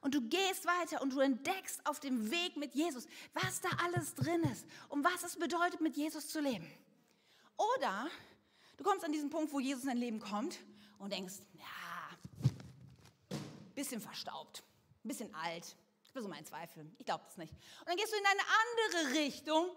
und 0.00 0.14
du 0.14 0.20
gehst 0.22 0.66
weiter 0.66 1.02
und 1.02 1.12
du 1.12 1.20
entdeckst 1.20 1.80
auf 1.86 2.00
dem 2.00 2.30
Weg 2.30 2.56
mit 2.56 2.74
Jesus, 2.74 3.06
was 3.34 3.60
da 3.60 3.68
alles 3.84 4.14
drin 4.14 4.42
ist 4.44 4.66
und 4.88 5.04
was 5.04 5.22
es 5.22 5.36
bedeutet, 5.36 5.80
mit 5.80 5.96
Jesus 5.96 6.28
zu 6.28 6.40
leben. 6.40 6.66
Oder 7.56 8.08
du 8.76 8.84
kommst 8.84 9.04
an 9.04 9.12
diesen 9.12 9.30
Punkt, 9.30 9.52
wo 9.52 9.60
Jesus 9.60 9.82
in 9.82 9.88
dein 9.88 9.98
Leben 9.98 10.20
kommt 10.20 10.58
und 10.98 11.12
denkst, 11.12 11.34
ja, 11.54 13.36
bisschen 13.74 14.00
verstaubt, 14.00 14.62
bisschen 15.02 15.34
alt. 15.34 15.64
Das 16.02 16.16
ist 16.16 16.22
so 16.22 16.28
mein 16.28 16.44
Zweifel. 16.44 16.90
Ich 16.98 17.06
glaube 17.06 17.24
das 17.24 17.36
nicht. 17.36 17.52
Und 17.52 17.88
dann 17.88 17.96
gehst 17.96 18.12
du 18.12 18.16
in 18.16 18.26
eine 18.26 18.40
andere 18.40 19.18
Richtung 19.20 19.70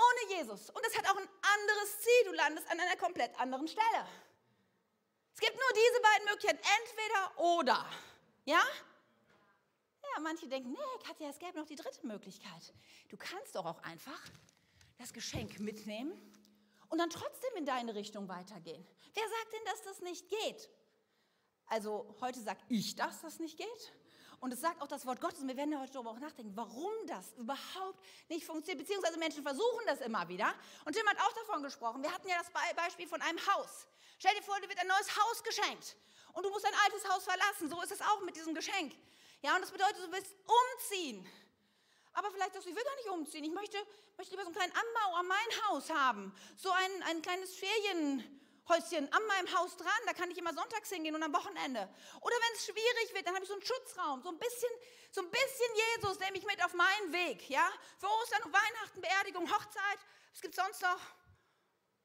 ohne 0.00 0.36
Jesus. 0.36 0.70
Und 0.70 0.84
es 0.86 0.96
hat 0.96 1.06
auch 1.06 1.16
ein 1.16 1.28
anderes 1.28 2.00
Ziel. 2.00 2.24
Du 2.26 2.32
landest 2.32 2.70
an 2.70 2.80
einer 2.80 2.96
komplett 2.96 3.38
anderen 3.38 3.68
Stelle. 3.68 4.06
Es 5.32 5.40
gibt 5.40 5.54
nur 5.54 5.72
diese 5.72 6.02
beiden 6.02 6.24
Möglichkeiten, 6.26 6.60
entweder 6.82 7.40
oder. 7.40 7.86
Ja? 8.44 8.62
Ja, 10.14 10.20
manche 10.20 10.48
denken, 10.48 10.72
nee, 10.72 11.04
Katja, 11.06 11.28
es 11.28 11.38
gäbe 11.38 11.58
noch 11.58 11.66
die 11.66 11.76
dritte 11.76 12.06
Möglichkeit. 12.06 12.72
Du 13.08 13.16
kannst 13.16 13.54
doch 13.54 13.64
auch 13.64 13.82
einfach 13.82 14.20
das 14.98 15.12
Geschenk 15.12 15.60
mitnehmen 15.60 16.12
und 16.88 16.98
dann 16.98 17.10
trotzdem 17.10 17.50
in 17.56 17.64
deine 17.64 17.94
Richtung 17.94 18.28
weitergehen. 18.28 18.86
Wer 19.14 19.24
sagt 19.28 19.52
denn, 19.52 19.64
dass 19.66 19.82
das 19.82 20.00
nicht 20.00 20.28
geht? 20.28 20.68
Also 21.66 22.16
heute 22.20 22.40
sage 22.40 22.60
ich, 22.68 22.96
dass 22.96 23.20
das 23.20 23.38
nicht 23.38 23.56
geht. 23.56 23.92
Und 24.40 24.52
es 24.52 24.60
sagt 24.60 24.80
auch 24.80 24.88
das 24.88 25.04
Wort 25.06 25.20
Gottes. 25.20 25.40
Und 25.40 25.48
wir 25.48 25.56
werden 25.56 25.78
heute 25.78 25.92
darüber 25.92 26.10
auch 26.10 26.18
nachdenken, 26.18 26.52
warum 26.56 26.92
das 27.06 27.32
überhaupt 27.34 28.02
nicht 28.28 28.44
funktioniert. 28.44 28.78
Beziehungsweise 28.86 29.18
Menschen 29.18 29.42
versuchen 29.42 29.86
das 29.86 30.00
immer 30.00 30.26
wieder. 30.28 30.52
Und 30.86 30.94
Tim 30.94 31.06
hat 31.06 31.18
auch 31.20 31.32
davon 31.34 31.62
gesprochen. 31.62 32.02
Wir 32.02 32.12
hatten 32.12 32.26
ja 32.26 32.36
das 32.38 32.50
Beispiel 32.74 33.06
von 33.06 33.20
einem 33.20 33.38
Haus. 33.54 33.86
Stell 34.18 34.34
dir 34.34 34.42
vor, 34.42 34.58
dir 34.60 34.68
wird 34.68 34.80
ein 34.80 34.88
neues 34.88 35.14
Haus 35.14 35.42
geschenkt. 35.44 35.96
Und 36.32 36.44
du 36.44 36.50
musst 36.50 36.64
dein 36.64 36.74
altes 36.86 37.08
Haus 37.08 37.24
verlassen. 37.24 37.68
So 37.68 37.80
ist 37.82 37.92
es 37.92 38.00
auch 38.00 38.22
mit 38.22 38.34
diesem 38.34 38.54
Geschenk. 38.54 38.94
Ja, 39.42 39.54
und 39.54 39.62
das 39.62 39.70
bedeutet, 39.70 39.98
du 39.98 40.12
willst 40.12 40.34
umziehen. 40.44 41.26
Aber 42.12 42.30
vielleicht 42.30 42.52
sagst 42.52 42.66
du, 42.66 42.70
ich 42.70 42.76
will 42.76 42.84
gar 42.84 42.96
nicht 42.96 43.08
umziehen. 43.08 43.44
Ich 43.44 43.52
möchte, 43.52 43.78
möchte 44.16 44.32
lieber 44.32 44.42
so 44.42 44.48
einen 44.48 44.56
kleinen 44.56 44.72
Anbau 44.72 45.16
an 45.16 45.26
mein 45.26 45.68
Haus 45.68 45.90
haben. 45.90 46.34
So 46.56 46.70
ein, 46.70 47.02
ein 47.04 47.22
kleines 47.22 47.54
Ferienhäuschen 47.54 49.12
an 49.12 49.26
meinem 49.26 49.56
Haus 49.56 49.76
dran. 49.76 50.00
Da 50.06 50.12
kann 50.12 50.30
ich 50.30 50.38
immer 50.38 50.52
sonntags 50.52 50.90
hingehen 50.90 51.14
und 51.14 51.22
am 51.22 51.32
Wochenende. 51.32 51.88
Oder 52.20 52.34
wenn 52.34 52.56
es 52.56 52.66
schwierig 52.66 53.14
wird, 53.14 53.26
dann 53.26 53.34
habe 53.34 53.44
ich 53.44 53.48
so 53.48 53.54
einen 53.54 53.64
Schutzraum. 53.64 54.22
So 54.22 54.28
ein 54.28 54.38
bisschen, 54.38 54.70
so 55.12 55.22
ein 55.22 55.30
bisschen 55.30 55.74
Jesus, 55.96 56.18
der 56.18 56.32
mich 56.32 56.44
mit 56.44 56.62
auf 56.64 56.74
meinen 56.74 57.12
Weg. 57.12 57.48
Ja? 57.48 57.66
Für 57.98 58.08
Ostern 58.08 58.42
und 58.42 58.52
Weihnachten, 58.52 59.00
Beerdigung, 59.00 59.50
Hochzeit. 59.50 59.98
Was 60.32 60.42
gibt 60.42 60.58
es 60.58 60.62
sonst 60.62 60.82
noch? 60.82 61.00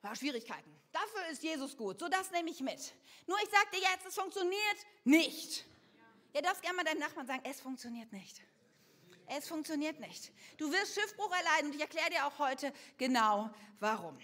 Ja, 0.03 0.15
Schwierigkeiten. 0.15 0.79
Dafür 0.91 1.27
ist 1.29 1.41
Jesus 1.41 1.75
gut. 1.75 1.99
So 1.99 2.07
das 2.07 2.29
nehme 2.31 2.51
ich 2.51 2.61
mit. 2.61 2.93
Nur 3.25 3.37
ich 3.39 3.49
sage 3.49 3.69
dir 3.73 3.79
jetzt, 3.79 4.05
es 4.05 4.15
funktioniert 4.15 4.77
nicht. 5.03 5.65
Ja, 6.35 6.41
darfst 6.41 6.61
gerne 6.61 6.75
mal 6.75 6.83
deinem 6.83 6.99
Nachbarn 6.99 7.25
sagen, 7.25 7.39
es 7.45 7.61
funktioniert 7.61 8.11
nicht. 8.11 8.41
Es 9.27 9.47
funktioniert 9.47 10.01
nicht. 10.01 10.33
Du 10.57 10.69
wirst 10.69 10.93
Schiffbruch 10.93 11.31
erleiden 11.31 11.69
und 11.69 11.75
ich 11.75 11.79
erkläre 11.79 12.09
dir 12.09 12.27
auch 12.27 12.37
heute 12.39 12.73
genau, 12.97 13.49
warum. 13.79 14.17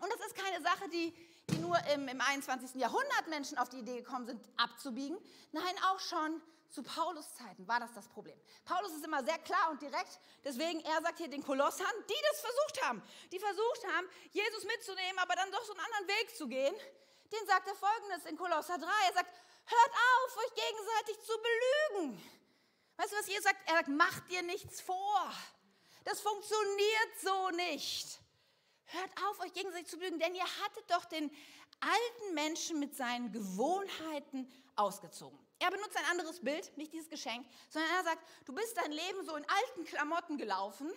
Und 0.00 0.12
das 0.12 0.26
ist 0.26 0.36
keine 0.36 0.62
Sache, 0.62 0.86
die, 0.90 1.14
die 1.48 1.56
nur 1.60 1.78
im, 1.94 2.08
im 2.08 2.20
21. 2.20 2.74
Jahrhundert 2.74 3.26
Menschen 3.30 3.56
auf 3.56 3.70
die 3.70 3.78
Idee 3.78 4.02
gekommen 4.02 4.26
sind, 4.26 4.38
abzubiegen. 4.58 5.16
Nein, 5.52 5.74
auch 5.90 5.98
schon 5.98 6.42
zu 6.68 6.82
Paulus 6.82 7.34
Zeiten 7.34 7.66
war 7.66 7.80
das 7.80 7.94
das 7.94 8.06
Problem. 8.08 8.38
Paulus 8.66 8.92
ist 8.92 9.06
immer 9.06 9.24
sehr 9.24 9.38
klar 9.38 9.70
und 9.70 9.80
direkt, 9.80 10.20
deswegen 10.44 10.80
er 10.80 11.00
sagt 11.00 11.16
hier 11.16 11.28
den 11.28 11.42
Kolossern, 11.42 11.86
die 12.06 12.22
das 12.30 12.40
versucht 12.42 12.86
haben, 12.86 13.02
die 13.32 13.38
versucht 13.38 13.86
haben, 13.96 14.06
Jesus 14.32 14.64
mitzunehmen, 14.64 15.18
aber 15.18 15.36
dann 15.36 15.50
doch 15.50 15.64
so 15.64 15.72
einen 15.72 15.80
anderen 15.86 16.08
Weg 16.20 16.36
zu 16.36 16.46
gehen, 16.46 16.74
den 17.32 17.46
sagt 17.46 17.66
er 17.66 17.74
folgendes 17.76 18.26
in 18.26 18.36
Kolosser 18.36 18.76
3, 18.76 18.86
er 19.08 19.14
sagt, 19.14 19.40
hört 19.70 19.92
auf, 19.92 20.36
euch 20.36 20.54
gegenseitig 20.54 21.20
zu 21.24 21.32
belügen. 21.38 22.22
Weißt 22.96 23.12
du, 23.12 23.16
was 23.16 23.26
Jesus 23.26 23.44
sagt? 23.44 23.68
Er 23.68 23.76
sagt, 23.76 23.88
macht 23.88 24.30
dir 24.30 24.42
nichts 24.42 24.80
vor. 24.80 25.32
Das 26.04 26.20
funktioniert 26.20 27.20
so 27.22 27.50
nicht. 27.50 28.18
Hört 28.86 29.10
auf, 29.28 29.40
euch 29.40 29.52
gegenseitig 29.52 29.88
zu 29.88 29.98
belügen, 29.98 30.18
denn 30.18 30.34
ihr 30.34 30.44
hattet 30.44 30.90
doch 30.90 31.04
den 31.04 31.30
alten 31.80 32.34
Menschen 32.34 32.78
mit 32.80 32.94
seinen 32.96 33.32
Gewohnheiten 33.32 34.50
ausgezogen. 34.76 35.38
Er 35.58 35.70
benutzt 35.70 35.96
ein 35.96 36.04
anderes 36.06 36.40
Bild, 36.40 36.76
nicht 36.76 36.92
dieses 36.92 37.08
Geschenk, 37.08 37.46
sondern 37.68 37.90
er 37.92 38.04
sagt, 38.04 38.26
du 38.46 38.54
bist 38.54 38.76
dein 38.76 38.92
Leben 38.92 39.24
so 39.24 39.36
in 39.36 39.44
alten 39.48 39.84
Klamotten 39.84 40.38
gelaufen 40.38 40.90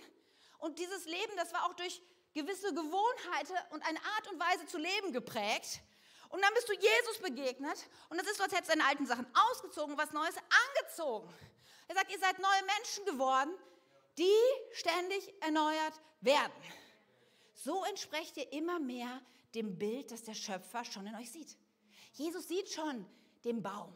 und 0.59 0.79
dieses 0.79 1.05
Leben, 1.05 1.33
das 1.35 1.53
war 1.53 1.65
auch 1.65 1.73
durch 1.73 2.01
gewisse 2.33 2.73
Gewohnheiten 2.73 3.55
und 3.71 3.85
eine 3.85 3.99
Art 3.99 4.31
und 4.31 4.39
Weise 4.39 4.65
zu 4.65 4.77
leben 4.77 5.11
geprägt. 5.11 5.81
Und 6.33 6.41
dann 6.41 6.53
bist 6.55 6.67
du 6.67 6.73
Jesus 6.73 7.19
begegnet 7.21 7.77
und 8.09 8.19
das 8.19 8.25
ist 8.25 8.37
so, 8.37 8.43
als 8.43 8.53
hättest 8.53 8.71
du 8.73 8.75
deine 8.75 8.89
alten 8.89 9.05
Sachen 9.05 9.27
ausgezogen, 9.51 9.95
was 9.99 10.11
Neues 10.13 10.33
angezogen. 10.75 11.31
Er 11.87 11.93
sagt, 11.93 12.11
ihr 12.11 12.17
seid 12.17 12.39
neue 12.39 12.63
Menschen 12.75 13.05
geworden, 13.05 13.51
die 14.17 14.33
ständig 14.71 15.31
erneuert 15.43 15.93
werden. 16.21 16.51
So 17.53 17.83
entsprecht 17.83 18.35
ihr 18.37 18.51
immer 18.51 18.79
mehr 18.79 19.21
dem 19.53 19.77
Bild, 19.77 20.09
das 20.09 20.23
der 20.23 20.33
Schöpfer 20.33 20.83
schon 20.83 21.05
in 21.05 21.13
euch 21.15 21.31
sieht. 21.31 21.55
Jesus 22.13 22.47
sieht 22.47 22.71
schon 22.71 23.05
den 23.43 23.61
Baum 23.61 23.93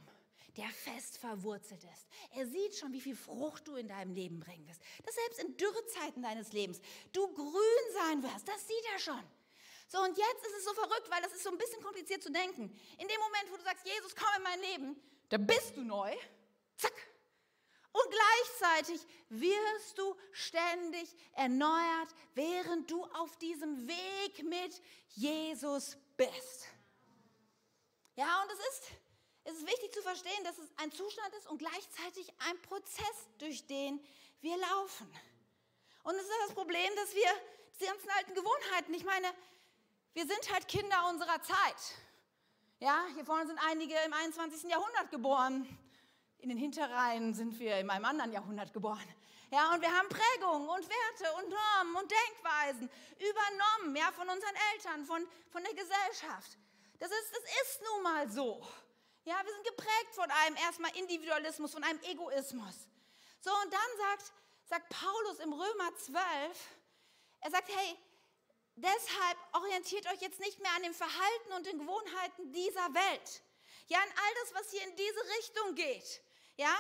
der 0.58 0.70
fest 0.70 1.20
verwurzelt 1.20 1.84
ist. 1.84 2.08
Er 2.36 2.48
sieht 2.48 2.76
schon, 2.76 2.92
wie 2.92 3.00
viel 3.00 3.16
Frucht 3.16 3.68
du 3.68 3.76
in 3.76 3.88
deinem 3.88 4.12
Leben 4.12 4.40
bringen 4.40 4.68
wirst. 4.68 4.82
Dass 5.06 5.14
selbst 5.14 5.40
in 5.40 5.56
Dürrezeiten 5.56 6.24
deines 6.24 6.52
Lebens 6.52 6.82
du 7.14 7.32
grün 7.34 7.94
sein 7.94 8.24
wirst. 8.24 8.48
Das 8.48 8.68
sieht 8.68 8.86
er 8.92 9.00
schon. 9.00 9.24
So, 9.88 10.00
und 10.00 10.18
jetzt 10.18 10.46
ist 10.46 10.58
es 10.58 10.66
so 10.66 10.74
verrückt, 10.74 11.10
weil 11.10 11.22
das 11.22 11.34
ist 11.34 11.44
so 11.44 11.50
ein 11.50 11.58
bisschen 11.58 11.82
kompliziert 11.82 12.22
zu 12.22 12.32
denken. 12.32 12.64
In 12.98 13.08
dem 13.08 13.20
Moment, 13.20 13.52
wo 13.52 13.58
du 13.58 13.64
sagst, 13.64 13.86
Jesus, 13.86 14.16
komm 14.16 14.28
in 14.38 14.44
mein 14.44 14.60
Leben, 14.60 15.02
da 15.30 15.38
bist 15.38 15.76
du 15.76 15.82
neu. 15.82 16.16
Zack. 16.76 16.94
Und 17.94 18.06
gleichzeitig 18.12 19.02
wirst 19.30 19.98
du 19.98 20.16
ständig 20.32 21.16
erneuert, 21.34 22.10
während 22.36 22.92
du 22.92 23.04
auf 23.06 23.38
diesem 23.38 23.88
Weg 23.88 24.44
mit 24.44 24.82
Jesus 25.10 25.98
bist. 26.16 26.68
Ja, 28.16 28.44
und 28.44 28.52
es 28.52 28.60
ist 28.60 28.92
es 29.50 29.60
ist 29.60 29.66
wichtig 29.66 29.94
zu 29.94 30.02
verstehen, 30.02 30.44
dass 30.44 30.58
es 30.58 30.70
ein 30.76 30.92
Zustand 30.92 31.34
ist 31.36 31.48
und 31.48 31.58
gleichzeitig 31.58 32.34
ein 32.50 32.62
Prozess, 32.64 33.30
durch 33.38 33.66
den 33.66 34.06
wir 34.42 34.58
laufen. 34.58 35.10
Und 36.04 36.16
es 36.16 36.24
ist 36.24 36.32
das 36.48 36.54
Problem, 36.54 36.94
dass 36.98 37.16
wir 37.16 37.32
die 37.80 37.86
ganzen 37.86 38.10
alten 38.10 38.34
Gewohnheiten, 38.34 38.94
ich 38.94 39.06
meine, 39.06 39.34
wir 40.18 40.26
sind 40.26 40.52
halt 40.52 40.68
Kinder 40.68 41.10
unserer 41.10 41.40
Zeit. 41.44 41.96
Ja, 42.80 43.06
hier 43.14 43.24
vorne 43.24 43.46
sind 43.46 43.60
einige 43.70 43.94
im 44.04 44.14
21. 44.14 44.68
Jahrhundert 44.68 45.12
geboren. 45.12 45.68
In 46.40 46.50
den 46.50 46.58
Hinterreihen 46.58 47.36
sind 47.36 47.60
wir 47.60 47.78
in 47.78 47.88
einem 47.88 48.06
anderen 48.06 48.32
Jahrhundert 48.32 48.74
geboren. 48.74 49.08
Ja, 49.52 49.72
und 49.76 49.82
wir 49.82 49.96
haben 49.96 50.10
Prägungen 50.10 50.68
und 50.68 50.90
Werte 50.90 51.36
und 51.36 51.50
Normen 51.50 51.96
und 52.02 52.12
Denkweisen 52.12 52.90
übernommen, 53.20 53.96
ja, 53.96 54.12
von 54.12 54.28
unseren 54.28 54.56
Eltern, 54.74 55.06
von, 55.06 55.24
von 55.52 55.64
der 55.64 55.74
Gesellschaft. 55.76 56.58
Das 56.98 57.12
ist, 57.12 57.32
das 57.32 57.44
ist 57.62 57.82
nun 57.84 58.02
mal 58.02 58.28
so. 58.28 58.68
Ja, 59.24 59.36
wir 59.46 59.54
sind 59.54 59.68
geprägt 59.68 60.16
von 60.16 60.32
einem 60.32 60.56
erstmal 60.56 60.98
Individualismus, 60.98 61.74
von 61.74 61.84
einem 61.84 62.02
Egoismus. 62.02 62.88
So, 63.40 63.52
und 63.52 63.72
dann 63.72 63.98
sagt, 64.00 64.34
sagt 64.66 64.90
Paulus 64.90 65.38
im 65.42 65.54
Römer 65.54 65.96
12, 65.96 66.18
er 67.42 67.52
sagt, 67.52 67.70
hey, 67.70 67.96
deshalb 68.78 69.38
orientiert 69.54 70.06
euch 70.08 70.22
jetzt 70.22 70.40
nicht 70.40 70.60
mehr 70.60 70.72
an 70.76 70.84
dem 70.84 70.94
Verhalten 70.94 71.54
und 71.56 71.66
den 71.66 71.80
Gewohnheiten 71.80 72.54
dieser 72.54 72.94
Welt. 72.94 73.42
Ja, 73.88 74.00
an 74.00 74.10
all 74.10 74.34
das, 74.42 74.62
was 74.62 74.72
hier 74.72 74.84
in 74.84 74.96
diese 74.96 75.38
Richtung 75.38 75.76
geht. 75.76 76.22
Ja, 76.56 76.76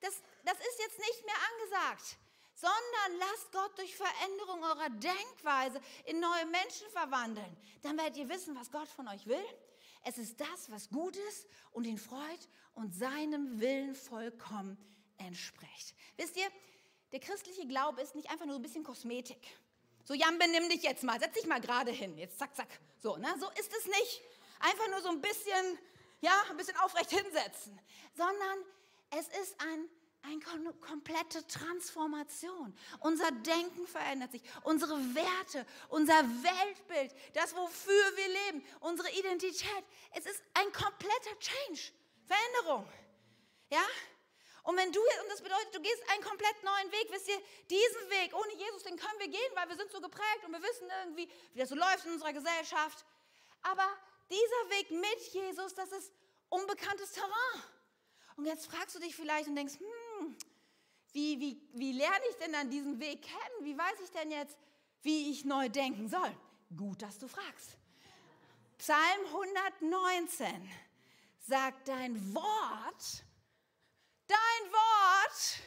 das, 0.00 0.22
das 0.44 0.58
ist 0.58 0.78
jetzt 0.78 0.98
nicht 0.98 1.24
mehr 1.24 1.34
angesagt, 1.52 2.16
sondern 2.54 3.18
lasst 3.18 3.52
Gott 3.52 3.78
durch 3.78 3.96
Veränderung 3.96 4.62
eurer 4.62 4.90
Denkweise 4.90 5.80
in 6.04 6.20
neue 6.20 6.46
Menschen 6.46 6.88
verwandeln. 6.90 7.56
Dann 7.82 7.96
werdet 7.96 8.16
ihr 8.16 8.28
wissen, 8.28 8.54
was 8.54 8.70
Gott 8.70 8.88
von 8.88 9.08
euch 9.08 9.26
will 9.26 9.44
es 10.06 10.18
ist 10.18 10.40
das, 10.40 10.70
was 10.70 10.88
gut 10.88 11.16
ist 11.16 11.48
und 11.72 11.84
ihn 11.84 11.98
freut 11.98 12.48
und 12.74 12.94
seinem 12.94 13.60
Willen 13.60 13.96
vollkommen 13.96 14.78
entspricht. 15.18 15.96
Wisst 16.16 16.36
ihr, 16.36 16.46
der 17.10 17.18
christliche 17.18 17.66
Glaube 17.66 18.00
ist 18.02 18.14
nicht 18.14 18.30
einfach 18.30 18.46
nur 18.46 18.54
ein 18.54 18.62
bisschen 18.62 18.84
Kosmetik. 18.84 19.58
So, 20.06 20.14
Jan, 20.14 20.38
benimm 20.38 20.68
dich 20.68 20.84
jetzt 20.84 21.02
mal, 21.02 21.18
setz 21.18 21.34
dich 21.34 21.46
mal 21.46 21.60
gerade 21.60 21.90
hin. 21.90 22.16
Jetzt 22.16 22.38
zack, 22.38 22.54
zack. 22.54 22.68
So, 23.02 23.16
ne? 23.16 23.34
so 23.40 23.50
ist 23.58 23.72
es 23.76 23.86
nicht. 23.86 24.22
Einfach 24.60 24.88
nur 24.88 25.00
so 25.00 25.08
ein 25.08 25.20
bisschen, 25.20 25.78
ja, 26.20 26.32
ein 26.48 26.56
bisschen 26.56 26.76
aufrecht 26.76 27.10
hinsetzen. 27.10 27.78
Sondern 28.14 28.58
es 29.10 29.26
ist 29.42 29.60
ein 29.60 29.88
eine 30.22 30.72
komplette 30.74 31.46
Transformation. 31.46 32.76
Unser 33.00 33.30
Denken 33.30 33.86
verändert 33.86 34.32
sich, 34.32 34.42
unsere 34.64 34.96
Werte, 35.14 35.64
unser 35.88 36.14
Weltbild, 36.14 37.14
das, 37.32 37.54
wofür 37.54 38.16
wir 38.16 38.28
leben, 38.28 38.66
unsere 38.80 39.08
Identität. 39.12 39.84
Es 40.12 40.26
ist 40.26 40.42
ein 40.54 40.72
kompletter 40.72 41.38
Change, 41.38 41.92
Veränderung. 42.26 42.88
Ja? 43.70 43.84
Und 44.66 44.76
wenn 44.76 44.90
du, 44.90 45.00
und 45.00 45.30
das 45.30 45.40
bedeutet, 45.40 45.72
du 45.72 45.80
gehst 45.80 46.02
einen 46.10 46.24
komplett 46.24 46.60
neuen 46.64 46.90
Weg, 46.90 47.06
wisst 47.10 47.28
ihr, 47.28 47.40
diesen 47.70 48.10
Weg 48.10 48.34
ohne 48.34 48.52
Jesus, 48.52 48.82
den 48.82 48.96
können 48.96 49.18
wir 49.20 49.28
gehen, 49.28 49.52
weil 49.54 49.68
wir 49.68 49.76
sind 49.76 49.92
so 49.92 50.00
geprägt 50.00 50.42
und 50.44 50.50
wir 50.50 50.60
wissen 50.60 50.88
irgendwie, 51.04 51.30
wie 51.54 51.60
das 51.60 51.68
so 51.68 51.76
läuft 51.76 52.04
in 52.04 52.12
unserer 52.12 52.32
Gesellschaft. 52.32 53.06
Aber 53.62 53.86
dieser 54.28 54.76
Weg 54.76 54.90
mit 54.90 55.20
Jesus, 55.32 55.72
das 55.74 55.92
ist 55.92 56.12
unbekanntes 56.48 57.12
Terrain. 57.12 57.62
Und 58.36 58.46
jetzt 58.46 58.66
fragst 58.66 58.96
du 58.96 58.98
dich 58.98 59.14
vielleicht 59.14 59.46
und 59.46 59.54
denkst, 59.54 59.74
hm, 59.78 60.36
wie, 61.12 61.38
wie, 61.38 61.62
wie 61.72 61.92
lerne 61.92 62.24
ich 62.30 62.36
denn 62.36 62.52
dann 62.52 62.68
diesen 62.68 62.98
Weg 62.98 63.22
kennen? 63.22 63.60
Wie 63.60 63.78
weiß 63.78 64.00
ich 64.02 64.10
denn 64.10 64.32
jetzt, 64.32 64.58
wie 65.02 65.30
ich 65.30 65.44
neu 65.44 65.68
denken 65.68 66.08
soll? 66.08 66.36
Gut, 66.76 67.02
dass 67.02 67.20
du 67.20 67.28
fragst. 67.28 67.76
Psalm 68.78 69.26
119 69.26 70.70
sagt 71.38 71.86
dein 71.86 72.34
Wort, 72.34 73.24
dein 74.28 74.72
Wort 74.72 75.60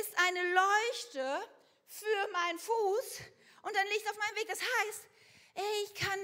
ist 0.00 0.18
eine 0.18 0.54
Leuchte 0.54 1.48
für 1.86 2.28
meinen 2.32 2.58
Fuß 2.58 3.20
und 3.62 3.76
ein 3.76 3.86
Licht 3.88 4.08
auf 4.08 4.16
meinem 4.18 4.36
Weg. 4.36 4.48
Das 4.48 4.60
heißt, 4.60 5.02
ich 5.84 5.94
kann 5.94 6.18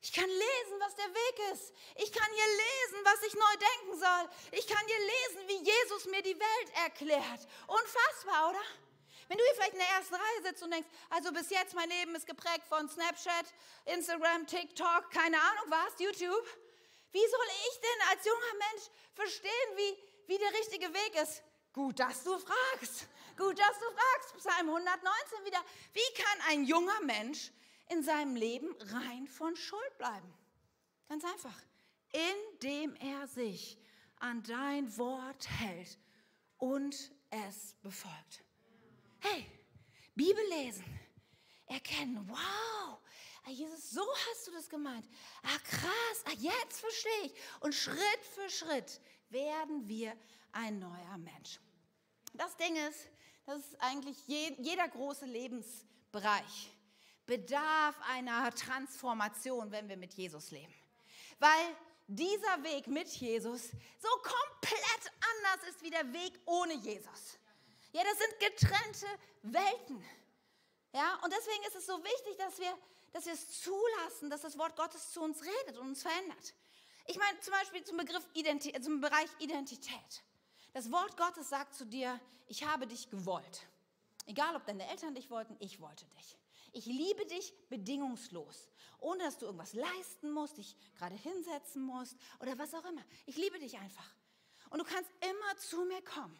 ich 0.00 0.12
kann 0.12 0.28
lesen, 0.28 0.78
was 0.78 0.94
der 0.94 1.12
Weg 1.12 1.52
ist. 1.52 1.72
Ich 1.96 2.12
kann 2.12 2.28
hier 2.32 2.46
lesen, 2.46 3.04
was 3.04 3.22
ich 3.24 3.34
neu 3.34 3.56
denken 3.56 3.98
soll. 3.98 4.30
Ich 4.52 4.66
kann 4.66 4.86
hier 4.86 4.98
lesen, 4.98 5.48
wie 5.48 5.70
Jesus 5.70 6.04
mir 6.06 6.22
die 6.22 6.38
Welt 6.38 6.70
erklärt. 6.84 7.48
Unfassbar, 7.66 8.50
oder? 8.50 8.62
Wenn 9.26 9.36
du 9.36 9.44
hier 9.44 9.54
vielleicht 9.54 9.72
in 9.72 9.80
der 9.80 9.88
ersten 9.88 10.14
Reihe 10.14 10.42
sitzt 10.42 10.62
und 10.62 10.70
denkst, 10.70 10.88
also 11.10 11.32
bis 11.32 11.50
jetzt 11.50 11.74
mein 11.74 11.88
Leben 11.90 12.14
ist 12.14 12.26
geprägt 12.26 12.62
von 12.68 12.88
Snapchat, 12.88 13.46
Instagram, 13.86 14.46
TikTok, 14.46 15.10
keine 15.10 15.38
Ahnung 15.38 15.64
was, 15.66 15.98
YouTube. 15.98 16.46
Wie 17.10 17.26
soll 17.26 17.46
ich 17.68 17.80
denn 17.80 18.08
als 18.10 18.24
junger 18.24 18.54
Mensch 18.54 18.84
verstehen, 19.14 19.76
wie, 19.76 19.98
wie 20.28 20.38
der 20.38 20.52
richtige 20.52 20.86
Weg 20.94 21.22
ist? 21.22 21.42
Gut, 21.72 21.98
dass 21.98 22.22
du 22.22 22.38
fragst. 22.38 23.08
Gut, 23.36 23.58
dass 23.58 23.78
du 23.78 23.84
fragst. 23.90 24.36
Psalm 24.38 24.68
119 24.68 25.44
wieder. 25.44 25.64
Wie 25.92 26.22
kann 26.22 26.40
ein 26.48 26.64
junger 26.64 27.00
Mensch 27.02 27.50
in 27.88 28.02
seinem 28.02 28.36
Leben 28.36 28.74
rein 28.92 29.26
von 29.26 29.56
Schuld 29.56 29.98
bleiben. 29.98 30.32
Ganz 31.08 31.24
einfach. 31.24 31.54
Indem 32.52 32.94
er 32.96 33.26
sich 33.26 33.78
an 34.20 34.42
dein 34.42 34.96
Wort 34.98 35.48
hält 35.48 35.98
und 36.58 37.12
es 37.30 37.74
befolgt. 37.82 38.44
Hey, 39.20 39.46
Bibel 40.14 40.42
lesen, 40.50 40.84
erkennen, 41.66 42.24
wow, 42.28 42.98
ah, 43.44 43.50
Jesus, 43.50 43.90
so 43.90 44.02
hast 44.30 44.46
du 44.46 44.52
das 44.52 44.68
gemeint. 44.68 45.06
Ah, 45.42 45.58
krass, 45.64 46.24
ah, 46.24 46.34
jetzt 46.38 46.80
verstehe 46.80 47.24
ich. 47.24 47.34
Und 47.60 47.74
Schritt 47.74 48.24
für 48.34 48.48
Schritt 48.48 49.00
werden 49.30 49.88
wir 49.88 50.16
ein 50.52 50.78
neuer 50.78 51.18
Mensch. 51.18 51.60
Das 52.34 52.56
Ding 52.56 52.76
ist, 52.88 53.08
das 53.46 53.58
ist 53.58 53.80
eigentlich 53.80 54.16
jeder 54.26 54.88
große 54.88 55.26
Lebensbereich 55.26 56.72
bedarf 57.28 57.94
einer 58.08 58.52
Transformation, 58.54 59.70
wenn 59.70 59.88
wir 59.88 59.96
mit 59.96 60.14
Jesus 60.14 60.50
leben. 60.50 60.74
Weil 61.38 61.76
dieser 62.08 62.62
Weg 62.64 62.86
mit 62.86 63.06
Jesus 63.08 63.70
so 64.00 64.08
komplett 64.22 65.12
anders 65.20 65.68
ist 65.68 65.82
wie 65.82 65.90
der 65.90 66.10
Weg 66.12 66.32
ohne 66.46 66.74
Jesus. 66.74 67.38
Ja, 67.92 68.02
das 68.02 68.18
sind 68.18 68.40
getrennte 68.40 69.06
Welten. 69.42 70.04
Ja, 70.92 71.16
und 71.22 71.32
deswegen 71.32 71.64
ist 71.64 71.76
es 71.76 71.86
so 71.86 72.02
wichtig, 72.02 72.36
dass 72.38 72.58
wir, 72.58 72.76
dass 73.12 73.26
wir 73.26 73.34
es 73.34 73.60
zulassen, 73.60 74.30
dass 74.30 74.40
das 74.40 74.56
Wort 74.58 74.74
Gottes 74.74 75.12
zu 75.12 75.20
uns 75.20 75.42
redet 75.42 75.76
und 75.76 75.88
uns 75.88 76.02
verändert. 76.02 76.54
Ich 77.10 77.18
meine 77.18 77.40
zum 77.40 77.54
Beispiel 77.54 77.82
zum 77.84 77.96
Begriff 77.96 78.28
Identi 78.34 78.78
zum 78.82 79.00
Bereich 79.00 79.30
Identität. 79.38 80.22
Das 80.74 80.92
Wort 80.92 81.16
Gottes 81.16 81.48
sagt 81.48 81.74
zu 81.74 81.86
dir, 81.86 82.20
ich 82.48 82.66
habe 82.66 82.86
dich 82.86 83.08
gewollt. 83.08 83.66
Egal, 84.26 84.54
ob 84.54 84.66
deine 84.66 84.86
Eltern 84.90 85.14
dich 85.14 85.30
wollten, 85.30 85.56
ich 85.58 85.80
wollte 85.80 86.04
dich. 86.18 86.36
Ich 86.72 86.84
liebe 86.84 87.24
dich 87.24 87.54
bedingungslos, 87.70 88.68
ohne 89.00 89.24
dass 89.24 89.38
du 89.38 89.46
irgendwas 89.46 89.72
leisten 89.72 90.30
musst, 90.32 90.58
dich 90.58 90.76
gerade 90.98 91.14
hinsetzen 91.14 91.82
musst 91.82 92.14
oder 92.40 92.58
was 92.58 92.74
auch 92.74 92.84
immer. 92.84 93.02
Ich 93.24 93.38
liebe 93.38 93.58
dich 93.58 93.78
einfach. 93.78 94.14
Und 94.68 94.80
du 94.80 94.84
kannst 94.84 95.10
immer 95.22 95.56
zu 95.56 95.86
mir 95.86 96.02
kommen. 96.02 96.38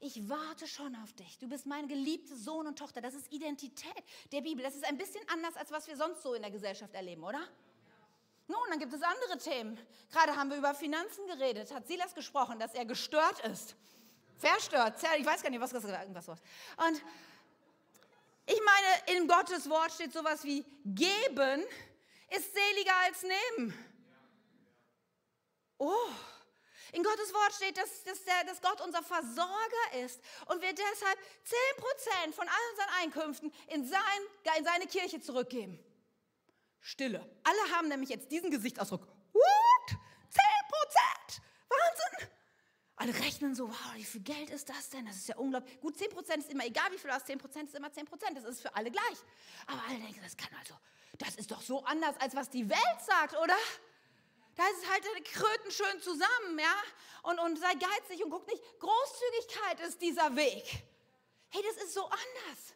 Ich 0.00 0.28
warte 0.28 0.66
schon 0.66 0.96
auf 0.96 1.12
dich. 1.12 1.38
Du 1.38 1.48
bist 1.48 1.66
mein 1.66 1.86
geliebter 1.86 2.36
Sohn 2.36 2.66
und 2.66 2.76
Tochter. 2.76 3.00
Das 3.00 3.14
ist 3.14 3.32
Identität 3.32 4.04
der 4.32 4.40
Bibel. 4.40 4.64
Das 4.64 4.74
ist 4.74 4.84
ein 4.84 4.98
bisschen 4.98 5.22
anders, 5.28 5.54
als 5.56 5.70
was 5.70 5.86
wir 5.86 5.96
sonst 5.96 6.20
so 6.20 6.34
in 6.34 6.42
der 6.42 6.50
Gesellschaft 6.50 6.92
erleben, 6.94 7.22
oder? 7.22 7.48
Nun, 8.46 8.60
dann 8.68 8.78
gibt 8.78 8.92
es 8.92 9.02
andere 9.02 9.38
Themen. 9.38 9.78
Gerade 10.10 10.36
haben 10.36 10.50
wir 10.50 10.58
über 10.58 10.74
Finanzen 10.74 11.26
geredet. 11.26 11.72
Hat 11.72 11.86
Silas 11.86 12.14
gesprochen, 12.14 12.58
dass 12.58 12.74
er 12.74 12.84
gestört 12.84 13.40
ist. 13.40 13.74
Verstört. 14.38 14.96
Ich 15.18 15.24
weiß 15.24 15.42
gar 15.42 15.50
nicht, 15.50 15.60
was 15.60 15.70
das 15.70 15.84
irgendwas 15.84 16.28
war. 16.28 16.38
Und 16.86 17.00
ich 18.46 18.60
meine, 18.62 19.18
in 19.18 19.26
Gottes 19.26 19.68
Wort 19.70 19.92
steht 19.92 20.12
sowas 20.12 20.44
wie 20.44 20.64
geben 20.84 21.64
ist 22.36 22.52
seliger 22.52 22.96
als 23.04 23.22
nehmen. 23.22 23.74
Oh. 25.78 26.08
In 26.92 27.02
Gottes 27.02 27.34
Wort 27.34 27.52
steht, 27.54 27.76
dass, 27.76 28.04
dass, 28.04 28.24
der, 28.24 28.44
dass 28.44 28.60
Gott 28.60 28.80
unser 28.80 29.02
Versorger 29.02 30.04
ist 30.04 30.20
und 30.46 30.62
wir 30.62 30.72
deshalb 30.72 31.18
10% 32.28 32.32
von 32.32 32.46
all 32.46 32.70
unseren 32.70 32.88
Einkünften 33.00 33.52
in, 33.68 33.86
sein, 33.86 34.00
in 34.56 34.64
seine 34.64 34.86
Kirche 34.86 35.20
zurückgeben. 35.20 35.78
Stille. 36.84 37.26
Alle 37.44 37.74
haben 37.74 37.88
nämlich 37.88 38.10
jetzt 38.10 38.30
diesen 38.30 38.50
Gesichtsausdruck. 38.50 39.06
What? 39.32 39.90
10%? 39.90 41.40
Wahnsinn! 41.70 42.28
Alle 42.96 43.14
rechnen 43.20 43.54
so, 43.54 43.68
wow, 43.68 43.94
wie 43.94 44.04
viel 44.04 44.20
Geld 44.20 44.50
ist 44.50 44.68
das 44.68 44.90
denn? 44.90 45.06
Das 45.06 45.16
ist 45.16 45.26
ja 45.28 45.36
unglaublich. 45.38 45.80
Gut, 45.80 45.96
10% 45.96 46.36
ist 46.36 46.50
immer 46.50 46.66
egal, 46.66 46.92
wie 46.92 46.98
viel 46.98 47.08
du 47.08 47.16
hast, 47.16 47.26
10% 47.26 47.64
ist 47.64 47.74
immer 47.74 47.88
10%. 47.88 48.34
Das 48.34 48.44
ist 48.44 48.60
für 48.60 48.76
alle 48.76 48.90
gleich. 48.90 49.18
Aber 49.66 49.82
alle 49.88 49.98
denken, 49.98 50.20
das 50.22 50.36
kann 50.36 50.50
also, 50.58 50.74
das 51.16 51.36
ist 51.36 51.50
doch 51.50 51.62
so 51.62 51.82
anders, 51.84 52.20
als 52.20 52.36
was 52.36 52.50
die 52.50 52.68
Welt 52.68 53.00
sagt, 53.00 53.34
oder? 53.34 53.56
Da 54.54 54.62
ist 54.68 54.90
halt 54.90 55.24
Kröten 55.24 55.70
schön 55.70 56.02
zusammen, 56.02 56.58
ja? 56.58 56.74
Und, 57.22 57.38
und 57.38 57.58
sei 57.58 57.72
geizig 57.76 58.22
und 58.22 58.30
guck 58.30 58.46
nicht. 58.46 58.62
Großzügigkeit 58.78 59.80
ist 59.88 60.02
dieser 60.02 60.36
Weg. 60.36 60.84
Hey, 61.48 61.62
das 61.66 61.82
ist 61.82 61.94
so 61.94 62.04
anders. 62.04 62.74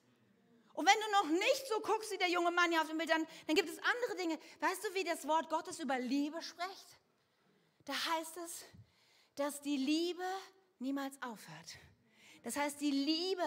Und 0.79 0.87
wenn 0.87 0.95
du 0.95 1.11
noch 1.11 1.41
nicht 1.41 1.67
so 1.67 1.81
guckst 1.81 2.13
wie 2.13 2.19
der 2.19 2.31
junge 2.31 2.53
Mann 2.53 2.71
hier 2.71 2.81
auf 2.81 2.87
dem 2.87 2.99
Bild, 2.99 3.11
dann, 3.11 3.27
dann 3.49 3.57
gibt 3.57 3.69
es 3.69 3.81
andere 3.81 4.17
Dinge. 4.17 4.39
Weißt 4.61 4.85
du, 4.85 4.95
wie 4.95 5.03
das 5.03 5.27
Wort 5.27 5.51
Gottes 5.51 5.81
über 5.81 5.99
Liebe 5.99 6.41
spricht? 6.41 6.87
Da 7.85 7.95
heißt 7.95 8.37
es, 8.37 8.65
dass 9.35 9.61
die 9.61 9.77
Liebe 9.77 10.23
niemals 10.79 11.21
aufhört. 11.21 11.79
Das 12.45 12.57
heißt, 12.57 12.81
die 12.81 12.93
Liebe, 12.93 13.43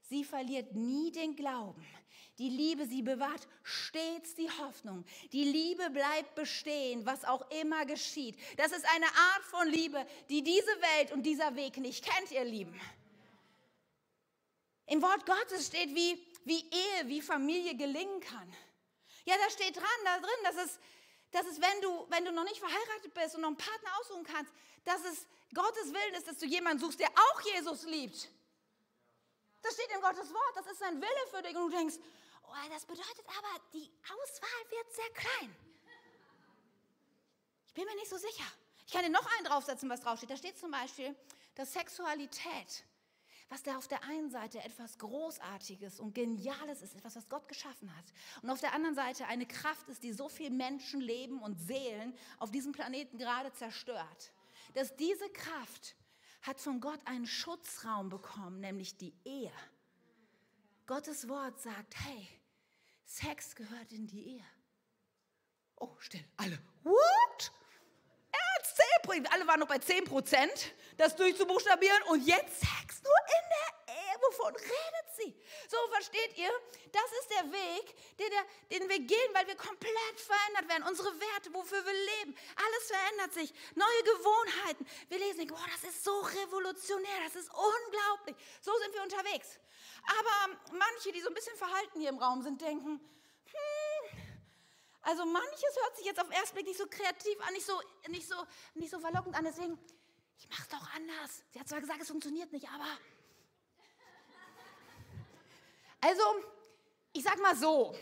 sie 0.00 0.24
verliert 0.24 0.74
nie 0.74 1.12
den 1.12 1.36
Glauben. 1.36 1.86
Die 2.38 2.48
Liebe, 2.48 2.86
sie 2.86 3.02
bewahrt 3.02 3.46
stets 3.62 4.34
die 4.34 4.50
Hoffnung. 4.50 5.04
Die 5.30 5.44
Liebe 5.44 5.90
bleibt 5.90 6.34
bestehen, 6.34 7.06
was 7.06 7.24
auch 7.24 7.48
immer 7.52 7.86
geschieht. 7.86 8.36
Das 8.56 8.72
ist 8.72 8.84
eine 8.96 9.06
Art 9.06 9.44
von 9.44 9.68
Liebe, 9.68 10.04
die 10.28 10.42
diese 10.42 10.66
Welt 10.96 11.12
und 11.12 11.22
dieser 11.22 11.54
Weg 11.54 11.76
nicht 11.76 12.04
kennt, 12.04 12.32
ihr 12.32 12.44
Lieben. 12.44 12.80
Im 14.86 15.00
Wort 15.00 15.24
Gottes 15.24 15.68
steht, 15.68 15.94
wie, 15.94 16.20
wie 16.44 16.68
Ehe, 16.70 17.08
wie 17.08 17.22
Familie 17.22 17.74
gelingen 17.76 18.20
kann. 18.20 18.52
Ja, 19.24 19.36
da 19.36 19.50
steht 19.50 19.76
dran, 19.76 19.84
da 20.04 20.18
drin, 20.18 20.30
dass 20.44 20.56
es, 20.56 20.78
dass 21.30 21.46
es 21.46 21.60
wenn, 21.60 21.80
du, 21.80 22.06
wenn 22.10 22.24
du 22.24 22.32
noch 22.32 22.44
nicht 22.44 22.58
verheiratet 22.58 23.14
bist 23.14 23.34
und 23.34 23.42
noch 23.42 23.48
einen 23.48 23.56
Partner 23.56 23.90
aussuchen 24.00 24.24
kannst, 24.24 24.52
dass 24.84 25.04
es 25.04 25.26
Gottes 25.54 25.92
Willen 25.92 26.14
ist, 26.14 26.26
dass 26.26 26.38
du 26.38 26.46
jemanden 26.46 26.80
suchst, 26.80 27.00
der 27.00 27.10
auch 27.10 27.40
Jesus 27.42 27.84
liebt. 27.84 28.28
Das 29.62 29.74
steht 29.74 29.90
in 29.94 30.00
Gottes 30.00 30.32
Wort, 30.32 30.56
das 30.56 30.66
ist 30.66 30.78
sein 30.78 31.00
Wille 31.00 31.26
für 31.30 31.42
dich. 31.42 31.56
Und 31.56 31.70
du 31.70 31.76
denkst, 31.76 31.96
oh, 32.42 32.68
das 32.70 32.84
bedeutet 32.84 33.24
aber, 33.28 33.60
die 33.72 33.90
Auswahl 34.02 34.70
wird 34.70 34.92
sehr 34.92 35.10
klein. 35.10 35.56
Ich 37.68 37.74
bin 37.74 37.84
mir 37.84 37.94
nicht 37.94 38.10
so 38.10 38.18
sicher. 38.18 38.44
Ich 38.86 38.92
kann 38.92 39.04
dir 39.04 39.10
noch 39.10 39.26
einen 39.36 39.46
draufsetzen, 39.46 39.88
was 39.88 40.00
draufsteht. 40.00 40.30
Da 40.30 40.36
steht 40.36 40.58
zum 40.58 40.70
Beispiel, 40.70 41.14
dass 41.54 41.72
Sexualität 41.72 42.84
was 43.52 43.62
da 43.62 43.76
auf 43.76 43.86
der 43.86 44.02
einen 44.04 44.30
Seite 44.30 44.60
etwas 44.64 44.96
Großartiges 44.96 46.00
und 46.00 46.14
Geniales 46.14 46.80
ist, 46.80 46.96
etwas, 46.96 47.16
was 47.16 47.28
Gott 47.28 47.46
geschaffen 47.48 47.94
hat. 47.94 48.04
Und 48.40 48.48
auf 48.48 48.60
der 48.60 48.72
anderen 48.72 48.94
Seite 48.94 49.26
eine 49.26 49.44
Kraft 49.44 49.90
ist, 49.90 50.02
die 50.02 50.14
so 50.14 50.30
viel 50.30 50.48
Menschenleben 50.48 51.38
und 51.38 51.60
Seelen 51.60 52.14
auf 52.38 52.50
diesem 52.50 52.72
Planeten 52.72 53.18
gerade 53.18 53.52
zerstört. 53.52 54.32
Dass 54.72 54.96
diese 54.96 55.28
Kraft 55.28 55.96
hat 56.40 56.60
von 56.60 56.80
Gott 56.80 57.00
einen 57.04 57.26
Schutzraum 57.26 58.08
bekommen, 58.08 58.60
nämlich 58.60 58.96
die 58.96 59.12
Ehe. 59.22 59.52
Gottes 60.86 61.28
Wort 61.28 61.60
sagt, 61.60 61.94
hey, 62.06 62.26
Sex 63.04 63.54
gehört 63.54 63.92
in 63.92 64.06
die 64.06 64.28
Ehe. 64.28 64.46
Oh, 65.76 65.94
still, 65.98 66.24
alle. 66.38 66.58
What? 66.84 67.52
Er 68.78 68.96
hat 68.96 69.10
10 69.10 69.26
alle 69.32 69.46
waren 69.46 69.60
noch 69.60 69.68
bei 69.68 69.78
10 69.78 70.04
Prozent, 70.04 70.74
das 70.96 71.14
durchzubuchstabieren 71.16 72.02
und 72.04 72.26
jetzt 72.26 72.60
Sex 72.60 73.02
nur 73.02 73.18
in 73.26 73.44
der 73.50 73.94
Ehe. 73.94 74.20
Wovon 74.22 74.54
redet 74.54 75.08
sie? 75.16 75.34
So 75.68 75.76
versteht 75.90 76.38
ihr, 76.38 76.50
das 76.92 77.10
ist 77.20 77.30
der 77.30 77.52
Weg, 77.52 78.16
den, 78.18 78.30
der, 78.30 78.78
den 78.78 78.88
wir 78.88 78.98
gehen, 79.00 79.30
weil 79.34 79.46
wir 79.46 79.56
komplett 79.56 80.16
verändert 80.16 80.68
werden. 80.68 80.84
Unsere 80.88 81.08
Werte, 81.18 81.52
wofür 81.52 81.84
wir 81.84 81.92
leben, 81.92 82.36
alles 82.56 82.86
verändert 82.86 83.34
sich. 83.34 83.52
Neue 83.74 84.02
Gewohnheiten. 84.04 84.86
Wir 85.08 85.18
lesen, 85.18 85.46
boah, 85.46 85.66
das 85.72 85.90
ist 85.90 86.04
so 86.04 86.20
revolutionär, 86.20 87.18
das 87.24 87.36
ist 87.36 87.50
unglaublich. 87.50 88.36
So 88.60 88.72
sind 88.78 88.94
wir 88.94 89.02
unterwegs. 89.02 89.58
Aber 90.06 90.58
manche, 90.72 91.12
die 91.12 91.20
so 91.20 91.28
ein 91.28 91.34
bisschen 91.34 91.56
verhalten 91.56 92.00
hier 92.00 92.10
im 92.10 92.18
Raum 92.18 92.42
sind, 92.42 92.60
denken, 92.60 93.00
hm, 93.44 93.91
also 95.02 95.26
manches 95.26 95.76
hört 95.82 95.96
sich 95.96 96.06
jetzt 96.06 96.20
auf 96.20 96.28
den 96.28 96.36
ersten 96.36 96.54
Blick 96.54 96.66
nicht 96.66 96.78
so 96.78 96.86
kreativ 96.86 97.40
an, 97.46 97.52
nicht 97.52 97.66
so, 97.66 97.80
nicht 98.08 98.28
so, 98.28 98.34
nicht 98.74 98.90
so 98.90 99.00
verlockend 99.00 99.34
an. 99.34 99.44
Deswegen, 99.44 99.78
ich 100.38 100.48
mache 100.48 100.62
es 100.62 100.68
doch 100.68 100.94
anders. 100.94 101.44
Sie 101.50 101.60
hat 101.60 101.68
zwar 101.68 101.80
gesagt, 101.80 102.00
es 102.00 102.08
funktioniert 102.08 102.52
nicht, 102.52 102.68
aber... 102.68 102.86
Also, 106.00 106.22
ich 107.12 107.22
sag 107.22 107.40
mal 107.40 107.56
so, 107.56 107.94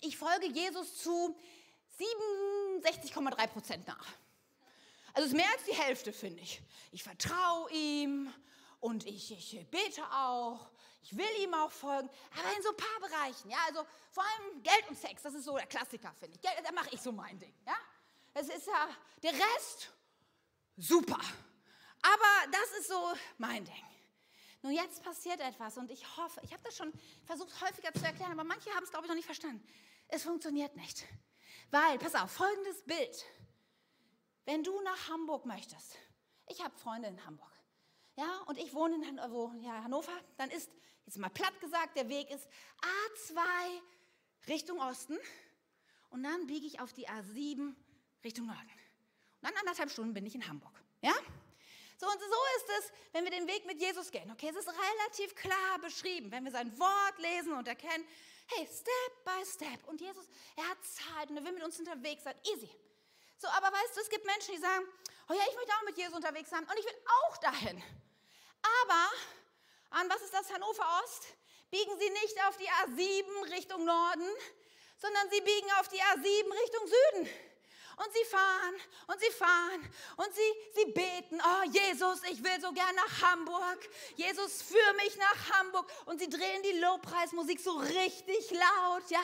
ich 0.00 0.16
folge 0.16 0.46
Jesus 0.46 1.02
zu 1.02 1.36
67,3 1.98 3.46
Prozent 3.48 3.86
nach. 3.86 4.06
Also 5.12 5.26
es 5.26 5.32
ist 5.32 5.36
mehr 5.36 5.50
als 5.52 5.64
die 5.64 5.74
Hälfte, 5.74 6.12
finde 6.12 6.42
ich. 6.42 6.62
Ich 6.92 7.02
vertraue 7.02 7.70
ihm 7.72 8.32
und 8.80 9.06
ich, 9.06 9.32
ich 9.32 9.66
bete 9.70 10.02
auch 10.12 10.70
ich 11.02 11.16
will 11.16 11.42
ihm 11.42 11.54
auch 11.54 11.70
folgen, 11.70 12.08
aber 12.38 12.56
in 12.56 12.62
so 12.62 12.70
ein 12.70 12.76
paar 12.76 13.08
Bereichen. 13.08 13.50
Ja, 13.50 13.58
also 13.66 13.86
vor 14.10 14.22
allem 14.22 14.62
Geld 14.62 14.88
und 14.88 14.98
Sex, 14.98 15.22
das 15.22 15.34
ist 15.34 15.44
so 15.44 15.56
der 15.56 15.66
Klassiker, 15.66 16.12
finde 16.14 16.36
ich. 16.36 16.42
Geld, 16.42 16.56
da 16.64 16.72
mache 16.72 16.90
ich 16.92 17.00
so 17.00 17.10
mein 17.10 17.38
Ding. 17.38 17.54
Ja, 17.66 17.76
es 18.34 18.48
ist 18.48 18.66
ja 18.66 18.88
der 19.22 19.32
Rest 19.32 19.90
super, 20.76 21.20
aber 22.02 22.50
das 22.52 22.78
ist 22.78 22.88
so 22.88 23.12
mein 23.38 23.64
Ding. 23.64 23.84
Nun 24.62 24.72
jetzt 24.72 25.02
passiert 25.02 25.40
etwas 25.40 25.78
und 25.78 25.90
ich 25.90 26.04
hoffe, 26.18 26.40
ich 26.44 26.52
habe 26.52 26.62
das 26.62 26.76
schon 26.76 26.92
versucht 27.24 27.60
häufiger 27.62 27.94
zu 27.94 28.04
erklären, 28.04 28.32
aber 28.32 28.44
manche 28.44 28.70
haben 28.74 28.84
es 28.84 28.90
glaube 28.90 29.06
ich 29.06 29.08
noch 29.08 29.16
nicht 29.16 29.24
verstanden. 29.24 29.66
Es 30.08 30.24
funktioniert 30.24 30.76
nicht, 30.76 31.06
weil 31.70 31.98
pass 31.98 32.14
auf, 32.14 32.30
folgendes 32.30 32.84
Bild: 32.84 33.24
Wenn 34.44 34.62
du 34.62 34.78
nach 34.82 35.08
Hamburg 35.08 35.46
möchtest, 35.46 35.96
ich 36.46 36.62
habe 36.62 36.76
Freunde 36.76 37.08
in 37.08 37.24
Hamburg 37.24 37.50
ja, 38.16 38.40
und 38.46 38.58
ich 38.58 38.74
wohne 38.74 38.96
in 38.96 39.06
Han 39.06 39.62
ja, 39.62 39.82
Hannover, 39.82 40.12
dann 40.36 40.50
ist, 40.50 40.70
jetzt 41.06 41.18
mal 41.18 41.30
platt 41.30 41.58
gesagt, 41.60 41.96
der 41.96 42.08
Weg 42.08 42.30
ist 42.30 42.46
A2 43.28 43.40
Richtung 44.48 44.80
Osten 44.80 45.18
und 46.10 46.22
dann 46.22 46.46
biege 46.46 46.66
ich 46.66 46.80
auf 46.80 46.92
die 46.92 47.08
A7 47.08 47.74
Richtung 48.24 48.46
Norden. 48.46 48.60
Und 48.60 49.48
dann 49.48 49.56
anderthalb 49.56 49.90
Stunden 49.90 50.12
bin 50.12 50.26
ich 50.26 50.34
in 50.34 50.46
Hamburg. 50.46 50.72
Ja? 51.02 51.14
So 51.96 52.06
und 52.06 52.18
so 52.18 52.26
ist 52.56 52.78
es, 52.78 52.92
wenn 53.12 53.24
wir 53.24 53.30
den 53.30 53.46
Weg 53.46 53.66
mit 53.66 53.80
Jesus 53.80 54.10
gehen. 54.10 54.30
Okay, 54.30 54.48
es 54.48 54.56
ist 54.56 54.68
relativ 54.68 55.34
klar 55.34 55.78
beschrieben, 55.82 56.30
wenn 56.30 56.44
wir 56.44 56.50
sein 56.50 56.78
Wort 56.78 57.18
lesen 57.18 57.52
und 57.52 57.68
erkennen, 57.68 58.06
hey, 58.46 58.66
Step 58.66 59.24
by 59.24 59.44
Step. 59.44 59.86
Und 59.86 60.00
Jesus, 60.00 60.26
er 60.56 60.68
hat 60.68 60.78
Zeit 60.82 61.30
und 61.30 61.36
er 61.36 61.44
will 61.44 61.52
mit 61.52 61.62
uns 61.62 61.78
unterwegs 61.78 62.24
sein. 62.24 62.34
Easy. 62.54 62.70
So, 63.36 63.48
aber 63.48 63.66
weißt 63.66 63.96
du, 63.96 64.00
es 64.00 64.10
gibt 64.10 64.24
Menschen, 64.24 64.54
die 64.54 64.60
sagen, 64.60 64.84
oh 65.30 65.32
ja, 65.32 65.42
ich 65.48 65.54
möchte 65.54 65.72
auch 65.74 65.82
mit 65.82 65.96
Jesus 65.96 66.14
unterwegs 66.14 66.50
sein 66.50 66.64
und 66.64 66.78
ich 66.78 66.84
will 66.84 67.02
auch 67.22 67.36
dahin. 67.38 67.82
Aber 68.82 69.10
an 69.90 70.08
was 70.10 70.22
ist 70.22 70.34
das 70.34 70.52
Hannover 70.52 71.02
Ost? 71.04 71.28
Biegen 71.70 71.98
Sie 72.00 72.10
nicht 72.10 72.36
auf 72.48 72.56
die 72.56 72.68
A7 72.68 73.52
Richtung 73.52 73.84
Norden, 73.84 74.28
sondern 74.98 75.30
Sie 75.30 75.40
biegen 75.40 75.70
auf 75.78 75.88
die 75.88 76.00
A7 76.00 76.62
Richtung 76.62 76.86
Süden. 76.86 77.30
und 78.04 78.12
sie 78.14 78.24
fahren 78.24 78.74
und 79.08 79.20
sie 79.20 79.30
fahren 79.30 79.92
und 80.16 80.34
sie, 80.34 80.54
sie 80.74 80.90
beten, 80.90 81.38
oh 81.38 81.64
Jesus, 81.70 82.22
ich 82.30 82.42
will 82.42 82.58
so 82.58 82.72
gern 82.72 82.94
nach 82.94 83.30
Hamburg. 83.30 83.78
Jesus, 84.16 84.62
führ 84.62 84.92
mich 84.94 85.16
nach 85.16 85.58
Hamburg. 85.58 85.86
Und 86.06 86.18
sie 86.18 86.30
drehen 86.30 86.62
die 86.62 86.78
Lobpreismusik 86.78 87.60
so 87.60 87.72
richtig 87.72 88.50
laut, 88.50 89.02
ja. 89.10 89.20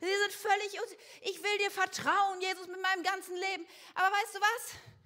Sie 0.00 0.06
sind 0.06 0.32
völlig, 0.32 0.80
ich 1.22 1.40
will 1.40 1.58
dir 1.58 1.70
vertrauen, 1.70 2.40
Jesus, 2.40 2.66
mit 2.66 2.82
meinem 2.82 3.04
ganzen 3.04 3.36
Leben. 3.36 3.64
Aber 3.94 4.10
weißt 4.16 4.34
du 4.34 4.40
was? 4.40 4.97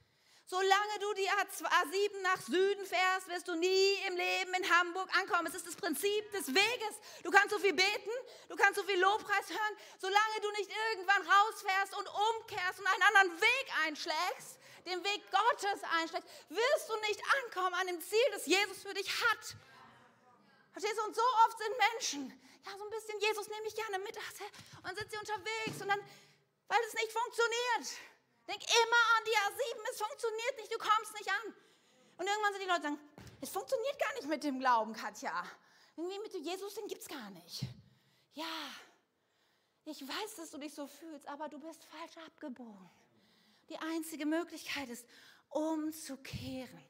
Solange 0.53 0.99
du 1.01 1.15
die 1.15 1.31
A7 1.31 2.21
nach 2.21 2.39
Süden 2.43 2.85
fährst, 2.85 3.27
wirst 3.29 3.49
du 3.49 3.55
nie 3.55 3.95
im 4.07 4.17
Leben 4.19 4.53
in 4.53 4.69
Hamburg 4.69 5.09
ankommen. 5.17 5.47
Es 5.47 5.55
ist 5.55 5.67
das 5.67 5.77
Prinzip 5.77 6.31
des 6.33 6.49
Weges. 6.49 6.95
Du 7.23 7.31
kannst 7.31 7.49
so 7.49 7.59
viel 7.59 7.73
beten, 7.73 8.11
du 8.51 8.57
kannst 8.57 8.79
so 8.79 8.85
viel 8.85 9.01
Lobpreis 9.01 9.49
hören. 9.49 9.77
Solange 9.99 10.41
du 10.43 10.51
nicht 10.51 10.71
irgendwann 10.91 11.23
rausfährst 11.27 11.97
und 11.97 12.07
umkehrst 12.07 12.81
und 12.81 12.87
einen 12.87 13.03
anderen 13.03 13.41
Weg 13.41 13.67
einschlägst, 13.87 14.61
den 14.85 15.03
Weg 15.03 15.23
Gottes 15.31 15.81
einschlägst, 15.99 16.29
wirst 16.51 16.91
du 16.91 16.97
nicht 17.09 17.23
ankommen 17.41 17.73
an 17.73 17.87
dem 17.87 18.03
Ziel, 18.03 18.29
das 18.33 18.45
Jesus 18.45 18.83
für 18.83 18.93
dich 18.93 19.09
hat. 19.09 19.57
Verstehst 20.73 20.99
du? 20.99 21.03
Und 21.05 21.17
so 21.17 21.25
oft 21.49 21.57
sind 21.57 21.79
Menschen, 21.93 22.41
ja, 22.67 22.77
so 22.77 22.85
ein 22.85 22.91
bisschen, 22.91 23.19
Jesus 23.21 23.49
nehme 23.49 23.67
ich 23.69 23.75
gerne 23.75 23.99
mit, 24.01 24.19
und 24.19 24.99
sind 24.99 25.11
sie 25.11 25.17
unterwegs 25.17 25.81
und 25.81 25.89
dann, 25.89 26.01
weil 26.69 26.81
es 26.87 26.93
nicht 26.93 27.11
funktioniert. 27.11 28.12
Denk 28.49 28.63
immer 28.63 29.03
an 29.17 29.25
die 29.25 29.31
A7, 29.31 29.91
es 29.91 29.99
funktioniert 29.99 30.57
nicht, 30.59 30.73
du 30.73 30.79
kommst 30.79 31.15
nicht 31.15 31.31
an. 31.31 31.55
Und 32.19 32.27
irgendwann 32.27 32.53
sind 32.53 32.63
die 32.63 32.69
Leute 32.69 32.83
sagen, 32.83 33.01
es 33.41 33.51
funktioniert 33.51 33.99
gar 33.99 34.15
nicht 34.15 34.29
mit 34.29 34.45
dem 34.45 34.59
Glauben, 34.59 34.93
Katja. 34.93 35.45
Irgendwie 35.97 36.19
mit 36.19 36.35
dem 36.35 36.43
Jesus, 36.43 36.75
den 36.75 36.87
gibt 36.89 37.03
es 37.03 37.09
gar 37.09 37.31
nicht. 37.31 37.63
Ja, 38.35 38.45
ich 39.85 40.07
weiß, 40.07 40.37
dass 40.37 40.51
du 40.51 40.59
dich 40.59 40.75
so 40.75 40.87
fühlst, 40.87 41.27
aber 41.29 41.49
du 41.49 41.59
bist 41.59 41.85
falsch 41.85 42.17
abgebogen. 42.27 42.91
Die 43.69 43.79
einzige 43.79 44.27
Möglichkeit 44.27 44.89
ist, 44.89 45.07
umzukehren. 45.49 46.85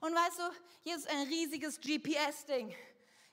Und 0.00 0.14
weißt 0.14 0.38
du, 0.38 0.50
Jesus 0.82 1.04
ist 1.04 1.10
ein 1.10 1.26
riesiges 1.28 1.80
GPS-Ding. 1.80 2.74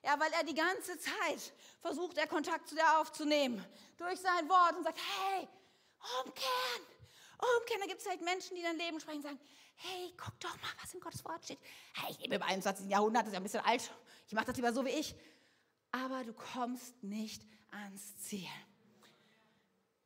Ja, 0.03 0.19
weil 0.19 0.31
er 0.33 0.43
die 0.43 0.53
ganze 0.53 0.97
Zeit 0.97 1.53
versucht, 1.81 2.17
er 2.17 2.27
Kontakt 2.27 2.67
zu 2.67 2.75
dir 2.75 2.99
aufzunehmen. 2.99 3.65
Durch 3.97 4.19
sein 4.19 4.47
Wort 4.47 4.77
und 4.77 4.83
sagt, 4.83 4.99
hey, 4.99 5.47
umkehren 6.23 6.98
umkehren. 7.39 7.81
Da 7.81 7.87
gibt 7.87 8.01
es 8.01 8.07
halt 8.07 8.21
Menschen, 8.21 8.55
die 8.55 8.61
dein 8.61 8.77
Leben 8.77 8.99
sprechen 8.99 9.17
und 9.17 9.23
sagen, 9.23 9.39
hey, 9.75 10.13
guck 10.17 10.39
doch 10.39 10.55
mal, 10.61 10.71
was 10.81 10.93
in 10.93 10.99
Gottes 10.99 11.23
Wort 11.25 11.43
steht. 11.43 11.59
Hey, 11.93 12.11
ich 12.11 12.19
lebe 12.19 12.35
im 12.35 12.43
21. 12.43 12.89
Jahrhundert, 12.89 13.23
das 13.23 13.27
ist 13.29 13.33
ja 13.33 13.39
ein 13.39 13.43
bisschen 13.43 13.65
alt. 13.65 13.91
Ich 14.27 14.33
mache 14.33 14.45
das 14.45 14.55
lieber 14.55 14.73
so 14.73 14.85
wie 14.85 14.89
ich. 14.89 15.15
Aber 15.91 16.23
du 16.23 16.33
kommst 16.33 17.01
nicht 17.03 17.43
ans 17.71 18.17
Ziel. 18.17 18.47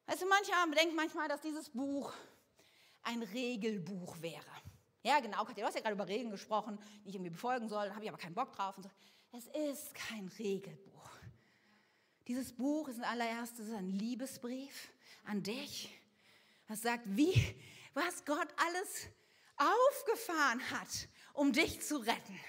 Weißt 0.06 0.22
du, 0.22 0.28
mancher 0.28 0.54
denkt 0.76 0.96
manchmal, 0.96 1.28
dass 1.28 1.42
dieses 1.42 1.70
Buch 1.70 2.14
ein 3.04 3.22
Regelbuch 3.22 4.22
wäre. 4.22 4.46
Ja, 5.02 5.20
genau, 5.20 5.44
Katja, 5.44 5.64
du 5.64 5.68
hast 5.68 5.76
ja 5.76 5.82
gerade 5.82 5.96
über 5.96 6.08
Regeln 6.08 6.32
gesprochen, 6.32 6.80
die 7.04 7.10
ich 7.10 7.16
irgendwie 7.16 7.32
befolgen 7.32 7.68
soll, 7.68 7.88
da 7.88 7.96
habe 7.96 8.06
ich 8.06 8.10
aber 8.10 8.18
keinen 8.18 8.36
Bock 8.36 8.54
drauf. 8.54 8.76
So. 8.78 8.90
Es 9.32 9.48
ist 9.48 9.94
kein 9.94 10.28
Regelbuch. 10.40 10.94
Dieses 12.28 12.54
Buch 12.54 12.88
ist 12.88 12.98
in 12.98 13.04
allererstes 13.04 13.70
ein 13.72 13.90
Liebesbrief 13.90 14.94
an 15.26 15.44
dich 15.44 15.90
was 16.68 16.82
sagt, 16.82 17.04
wie, 17.06 17.56
was 17.94 18.24
Gott 18.26 18.48
alles 18.58 19.08
aufgefahren 19.58 20.62
hat, 20.72 21.08
um 21.34 21.52
dich 21.52 21.82
zu 21.82 21.98
retten, 21.98 22.40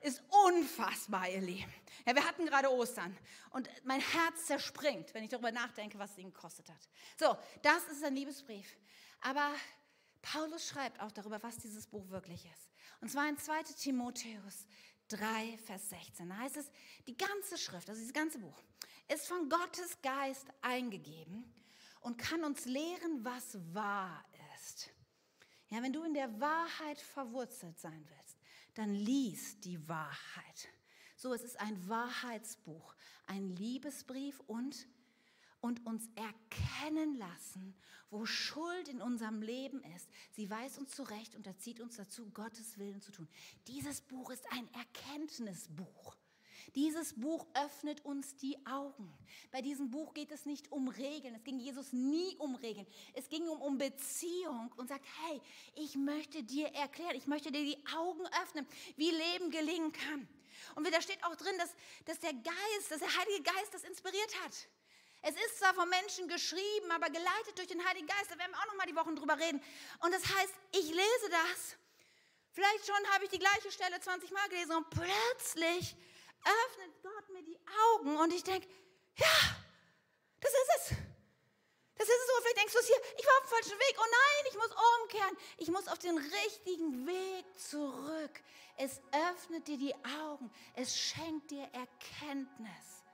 ist 0.00 0.22
unfassbar, 0.46 1.28
ihr 1.30 1.40
Lieben. 1.40 1.72
Ja, 2.06 2.14
wir 2.14 2.24
hatten 2.24 2.44
gerade 2.44 2.70
Ostern 2.70 3.16
und 3.50 3.68
mein 3.84 4.00
Herz 4.00 4.46
zerspringt, 4.46 5.14
wenn 5.14 5.24
ich 5.24 5.30
darüber 5.30 5.50
nachdenke, 5.50 5.98
was 5.98 6.12
es 6.12 6.18
ihn 6.18 6.32
gekostet 6.32 6.68
hat. 6.68 6.88
So, 7.18 7.36
das 7.62 7.84
ist 7.88 8.04
ein 8.04 8.14
Liebesbrief. 8.14 8.76
Aber 9.22 9.50
Paulus 10.20 10.68
schreibt 10.68 11.00
auch 11.00 11.10
darüber, 11.10 11.42
was 11.42 11.56
dieses 11.56 11.86
Buch 11.86 12.08
wirklich 12.10 12.44
ist. 12.44 12.70
Und 13.00 13.10
zwar 13.10 13.28
in 13.28 13.38
2 13.38 13.62
Timotheus 13.62 14.66
3, 15.08 15.58
Vers 15.64 15.88
16. 15.88 16.28
Da 16.28 16.36
heißt 16.36 16.58
es, 16.58 16.70
die 17.06 17.16
ganze 17.16 17.56
Schrift, 17.56 17.88
also 17.88 17.98
dieses 17.98 18.12
ganze 18.14 18.38
Buch, 18.38 18.58
ist 19.08 19.26
von 19.26 19.48
Gottes 19.48 20.00
Geist 20.02 20.46
eingegeben 20.60 21.50
und 22.04 22.18
kann 22.18 22.44
uns 22.44 22.66
lehren, 22.66 23.24
was 23.24 23.58
wahr 23.74 24.22
ist. 24.54 24.90
Ja, 25.70 25.82
wenn 25.82 25.92
du 25.92 26.04
in 26.04 26.12
der 26.12 26.38
Wahrheit 26.38 27.00
verwurzelt 27.00 27.80
sein 27.80 28.06
willst, 28.06 28.38
dann 28.74 28.94
lies 28.94 29.58
die 29.60 29.88
Wahrheit. 29.88 30.68
So, 31.16 31.32
es 31.32 31.42
ist 31.42 31.58
ein 31.58 31.88
Wahrheitsbuch, 31.88 32.94
ein 33.26 33.48
Liebesbrief 33.48 34.38
und, 34.40 34.86
und 35.60 35.86
uns 35.86 36.10
erkennen 36.14 37.16
lassen, 37.16 37.74
wo 38.10 38.26
Schuld 38.26 38.88
in 38.88 39.00
unserem 39.00 39.40
Leben 39.40 39.82
ist. 39.96 40.06
Sie 40.32 40.50
weist 40.50 40.78
uns 40.78 40.90
zurecht 40.90 41.34
und 41.34 41.46
erzieht 41.46 41.80
uns 41.80 41.96
dazu, 41.96 42.30
Gottes 42.32 42.78
Willen 42.78 43.00
zu 43.00 43.12
tun. 43.12 43.28
Dieses 43.66 44.02
Buch 44.02 44.30
ist 44.30 44.44
ein 44.52 44.68
Erkenntnisbuch. 44.74 46.14
Dieses 46.74 47.14
Buch 47.14 47.46
öffnet 47.54 48.04
uns 48.04 48.36
die 48.36 48.56
Augen. 48.66 49.12
Bei 49.52 49.62
diesem 49.62 49.90
Buch 49.90 50.14
geht 50.14 50.32
es 50.32 50.46
nicht 50.46 50.72
um 50.72 50.88
Regeln. 50.88 51.34
Es 51.34 51.44
ging 51.44 51.58
Jesus 51.58 51.92
nie 51.92 52.36
um 52.38 52.54
Regeln. 52.56 52.86
Es 53.14 53.28
ging 53.28 53.48
um, 53.48 53.60
um 53.60 53.78
Beziehung 53.78 54.72
und 54.76 54.88
sagt, 54.88 55.04
hey, 55.22 55.40
ich 55.76 55.96
möchte 55.96 56.42
dir 56.42 56.68
erklären, 56.68 57.16
ich 57.16 57.26
möchte 57.26 57.52
dir 57.52 57.64
die 57.64 57.78
Augen 57.94 58.26
öffnen, 58.42 58.66
wie 58.96 59.10
Leben 59.10 59.50
gelingen 59.50 59.92
kann. 59.92 60.28
Und 60.74 60.92
da 60.92 61.00
steht 61.00 61.22
auch 61.24 61.36
drin, 61.36 61.56
dass, 61.58 61.74
dass 62.04 62.20
der 62.20 62.32
Geist, 62.32 62.90
dass 62.90 62.98
der 62.98 63.16
Heilige 63.16 63.42
Geist 63.42 63.72
das 63.72 63.84
inspiriert 63.84 64.42
hat. 64.44 64.68
Es 65.22 65.34
ist 65.36 65.58
zwar 65.58 65.72
von 65.72 65.88
Menschen 65.88 66.28
geschrieben, 66.28 66.90
aber 66.90 67.06
geleitet 67.06 67.56
durch 67.56 67.68
den 67.68 67.82
Heiligen 67.86 68.06
Geist. 68.06 68.30
Da 68.30 68.38
werden 68.38 68.52
wir 68.52 68.58
auch 68.58 68.66
noch 68.66 68.76
mal 68.76 68.86
die 68.86 68.96
Wochen 68.96 69.16
drüber 69.16 69.38
reden. 69.38 69.62
Und 70.00 70.12
das 70.12 70.22
heißt, 70.22 70.54
ich 70.72 70.86
lese 70.86 71.30
das. 71.30 71.76
Vielleicht 72.52 72.86
schon 72.86 73.12
habe 73.12 73.24
ich 73.24 73.30
die 73.30 73.38
gleiche 73.38 73.72
Stelle 73.72 73.98
20 73.98 74.30
Mal 74.30 74.48
gelesen 74.48 74.76
und 74.76 74.90
plötzlich 74.90 75.96
öffnet 76.44 77.02
Gott 77.02 77.28
mir 77.30 77.42
die 77.42 77.58
Augen 77.92 78.16
und 78.16 78.32
ich 78.32 78.44
denke, 78.44 78.68
ja, 79.16 79.26
das 80.40 80.52
ist 80.52 80.70
es. 80.76 80.96
Das 81.96 82.08
ist 82.08 82.14
es. 82.14 82.30
Oder 82.30 82.42
vielleicht 82.42 82.58
denkst 82.58 82.74
du 82.74 82.80
hier, 82.80 83.00
ich 83.18 83.26
war 83.26 83.34
auf 83.34 83.42
dem 83.44 83.48
falschen 83.48 83.78
Weg. 83.78 83.96
Oh 83.98 84.10
nein, 84.10 84.44
ich 84.50 84.56
muss 84.56 84.70
umkehren. 85.02 85.36
Ich 85.58 85.68
muss 85.70 85.88
auf 85.88 85.98
den 85.98 86.18
richtigen 86.18 87.06
Weg 87.06 87.58
zurück. 87.58 88.42
Es 88.76 89.00
öffnet 89.30 89.68
dir 89.68 89.78
die 89.78 89.94
Augen. 90.20 90.50
Es 90.74 90.98
schenkt 90.98 91.50
dir 91.50 91.68
Erkenntnis. 91.72 93.04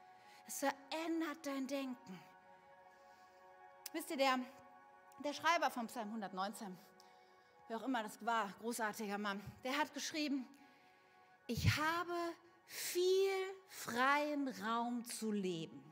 Es 0.47 0.59
verändert 0.59 1.39
dein 1.45 1.67
Denken. 1.67 2.21
Wisst 3.93 4.11
ihr, 4.11 4.17
der, 4.17 4.39
der 5.25 5.33
Schreiber 5.33 5.71
vom 5.71 5.87
Psalm 5.87 6.09
119, 6.09 6.77
wer 7.69 7.77
auch 7.77 7.83
immer 7.83 8.03
das 8.03 8.25
war, 8.25 8.53
großartiger 8.61 9.19
Mann, 9.19 9.41
der 9.63 9.77
hat 9.77 9.93
geschrieben, 9.93 10.49
ich 11.47 11.77
habe 11.77 12.15
viel 12.71 13.33
freien 13.67 14.47
Raum 14.63 15.05
zu 15.05 15.33
leben. 15.33 15.83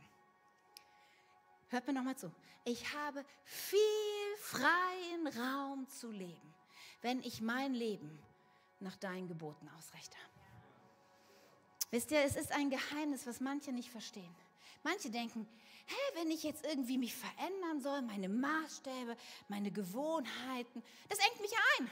Hört 1.71 1.89
mir 1.89 1.93
nochmal 1.93 2.17
zu. 2.17 2.33
Ich 2.65 2.95
habe 2.95 3.25
viel 3.45 3.79
freien 4.39 5.27
Raum 5.27 5.89
zu 5.89 6.13
leben, 6.13 6.55
wenn 7.03 7.21
ich 7.25 7.41
mein 7.41 7.75
Leben 7.75 8.23
nach 8.79 8.97
deinen 8.97 9.27
Geboten 9.27 9.69
ausrichte. 9.77 10.17
Wisst 11.91 12.13
ihr, 12.13 12.21
es 12.21 12.37
ist 12.37 12.53
ein 12.53 12.71
Geheimnis, 12.71 13.27
was 13.27 13.41
manche 13.41 13.73
nicht 13.73 13.91
verstehen. 13.91 14.35
Manche 14.85 15.11
denken, 15.11 15.49
hä, 15.87 16.21
wenn 16.21 16.31
ich 16.31 16.45
jetzt 16.45 16.65
irgendwie 16.65 16.97
mich 16.97 17.15
verändern 17.15 17.81
soll, 17.81 18.03
meine 18.03 18.29
Maßstäbe, 18.29 19.17
meine 19.49 19.73
Gewohnheiten, 19.73 20.85
das 21.09 21.19
engt 21.19 21.41
mich 21.41 21.53
ein. 21.79 21.91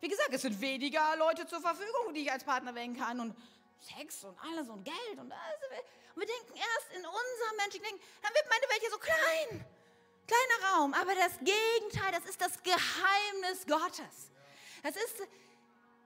Wie 0.00 0.08
gesagt, 0.08 0.32
es 0.32 0.42
sind 0.42 0.60
weniger 0.60 1.14
Leute 1.16 1.46
zur 1.46 1.60
Verfügung, 1.60 2.14
die 2.14 2.20
ich 2.20 2.32
als 2.32 2.44
Partner 2.44 2.74
wählen 2.74 2.96
kann 2.96 3.20
und 3.20 3.34
Sex 3.84 4.24
und 4.24 4.38
alles 4.38 4.68
und 4.68 4.84
Geld 4.84 5.18
und 5.18 5.30
alles. 5.30 5.60
Und 6.14 6.20
wir 6.20 6.26
denken 6.26 6.54
erst 6.54 6.92
in 6.92 7.04
unserem 7.04 7.56
menschlichen 7.56 7.84
Denken, 7.84 8.02
dann 8.22 8.32
wird 8.34 8.46
meine 8.48 8.70
Welt 8.70 8.80
hier 8.80 8.90
so 8.90 8.98
klein. 8.98 9.64
Kleiner 10.26 10.68
Raum. 10.72 10.94
Aber 10.94 11.14
das 11.14 11.38
Gegenteil, 11.38 12.12
das 12.12 12.24
ist 12.24 12.40
das 12.40 12.62
Geheimnis 12.62 13.66
Gottes. 13.66 14.30
Das 14.82 14.96
ist, 14.96 15.16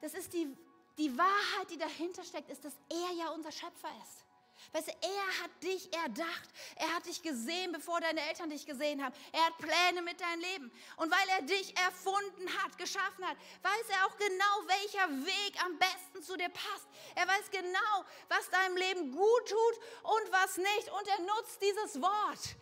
das 0.01 0.15
ist 0.15 0.33
die, 0.33 0.57
die 0.97 1.17
Wahrheit, 1.17 1.71
die 1.71 1.79
dahinter 1.79 2.25
steckt, 2.25 2.51
ist, 2.51 2.65
dass 2.65 2.75
er 2.89 3.13
ja 3.17 3.31
unser 3.31 3.53
Schöpfer 3.53 3.91
ist. 4.03 4.25
Weißt 4.73 4.89
du, 4.89 4.93
er 4.93 5.43
hat 5.43 5.63
dich 5.63 5.93
erdacht. 5.93 6.49
Er 6.77 6.95
hat 6.95 7.07
dich 7.07 7.23
gesehen, 7.23 7.73
bevor 7.73 8.01
deine 8.01 8.21
Eltern 8.29 8.51
dich 8.51 8.67
gesehen 8.67 9.03
haben. 9.03 9.15
Er 9.33 9.47
hat 9.47 9.59
Pläne 9.59 10.03
mit 10.03 10.21
deinem 10.21 10.41
Leben. 10.41 10.73
Und 10.97 11.11
weil 11.11 11.29
er 11.37 11.43
dich 11.43 11.77
erfunden 11.77 12.49
hat, 12.59 12.77
geschaffen 12.77 13.27
hat, 13.27 13.37
weiß 13.63 13.89
er 13.91 14.07
auch 14.07 14.17
genau, 14.17 14.67
welcher 14.67 15.27
Weg 15.27 15.65
am 15.65 15.79
besten 15.79 16.23
zu 16.23 16.37
dir 16.37 16.49
passt. 16.49 16.89
Er 17.15 17.27
weiß 17.27 17.51
genau, 17.51 18.05
was 18.29 18.51
deinem 18.51 18.77
Leben 18.77 19.13
gut 19.13 19.49
tut 19.49 19.79
und 20.03 20.33
was 20.33 20.57
nicht. 20.57 20.91
Und 20.91 21.09
er 21.09 21.21
nutzt 21.21 21.61
dieses 21.63 22.01
Wort. 22.01 22.57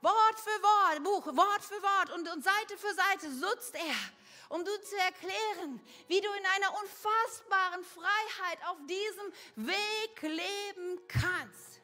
Wort 0.00 0.38
für 0.38 0.62
Wort, 0.62 1.02
Buch, 1.02 1.26
Wort 1.34 1.64
für 1.64 1.82
Wort 1.82 2.10
und, 2.10 2.28
und 2.28 2.44
Seite 2.44 2.76
für 2.76 2.92
Seite 2.92 3.28
nutzt 3.30 3.74
er 3.74 4.23
um 4.48 4.64
du 4.64 4.80
zu 4.82 4.96
erklären, 4.96 5.80
wie 6.08 6.20
du 6.20 6.28
in 6.32 6.46
einer 6.56 6.80
unfassbaren 6.80 7.84
Freiheit 7.84 8.58
auf 8.68 8.78
diesem 8.86 9.68
Weg 9.68 10.22
leben 10.22 11.00
kannst. 11.08 11.80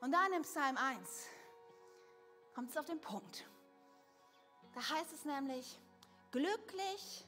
Und 0.00 0.12
dann 0.12 0.32
im 0.32 0.42
Psalm 0.42 0.76
1 0.76 1.26
kommt 2.54 2.70
es 2.70 2.76
auf 2.76 2.86
den 2.86 3.00
Punkt. 3.00 3.46
Da 4.74 4.80
heißt 4.80 5.12
es 5.12 5.24
nämlich, 5.24 5.78
glücklich 6.32 7.24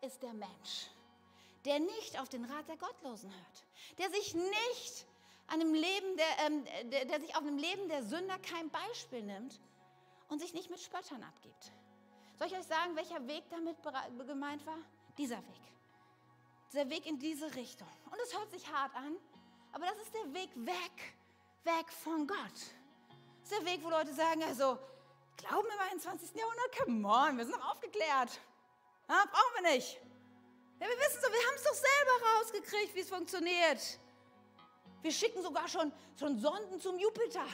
ist 0.00 0.22
der 0.22 0.34
Mensch, 0.34 0.90
der 1.64 1.78
nicht 1.78 2.20
auf 2.20 2.28
den 2.28 2.44
Rat 2.44 2.68
der 2.68 2.76
Gottlosen 2.76 3.32
hört, 3.32 3.64
der 3.98 4.10
sich 4.10 4.34
nicht 4.34 5.06
an 5.46 5.60
dem 5.60 5.74
Leben 5.74 6.16
der, 6.16 6.46
ähm, 6.46 6.64
der, 6.90 7.04
der 7.04 7.20
sich 7.20 7.36
auf 7.36 7.44
dem 7.44 7.58
Leben 7.58 7.88
der 7.88 8.02
Sünder 8.02 8.38
kein 8.38 8.70
Beispiel 8.70 9.22
nimmt 9.22 9.60
und 10.28 10.40
sich 10.40 10.52
nicht 10.52 10.70
mit 10.70 10.80
Spöttern 10.80 11.22
abgibt. 11.22 11.72
Soll 12.38 12.48
ich 12.48 12.56
euch 12.56 12.66
sagen, 12.66 12.96
welcher 12.96 13.26
Weg 13.26 13.44
damit 13.50 13.76
gemeint 14.26 14.66
war? 14.66 14.78
Dieser 15.16 15.38
Weg. 15.38 15.62
Dieser 16.72 16.88
Weg 16.90 17.06
in 17.06 17.18
diese 17.18 17.54
Richtung. 17.54 17.88
Und 18.10 18.18
es 18.20 18.36
hört 18.36 18.50
sich 18.50 18.70
hart 18.72 18.94
an, 18.96 19.16
aber 19.72 19.86
das 19.86 19.98
ist 19.98 20.14
der 20.14 20.34
Weg 20.34 20.50
weg, 20.56 21.14
weg 21.62 21.92
von 22.02 22.26
Gott. 22.26 22.38
Das 23.42 23.52
ist 23.52 23.52
der 23.52 23.64
Weg, 23.64 23.84
wo 23.84 23.90
Leute 23.90 24.12
sagen, 24.12 24.42
also, 24.42 24.78
glauben 25.36 25.68
im 25.68 25.80
21. 25.90 26.34
Jahrhundert? 26.34 26.78
Come 26.78 27.08
on, 27.08 27.38
wir 27.38 27.44
sind 27.44 27.58
noch 27.58 27.72
aufgeklärt. 27.72 28.40
Ja, 29.08 29.24
brauchen 29.30 29.62
wir 29.64 29.72
nicht. 29.72 30.00
Ja, 30.80 30.88
wir 30.88 30.96
wissen 30.98 31.20
so, 31.22 31.28
wir 31.30 31.46
haben 31.46 31.54
es 31.54 31.62
doch 31.62 31.74
selber 31.74 32.38
rausgekriegt, 32.38 32.94
wie 32.94 33.00
es 33.00 33.08
funktioniert. 33.08 33.98
Wir 35.02 35.12
schicken 35.12 35.42
sogar 35.42 35.68
schon, 35.68 35.92
schon 36.18 36.38
Sonden 36.38 36.80
zum 36.80 36.98
Jupiter. 36.98 37.44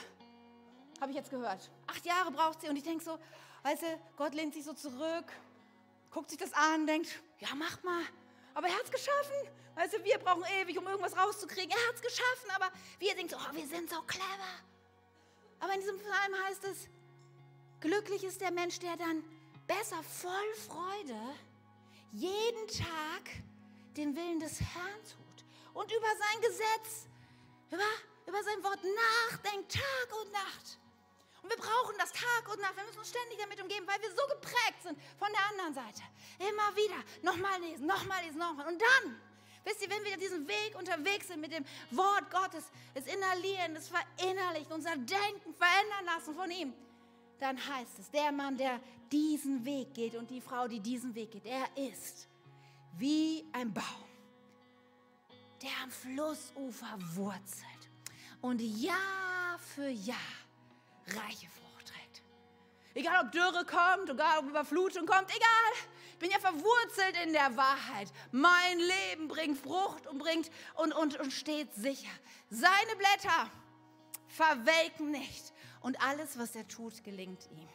Habe 0.99 1.11
ich 1.11 1.17
jetzt 1.17 1.29
gehört. 1.29 1.69
Acht 1.87 2.05
Jahre 2.05 2.31
braucht 2.31 2.61
sie. 2.61 2.69
Und 2.69 2.77
ich 2.77 2.83
denke 2.83 3.03
so, 3.03 3.19
weißt 3.63 3.81
du, 3.83 3.99
Gott 4.17 4.33
lehnt 4.33 4.53
sich 4.53 4.63
so 4.63 4.73
zurück, 4.73 5.25
guckt 6.11 6.29
sich 6.29 6.39
das 6.39 6.53
an, 6.53 6.85
denkt, 6.87 7.09
ja, 7.39 7.49
mach 7.55 7.81
mal. 7.83 8.03
Aber 8.53 8.67
er 8.67 8.75
hat 8.75 8.83
es 8.83 8.91
geschaffen. 8.91 9.35
Weißt 9.75 9.93
du, 9.93 10.03
wir 10.03 10.17
brauchen 10.17 10.43
ewig, 10.61 10.77
um 10.77 10.85
irgendwas 10.85 11.15
rauszukriegen. 11.15 11.71
Er 11.71 11.87
hat 11.87 11.95
es 11.95 12.01
geschaffen, 12.01 12.51
aber 12.55 12.69
wir 12.99 13.15
denken 13.15 13.29
so, 13.29 13.37
oh, 13.37 13.55
wir 13.55 13.65
sind 13.65 13.89
so 13.89 14.01
clever. 14.03 14.53
Aber 15.59 15.73
in 15.73 15.79
diesem 15.79 15.97
Psalm 15.97 16.33
heißt 16.47 16.63
es, 16.65 16.87
glücklich 17.79 18.23
ist 18.23 18.41
der 18.41 18.51
Mensch, 18.51 18.79
der 18.79 18.97
dann 18.97 19.23
besser 19.67 20.03
voll 20.03 20.53
Freude 20.67 21.19
jeden 22.11 22.67
Tag 22.67 23.29
den 23.95 24.15
Willen 24.15 24.39
des 24.39 24.59
Herrn 24.59 25.03
tut 25.03 25.45
und 25.73 25.91
über 25.91 26.07
sein 26.07 26.41
Gesetz, 26.41 27.07
über, 27.69 27.83
über 28.27 28.43
sein 28.43 28.63
Wort 28.63 28.79
nachdenkt, 28.83 29.71
Tag 29.71 30.21
und 30.21 30.31
Nacht. 30.31 30.77
Und 31.41 31.49
wir 31.49 31.57
brauchen 31.57 31.95
das 31.97 32.11
Tag 32.11 32.51
und 32.51 32.61
Nacht. 32.61 32.75
Wir 32.75 32.83
müssen 32.83 32.99
uns 32.99 33.09
ständig 33.09 33.39
damit 33.39 33.61
umgeben, 33.61 33.87
weil 33.87 34.01
wir 34.01 34.09
so 34.11 34.21
geprägt 34.29 34.83
sind 34.83 34.97
von 35.17 35.29
der 35.31 35.45
anderen 35.49 35.73
Seite. 35.73 36.03
Immer 36.37 36.75
wieder, 36.75 37.03
nochmal 37.23 37.59
lesen, 37.61 37.85
nochmal 37.85 38.23
lesen, 38.23 38.37
nochmal. 38.37 38.67
Und 38.67 38.81
dann, 38.81 39.19
wisst 39.63 39.81
ihr, 39.81 39.89
wenn 39.89 40.03
wir 40.03 40.17
diesen 40.17 40.47
Weg 40.47 40.75
unterwegs 40.77 41.27
sind 41.27 41.41
mit 41.41 41.51
dem 41.51 41.65
Wort 41.91 42.29
Gottes, 42.29 42.65
es 42.93 43.07
inhalieren, 43.07 43.75
es 43.75 43.89
verinnerlichen, 43.89 44.71
unser 44.71 44.95
Denken 44.95 45.53
verändern 45.55 46.05
lassen 46.05 46.35
von 46.35 46.51
ihm, 46.51 46.73
dann 47.39 47.57
heißt 47.57 47.99
es, 47.99 48.11
der 48.11 48.31
Mann, 48.31 48.55
der 48.55 48.79
diesen 49.11 49.65
Weg 49.65 49.95
geht 49.95 50.15
und 50.15 50.29
die 50.29 50.41
Frau, 50.41 50.67
die 50.67 50.79
diesen 50.79 51.15
Weg 51.15 51.31
geht, 51.31 51.45
er 51.45 51.65
ist 51.75 52.27
wie 52.97 53.43
ein 53.51 53.73
Baum, 53.73 53.83
der 55.61 55.71
am 55.83 55.89
Flussufer 55.89 56.97
wurzelt 57.15 57.89
und 58.41 58.61
Jahr 58.61 59.57
für 59.75 59.89
Jahr 59.89 60.17
reiche 61.15 61.47
Frucht 61.49 61.87
trägt. 61.87 62.21
Egal 62.93 63.25
ob 63.25 63.31
Dürre 63.31 63.65
kommt, 63.65 64.09
egal 64.09 64.39
ob 64.39 64.49
Überflutung 64.49 65.05
kommt, 65.05 65.29
egal. 65.29 65.87
Ich 66.13 66.17
bin 66.19 66.31
ja 66.31 66.39
verwurzelt 66.39 67.17
in 67.23 67.33
der 67.33 67.55
Wahrheit. 67.57 68.11
Mein 68.31 68.77
Leben 68.77 69.27
bringt 69.27 69.57
Frucht 69.57 70.05
und 70.07 70.19
bringt 70.19 70.51
und, 70.75 70.93
und, 70.93 71.19
und 71.19 71.31
steht 71.31 71.73
sicher. 71.73 72.11
Seine 72.49 72.95
Blätter 72.95 73.49
verwelken 74.27 75.11
nicht 75.11 75.51
und 75.81 75.99
alles, 76.01 76.37
was 76.37 76.55
er 76.55 76.67
tut, 76.67 77.03
gelingt 77.03 77.49
ihm. 77.51 77.69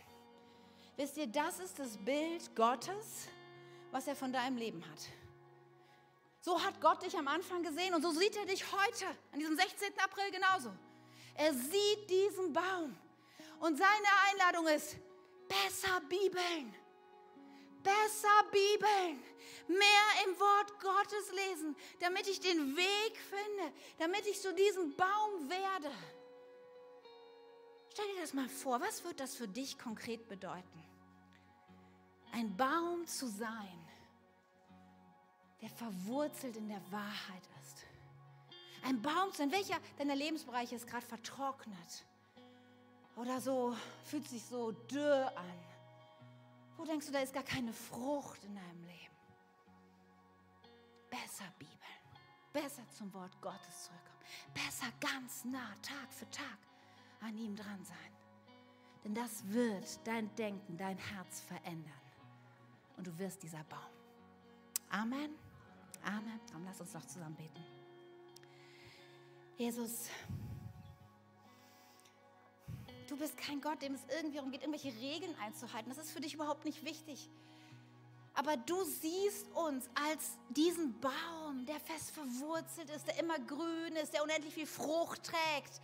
Wisst 0.96 1.16
ihr, 1.16 1.26
das 1.26 1.58
ist 1.60 1.78
das 1.78 1.98
Bild 1.98 2.54
Gottes, 2.56 3.28
was 3.90 4.06
er 4.06 4.16
von 4.16 4.32
deinem 4.32 4.56
Leben 4.56 4.82
hat. 4.90 5.00
So 6.40 6.62
hat 6.62 6.80
Gott 6.80 7.02
dich 7.02 7.16
am 7.18 7.28
Anfang 7.28 7.62
gesehen 7.62 7.94
und 7.94 8.02
so 8.02 8.12
sieht 8.12 8.36
er 8.36 8.46
dich 8.46 8.64
heute, 8.70 9.06
an 9.32 9.40
diesem 9.40 9.56
16. 9.56 9.88
April 9.98 10.30
genauso. 10.30 10.70
Er 11.34 11.52
sieht 11.52 12.08
diesen 12.08 12.52
Baum 12.52 12.96
und 13.60 13.76
seine 13.76 14.08
Einladung 14.30 14.68
ist, 14.68 14.96
besser 15.48 16.00
Bibeln, 16.08 16.74
besser 17.82 18.44
Bibeln, 18.50 19.22
mehr 19.68 20.26
im 20.26 20.38
Wort 20.38 20.80
Gottes 20.80 21.32
lesen, 21.32 21.76
damit 22.00 22.26
ich 22.28 22.40
den 22.40 22.76
Weg 22.76 23.16
finde, 23.16 23.72
damit 23.98 24.26
ich 24.26 24.40
zu 24.40 24.52
diesem 24.54 24.94
Baum 24.96 25.48
werde. 25.48 25.90
Stell 27.92 28.06
dir 28.14 28.20
das 28.20 28.34
mal 28.34 28.48
vor, 28.48 28.80
was 28.80 29.02
wird 29.04 29.20
das 29.20 29.34
für 29.34 29.48
dich 29.48 29.78
konkret 29.78 30.28
bedeuten? 30.28 30.84
Ein 32.32 32.54
Baum 32.56 33.06
zu 33.06 33.26
sein, 33.26 33.88
der 35.62 35.70
verwurzelt 35.70 36.56
in 36.56 36.68
der 36.68 36.82
Wahrheit 36.90 37.42
ist. 37.62 37.78
Ein 38.84 39.00
Baum 39.00 39.30
zu 39.30 39.38
sein, 39.38 39.52
welcher 39.52 39.80
deiner 39.96 40.14
Lebensbereiche 40.14 40.76
ist 40.76 40.86
gerade 40.86 41.06
vertrocknet 41.06 42.04
oder 43.16 43.40
so, 43.40 43.74
fühlt 44.04 44.28
sich 44.28 44.44
so 44.44 44.70
dürr 44.72 45.32
an. 45.36 45.58
Wo 46.76 46.84
denkst 46.84 47.06
du, 47.06 47.12
da 47.12 47.20
ist 47.20 47.32
gar 47.32 47.42
keine 47.42 47.72
Frucht 47.72 48.44
in 48.44 48.54
deinem 48.54 48.84
Leben? 48.84 49.16
Besser 51.10 51.50
Bibeln, 51.58 51.78
besser 52.52 52.86
zum 52.96 53.12
Wort 53.14 53.40
Gottes 53.40 53.84
zurückkommen, 53.84 54.20
besser 54.52 54.92
ganz 55.00 55.44
nah, 55.44 55.74
Tag 55.82 56.12
für 56.12 56.30
Tag 56.30 56.58
an 57.20 57.36
ihm 57.38 57.56
dran 57.56 57.82
sein. 57.84 58.12
Denn 59.04 59.14
das 59.14 59.46
wird 59.48 60.06
dein 60.06 60.34
Denken, 60.34 60.76
dein 60.76 60.98
Herz 60.98 61.40
verändern. 61.40 61.92
Und 62.96 63.06
du 63.06 63.18
wirst 63.18 63.42
dieser 63.42 63.62
Baum. 63.64 63.80
Amen. 64.90 65.30
Amen. 66.04 66.40
Komm, 66.52 66.64
lass 66.64 66.80
uns 66.80 66.92
doch 66.92 67.04
zusammen 67.06 67.36
beten. 67.36 67.64
Jesus, 69.56 70.08
du 73.06 73.16
bist 73.16 73.36
kein 73.36 73.60
Gott, 73.60 73.82
dem 73.82 73.94
es 73.94 74.02
irgendwie 74.16 74.36
darum 74.36 74.50
geht, 74.50 74.62
irgendwelche 74.62 74.96
Regeln 74.98 75.34
einzuhalten. 75.40 75.88
Das 75.88 75.98
ist 75.98 76.12
für 76.12 76.20
dich 76.20 76.34
überhaupt 76.34 76.64
nicht 76.64 76.84
wichtig. 76.84 77.28
Aber 78.34 78.56
du 78.56 78.84
siehst 78.84 79.46
uns 79.54 79.88
als 79.94 80.36
diesen 80.50 81.00
Baum, 81.00 81.64
der 81.66 81.80
fest 81.80 82.10
verwurzelt 82.10 82.90
ist, 82.90 83.06
der 83.06 83.18
immer 83.18 83.38
grün 83.38 83.96
ist, 84.02 84.12
der 84.12 84.22
unendlich 84.22 84.52
viel 84.52 84.66
Frucht 84.66 85.22
trägt, 85.24 85.80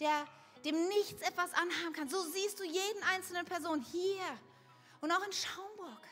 der 0.00 0.26
dem 0.64 0.88
nichts 0.88 1.20
etwas 1.22 1.52
anhaben 1.52 1.92
kann. 1.92 2.08
So 2.08 2.22
siehst 2.22 2.58
du 2.58 2.64
jeden 2.64 3.02
einzelnen 3.14 3.44
Person 3.44 3.82
hier 3.82 4.24
und 5.00 5.10
auch 5.12 5.24
in 5.26 5.32
Schaumburg. 5.32 6.08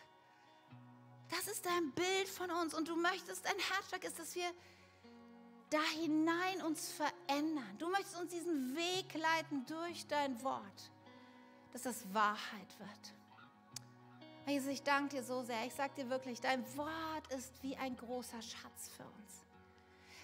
Das 1.30 1.46
ist 1.46 1.64
dein 1.64 1.92
Bild 1.92 2.28
von 2.28 2.50
uns 2.50 2.74
und 2.74 2.88
du 2.88 2.96
möchtest, 2.96 3.44
dein 3.44 3.58
Herzschlag 3.58 4.04
ist, 4.04 4.18
dass 4.18 4.34
wir 4.34 4.50
da 5.70 5.82
hinein 6.00 6.62
uns 6.62 6.90
verändern. 6.92 7.76
Du 7.78 7.88
möchtest 7.90 8.20
uns 8.20 8.32
diesen 8.32 8.74
Weg 8.74 9.14
leiten 9.14 9.66
durch 9.66 10.06
dein 10.06 10.42
Wort, 10.42 10.90
dass 11.72 11.82
das 11.82 12.12
Wahrheit 12.14 12.78
wird. 12.78 13.14
Jesus, 14.46 14.68
ich 14.68 14.82
danke 14.82 15.16
dir 15.16 15.22
so 15.22 15.42
sehr. 15.42 15.66
Ich 15.66 15.74
sage 15.74 15.92
dir 15.94 16.08
wirklich, 16.08 16.40
dein 16.40 16.64
Wort 16.76 17.32
ist 17.36 17.62
wie 17.62 17.76
ein 17.76 17.96
großer 17.96 18.40
Schatz 18.40 18.88
für 18.96 19.04
uns. 19.04 19.44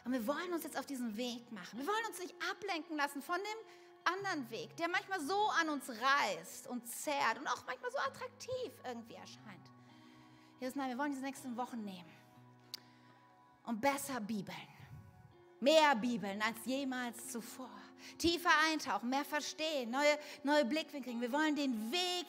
Und 0.04 0.12
wir 0.12 0.26
wollen 0.26 0.52
uns 0.52 0.64
jetzt 0.64 0.78
auf 0.78 0.86
diesen 0.86 1.16
Weg 1.16 1.50
machen. 1.52 1.78
Wir 1.78 1.86
wollen 1.86 2.06
uns 2.08 2.18
nicht 2.18 2.34
ablenken 2.50 2.96
lassen 2.96 3.22
von 3.22 3.36
dem 3.36 4.12
anderen 4.12 4.50
Weg, 4.50 4.76
der 4.76 4.88
manchmal 4.88 5.20
so 5.20 5.48
an 5.60 5.70
uns 5.70 5.88
reißt 5.88 6.66
und 6.68 6.86
zerrt 6.88 7.38
und 7.38 7.46
auch 7.48 7.64
manchmal 7.66 7.90
so 7.90 7.98
attraktiv 7.98 8.72
irgendwie 8.84 9.14
erscheint. 9.14 9.70
Jesus, 10.60 10.76
nein, 10.76 10.90
wir 10.90 10.98
wollen 10.98 11.12
diese 11.12 11.24
nächsten 11.24 11.56
Wochen 11.56 11.82
nehmen 11.82 12.10
und 13.66 13.80
besser 13.80 14.20
Bibeln, 14.20 14.56
mehr 15.64 15.96
Bibeln 15.96 16.40
als 16.42 16.58
jemals 16.64 17.28
zuvor, 17.28 17.70
tiefer 18.18 18.50
eintauchen, 18.70 19.08
mehr 19.08 19.24
verstehen, 19.24 19.90
neue, 19.90 20.18
neue 20.42 20.64
Blickwinkel 20.64 21.12
kriegen. 21.12 21.20
Wir 21.20 21.32
wollen 21.32 21.56
den 21.56 21.90
Weg 21.90 22.26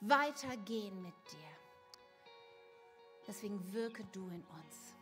weitergehen 0.00 1.02
mit 1.02 1.14
dir. 1.32 1.56
Deswegen 3.26 3.72
wirke 3.72 4.04
du 4.12 4.28
in 4.28 4.42
uns. 4.44 4.94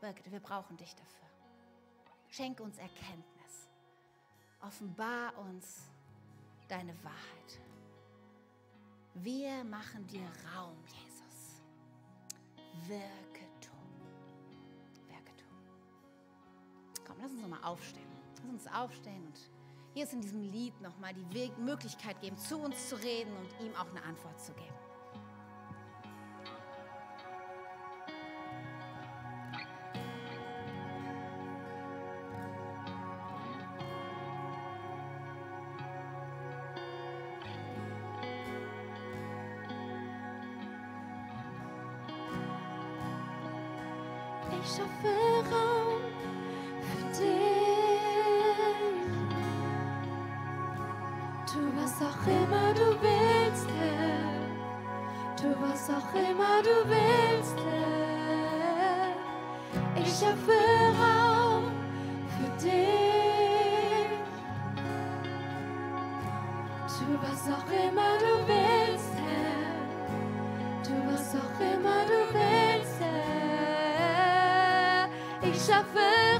Wirke, 0.00 0.22
wir 0.30 0.40
brauchen 0.40 0.76
dich 0.76 0.94
dafür. 0.94 1.28
Schenke 2.30 2.62
uns 2.62 2.78
Erkenntnis. 2.78 3.68
Offenbar 4.60 5.36
uns 5.38 5.82
deine 6.66 6.94
Wahrheit. 7.04 7.60
Wir 9.14 9.64
machen 9.64 10.06
dir 10.06 10.26
Raum, 10.54 10.76
Jesus. 10.86 11.62
Wirke 12.88 13.27
kommen. 17.18 17.22
Lass 17.22 17.32
uns 17.32 17.42
nochmal 17.42 17.70
aufstehen. 17.70 18.06
Lass 18.42 18.52
uns 18.52 18.66
aufstehen 18.74 19.26
und 19.26 19.38
Jesus 19.94 20.14
in 20.14 20.20
diesem 20.20 20.42
Lied 20.42 20.80
nochmal 20.80 21.12
die 21.14 21.34
Weg 21.34 21.58
Möglichkeit 21.58 22.20
geben, 22.20 22.36
zu 22.36 22.58
uns 22.58 22.88
zu 22.88 22.96
reden 22.96 23.32
und 23.36 23.66
ihm 23.66 23.74
auch 23.74 23.90
eine 23.90 24.02
Antwort 24.04 24.40
zu 24.40 24.52
geben. 24.52 24.74
Ich 44.60 44.74
schaffe 44.74 45.50
Raum. 45.50 45.77
Was 51.98 52.06
auch 52.06 52.26
immer 52.26 52.74
du 52.74 53.00
willst, 53.00 53.66
Herr. 53.78 54.34
Tu 55.36 55.46
was 55.60 55.90
auch 55.90 56.14
immer 56.14 56.62
du 56.62 56.88
willst, 56.88 57.56
Herr. 57.56 59.14
Ich 59.96 60.08
schaffe 60.08 60.60
Raum 61.00 61.64
für 62.36 62.50
dich. 62.62 64.20
Tu 66.86 67.04
was 67.22 67.42
auch 67.52 67.70
immer 67.70 68.18
du 68.18 68.32
willst, 68.46 69.14
Herr. 69.16 69.72
Tu 70.84 70.94
was 71.10 71.26
auch 71.34 71.60
immer 71.60 72.00
du 72.06 72.18
willst, 72.32 73.00
Herr. 73.00 75.08
Ich 75.42 75.58
schaffe 75.64 76.38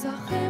Tu 0.00 0.47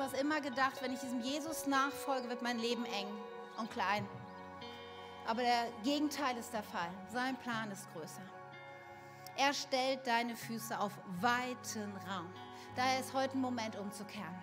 Du 0.00 0.06
hast 0.06 0.18
immer 0.18 0.40
gedacht, 0.40 0.80
wenn 0.80 0.94
ich 0.94 1.00
diesem 1.00 1.20
Jesus 1.20 1.66
nachfolge, 1.66 2.30
wird 2.30 2.40
mein 2.40 2.58
Leben 2.58 2.86
eng 2.86 3.08
und 3.58 3.70
klein. 3.70 4.08
Aber 5.26 5.42
der 5.42 5.66
Gegenteil 5.84 6.38
ist 6.38 6.54
der 6.54 6.62
Fall. 6.62 6.88
Sein 7.12 7.36
Plan 7.36 7.70
ist 7.70 7.86
größer. 7.92 8.22
Er 9.36 9.52
stellt 9.52 10.06
deine 10.06 10.34
Füße 10.34 10.80
auf 10.80 10.92
weiten 11.20 11.92
Raum. 12.08 12.32
Daher 12.76 13.00
ist 13.00 13.12
heute 13.12 13.36
ein 13.36 13.42
Moment 13.42 13.76
umzukehren. 13.76 14.42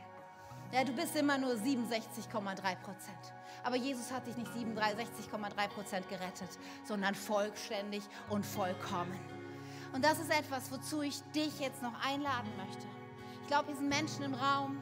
Ja, 0.72 0.84
du 0.84 0.92
bist 0.92 1.16
immer 1.16 1.40
nur 1.40 1.54
67,3 1.54 2.76
Prozent. 2.76 3.34
Aber 3.64 3.78
Jesus 3.78 4.12
hat 4.12 4.28
dich 4.28 4.38
nicht 4.38 4.52
67,3 4.52 5.68
Prozent 5.70 6.08
gerettet, 6.08 6.52
sondern 6.84 7.16
vollständig 7.16 8.04
und 8.30 8.46
vollkommen. 8.46 9.20
Und 9.92 10.06
das 10.06 10.20
ist 10.20 10.30
etwas, 10.30 10.72
wozu 10.72 11.02
ich 11.02 11.20
dich 11.32 11.60
jetzt 11.60 11.82
noch 11.82 12.00
einladen 12.06 12.56
möchte. 12.58 12.86
Ich 13.42 13.48
glaube, 13.48 13.72
diesen 13.72 13.90
Menschen 13.90 14.22
im 14.22 14.36
Raum, 14.36 14.80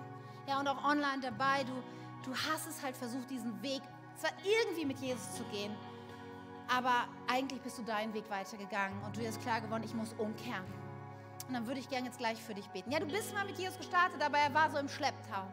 ja, 0.48 0.60
und 0.60 0.68
auch 0.68 0.84
online 0.84 1.22
dabei, 1.22 1.64
du, 1.64 1.74
du 2.30 2.36
hast 2.36 2.68
es 2.68 2.82
halt 2.84 2.96
versucht, 2.96 3.30
diesen 3.30 3.62
Weg 3.62 3.82
zwar 4.16 4.32
irgendwie 4.43 4.86
mit 4.86 5.00
Jesus 5.00 5.36
zu 5.36 5.43
gehen, 5.46 5.76
aber 6.68 7.06
eigentlich 7.28 7.62
bist 7.62 7.78
du 7.78 7.84
deinen 7.84 8.14
Weg 8.14 8.30
weitergegangen 8.30 9.02
und 9.04 9.16
du 9.18 9.26
hast 9.26 9.41
klar 9.41 9.62
geworden, 9.62 9.84
ich 9.84 9.93
muss 9.93 10.14
umkehren. 10.14 10.66
Und 11.48 11.54
dann 11.54 11.68
würde 11.68 11.80
ich 11.80 11.89
gerne 11.89 12.08
jetzt 12.08 12.18
gleich 12.18 12.41
für 12.41 12.56
dich 12.56 12.68
beten. 12.70 12.91
Ja, 12.91 13.00
du 13.00 13.06
bist 13.06 13.34
mal 13.34 13.46
mit 13.46 13.58
Jesus 13.58 13.78
gestartet, 13.78 14.22
aber 14.22 14.38
er 14.38 14.54
war 14.54 14.72
so 14.72 14.78
im 14.78 14.89
Schlepptau. 14.89 15.46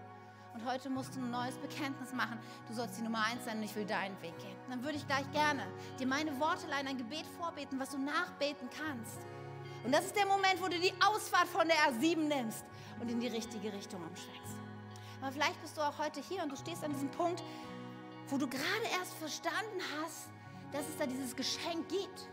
Und 0.55 0.65
heute 0.67 0.91
musst 0.91 1.15
du 1.17 1.21
ein 1.21 1.31
neues 1.31 1.57
Bekenntnis 1.57 2.13
machen. 2.13 2.39
Du 2.69 2.75
sollst 2.75 2.99
die 2.99 3.03
Nummer 3.03 3.25
eins 3.25 3.45
sein 3.45 3.59
und 3.59 3.63
ich 3.63 3.75
will 3.75 3.87
deinen 3.87 4.21
Weg 4.23 4.39
gehen. 4.39 4.57
Und 4.67 4.71
dann 4.71 4.83
würde 4.83 4.97
ich 4.97 5.07
gleich 5.07 5.31
gerne 5.33 5.67
dir 5.99 6.07
meine 6.07 6.39
Wortelein, 6.39 6.87
ein 6.87 6.99
Gebet 6.99 7.27
vorbeten, 7.39 7.79
was 7.81 7.91
du 7.91 7.99
nachbeten 7.99 8.69
kannst. 8.71 9.21
Und 9.85 9.93
das 9.93 10.07
ist 10.07 10.17
der 10.17 10.27
Moment, 10.27 10.61
wo 10.61 10.69
du 10.69 10.79
die 10.79 10.93
Ausfahrt 11.03 11.49
von 11.49 11.67
der 11.67 11.77
A7 11.77 12.17
nimmst 12.17 12.65
und 13.01 13.11
in 13.11 13.19
die 13.19 13.29
richtige 13.29 13.73
Richtung 13.73 14.01
umschwenkst. 14.03 14.62
Aber 15.23 15.31
vielleicht 15.31 15.61
bist 15.63 15.77
du 15.77 15.81
auch 15.81 15.97
heute 15.99 16.21
hier 16.21 16.43
und 16.43 16.51
du 16.51 16.57
stehst 16.57 16.83
an 16.83 16.93
diesem 16.93 17.11
Punkt, 17.13 17.43
wo 18.29 18.37
du 18.37 18.49
gerade 18.49 18.87
erst 18.99 19.15
verstanden 19.15 19.81
hast, 19.97 20.29
dass 20.73 20.89
es 20.89 20.97
da 20.99 21.07
dieses 21.07 21.35
Geschenk 21.37 21.89
gibt. 21.89 22.29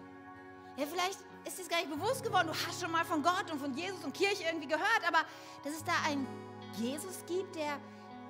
Ja, 0.75 0.85
vielleicht 0.87 1.19
ist 1.45 1.57
dir 1.57 1.63
es 1.63 1.69
gar 1.69 1.77
nicht 1.77 1.91
bewusst 1.91 2.23
geworden. 2.23 2.47
Du 2.47 2.53
hast 2.53 2.81
schon 2.81 2.91
mal 2.91 3.05
von 3.05 3.21
Gott 3.21 3.51
und 3.51 3.59
von 3.59 3.77
Jesus 3.77 4.03
und 4.03 4.13
Kirche 4.13 4.43
irgendwie 4.43 4.67
gehört, 4.67 5.01
aber 5.07 5.19
dass 5.63 5.73
es 5.73 5.83
da 5.83 5.93
einen 6.07 6.27
Jesus 6.77 7.23
gibt, 7.27 7.55
der 7.55 7.77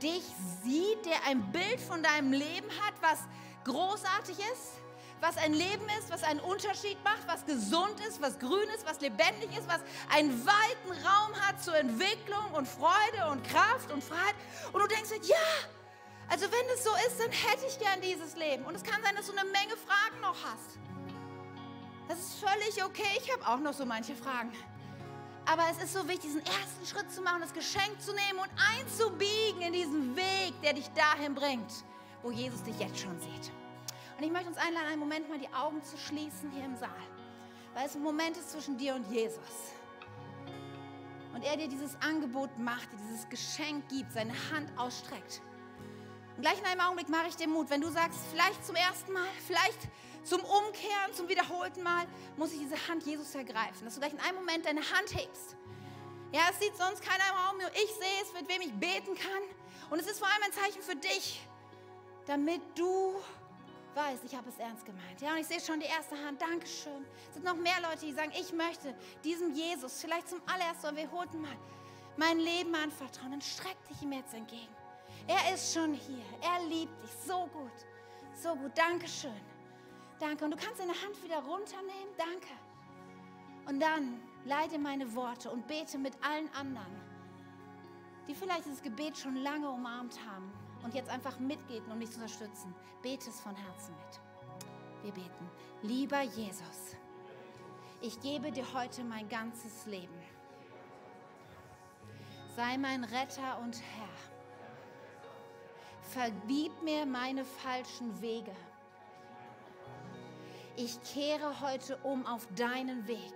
dich 0.02 0.24
sieht, 0.64 1.06
der 1.06 1.24
ein 1.28 1.52
Bild 1.52 1.80
von 1.80 2.04
deinem 2.04 2.34
Leben 2.34 2.70
hat, 2.82 2.94
was 3.02 3.20
großartig 3.64 4.40
ist, 4.40 4.82
was 5.22 5.38
ein 5.38 5.54
Leben 5.54 5.86
ist, 6.00 6.10
was 6.10 6.24
einen 6.24 6.40
Unterschied 6.40 6.98
macht, 7.04 7.28
was 7.28 7.46
gesund 7.46 8.00
ist, 8.08 8.22
was 8.22 8.40
grün 8.40 8.68
ist, 8.76 8.86
was 8.86 9.02
lebendig 9.02 9.50
ist, 9.58 9.68
was 9.68 9.82
einen 10.14 10.46
weiten 10.46 11.06
Raum 11.06 11.36
hat 11.42 11.62
zur 11.62 11.76
Entwicklung 11.76 12.52
und 12.54 12.68
Freude 12.68 13.30
und 13.32 13.44
Kraft 13.44 13.92
und 13.92 14.04
Freiheit. 14.04 14.36
Und 14.72 14.82
du 14.82 14.88
denkst, 14.88 15.10
ja, 15.24 15.36
also 16.30 16.46
wenn 16.46 16.76
es 16.76 16.84
so 16.84 16.92
ist, 17.08 17.20
dann 17.20 17.32
hätte 17.32 17.66
ich 17.68 17.80
gern 17.80 18.02
dieses 18.02 18.36
Leben. 18.36 18.66
Und 18.66 18.76
es 18.76 18.84
kann 18.84 19.02
sein, 19.04 19.16
dass 19.16 19.26
du 19.26 19.32
eine 19.32 19.50
Menge 19.50 19.76
Fragen 19.78 20.22
noch 20.22 20.36
hast. 20.44 20.78
Das 22.08 22.20
ist 22.20 22.40
völlig 22.40 22.84
okay. 22.84 23.20
Ich 23.22 23.32
habe 23.32 23.48
auch 23.48 23.60
noch 23.60 23.74
so 23.74 23.86
manche 23.86 24.16
Fragen. 24.16 24.52
Aber 25.46 25.64
es 25.72 25.84
ist 25.84 25.94
so 25.94 26.08
wichtig, 26.08 26.22
diesen 26.22 26.46
ersten 26.46 26.86
Schritt 26.86 27.12
zu 27.12 27.22
machen, 27.22 27.42
das 27.42 27.54
Geschenk 27.54 28.00
zu 28.00 28.14
nehmen 28.14 28.40
und 28.40 28.50
einzubiegen 28.78 29.62
in 29.62 29.74
diesen 29.74 30.16
Weg, 30.16 30.54
der 30.64 30.74
dich 30.74 30.88
dahin 30.90 31.34
bringt, 31.34 31.72
wo 32.22 32.30
Jesus 32.30 32.62
dich 32.64 32.78
jetzt 32.80 33.00
schon 33.00 33.20
sieht. 33.20 33.52
Und 34.20 34.26
ich 34.26 34.32
möchte 34.34 34.50
uns 34.50 34.58
einladen, 34.58 34.88
einen 34.88 35.00
Moment 35.00 35.30
mal 35.30 35.40
die 35.40 35.48
Augen 35.54 35.82
zu 35.82 35.98
schließen 35.98 36.52
hier 36.52 36.66
im 36.66 36.76
Saal. 36.76 36.92
Weil 37.74 37.86
es 37.86 37.96
ein 37.96 38.04
Moment 38.04 38.36
ist 38.36 38.52
zwischen 38.52 38.78
dir 38.78 38.94
und 38.94 39.10
Jesus. 39.10 39.72
Und 41.34 41.42
er 41.42 41.56
dir 41.56 41.70
dieses 41.70 41.96
Angebot 42.02 42.50
macht, 42.60 42.92
dir 42.92 42.98
dieses 43.08 43.30
Geschenk 43.30 43.88
gibt, 43.88 44.12
seine 44.12 44.34
Hand 44.52 44.78
ausstreckt. 44.78 45.42
Und 46.36 46.42
gleich 46.42 46.60
in 46.60 46.66
einem 46.66 46.82
Augenblick 46.82 47.08
mache 47.08 47.30
ich 47.30 47.38
dir 47.38 47.48
Mut, 47.48 47.70
wenn 47.70 47.80
du 47.80 47.88
sagst, 47.88 48.20
vielleicht 48.30 48.66
zum 48.66 48.76
ersten 48.76 49.14
Mal, 49.14 49.30
vielleicht 49.48 49.88
zum 50.26 50.42
Umkehren, 50.42 51.14
zum 51.14 51.30
wiederholten 51.30 51.82
Mal, 51.82 52.06
muss 52.36 52.52
ich 52.52 52.60
diese 52.60 52.90
Hand 52.90 53.06
Jesus 53.06 53.34
ergreifen. 53.36 53.86
Dass 53.86 53.94
du 53.94 54.02
gleich 54.02 54.12
in 54.12 54.20
einem 54.20 54.36
Moment 54.36 54.66
deine 54.66 54.82
Hand 54.82 55.16
hebst. 55.16 55.56
Ja, 56.34 56.42
es 56.52 56.60
sieht 56.60 56.76
sonst 56.76 57.02
keiner 57.04 57.24
im 57.30 57.38
Raum, 57.38 57.58
nur 57.58 57.72
ich 57.72 57.94
sehe 57.94 58.22
es, 58.22 58.34
mit 58.34 58.50
wem 58.50 58.64
ich 58.64 58.74
beten 58.74 59.16
kann. 59.16 59.44
Und 59.90 60.00
es 60.00 60.08
ist 60.08 60.20
vor 60.20 60.28
allem 60.28 60.44
ein 60.44 60.52
Zeichen 60.52 60.82
für 60.82 60.98
dich, 60.98 61.40
damit 62.26 62.62
du 62.76 63.16
weißt, 63.96 64.24
ich 64.24 64.36
habe 64.36 64.50
es 64.50 64.58
ernst 64.58 64.86
gemeint. 64.86 65.22
Ja, 65.22 65.32
und 65.32 65.40
ich 65.40 65.48
sehe 65.48 65.60
schon 65.60 65.80
die 65.80 65.86
erste 65.86 66.16
Hand. 66.18 66.42
Dankeschön. 66.42 67.06
Es 67.28 67.36
sind 67.36 67.46
noch 67.46 67.56
mehr 67.56 67.80
Leute, 67.82 68.06
die 68.06 68.14
sagen, 68.14 68.32
ich 68.40 68.54
möchte 68.54 68.94
diesem 69.24 69.54
Jesus 69.54 70.02
vielleicht 70.02 70.30
zum 70.30 70.42
allerersten 70.46 70.88
oder 70.88 70.98
wiederholten 70.98 71.42
Mal 71.42 71.58
mein 72.18 72.40
Leben 72.40 72.74
anvertrauen. 72.76 73.32
Dann 73.32 73.42
streck 73.42 73.78
dich 73.88 74.02
ihm 74.02 74.14
jetzt 74.14 74.34
entgegen. 74.34 74.76
Er 75.28 75.54
ist 75.54 75.74
schon 75.74 75.94
hier. 75.94 76.24
Er 76.42 76.68
liebt 76.68 77.04
dich 77.04 77.12
so 77.26 77.48
gut. 77.48 77.72
So 78.34 78.56
gut. 78.56 78.72
Dankeschön. 78.78 79.42
Danke. 80.20 80.46
Und 80.46 80.52
du 80.52 80.58
kannst 80.58 80.80
deine 80.80 80.94
Hand 80.94 81.24
wieder 81.24 81.38
runternehmen. 81.38 82.14
Danke. 82.18 82.54
Und 83.68 83.80
dann 83.80 84.22
leite 84.46 84.78
meine 84.80 85.14
Worte 85.16 85.50
und 85.52 85.68
bete 85.68 85.98
mit 85.98 86.14
allen 86.24 86.52
anderen, 86.54 87.02
die 88.28 88.36
vielleicht 88.36 88.66
dieses 88.66 88.82
Gebet 88.82 89.18
schon 89.18 89.36
lange 89.36 89.70
umarmt 89.70 90.20
haben 90.28 90.52
und 90.84 90.94
jetzt 90.94 91.10
einfach 91.10 91.40
mitbeten, 91.40 91.92
um 91.92 91.98
mich 91.98 92.12
zu 92.12 92.18
unterstützen. 92.22 92.74
Bete 93.02 93.30
es 93.30 93.40
von 93.40 93.56
Herzen 93.56 93.96
mit. 93.96 94.20
Wir 95.04 95.12
beten. 95.14 95.50
Lieber 95.82 96.22
Jesus, 96.22 96.96
ich 98.02 98.20
gebe 98.22 98.52
dir 98.52 98.66
heute 98.74 99.04
mein 99.04 99.28
ganzes 99.30 99.86
Leben. 99.86 100.18
Sei 102.56 102.78
mein 102.78 103.04
Retter 103.04 103.60
und 103.62 103.82
Herr. 103.82 104.10
Vergib 106.02 106.82
mir 106.84 107.06
meine 107.06 107.46
falschen 107.46 108.22
Wege. 108.22 108.56
Ich 110.76 111.02
kehre 111.04 111.62
heute 111.62 111.98
um 112.04 112.26
auf 112.26 112.48
deinen 112.56 113.08
Weg. 113.08 113.36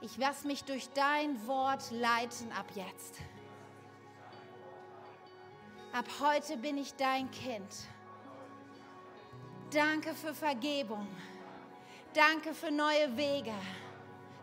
Ich 0.00 0.18
lasse 0.18 0.46
mich 0.46 0.64
durch 0.64 0.90
dein 0.90 1.46
Wort 1.46 1.90
leiten 1.90 2.52
ab 2.52 2.66
jetzt. 2.74 3.20
Ab 5.94 6.06
heute 6.18 6.56
bin 6.56 6.76
ich 6.76 6.92
dein 6.96 7.30
Kind. 7.30 7.72
Danke 9.70 10.12
für 10.12 10.34
Vergebung. 10.34 11.06
Danke 12.12 12.52
für 12.52 12.72
neue 12.72 13.16
Wege. 13.16 13.54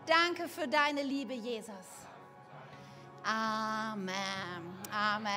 Danke 0.06 0.48
für 0.48 0.66
deine 0.66 1.02
Liebe, 1.02 1.34
Jesus. 1.34 2.06
Amen. 3.22 4.14
Amen. 4.90 5.32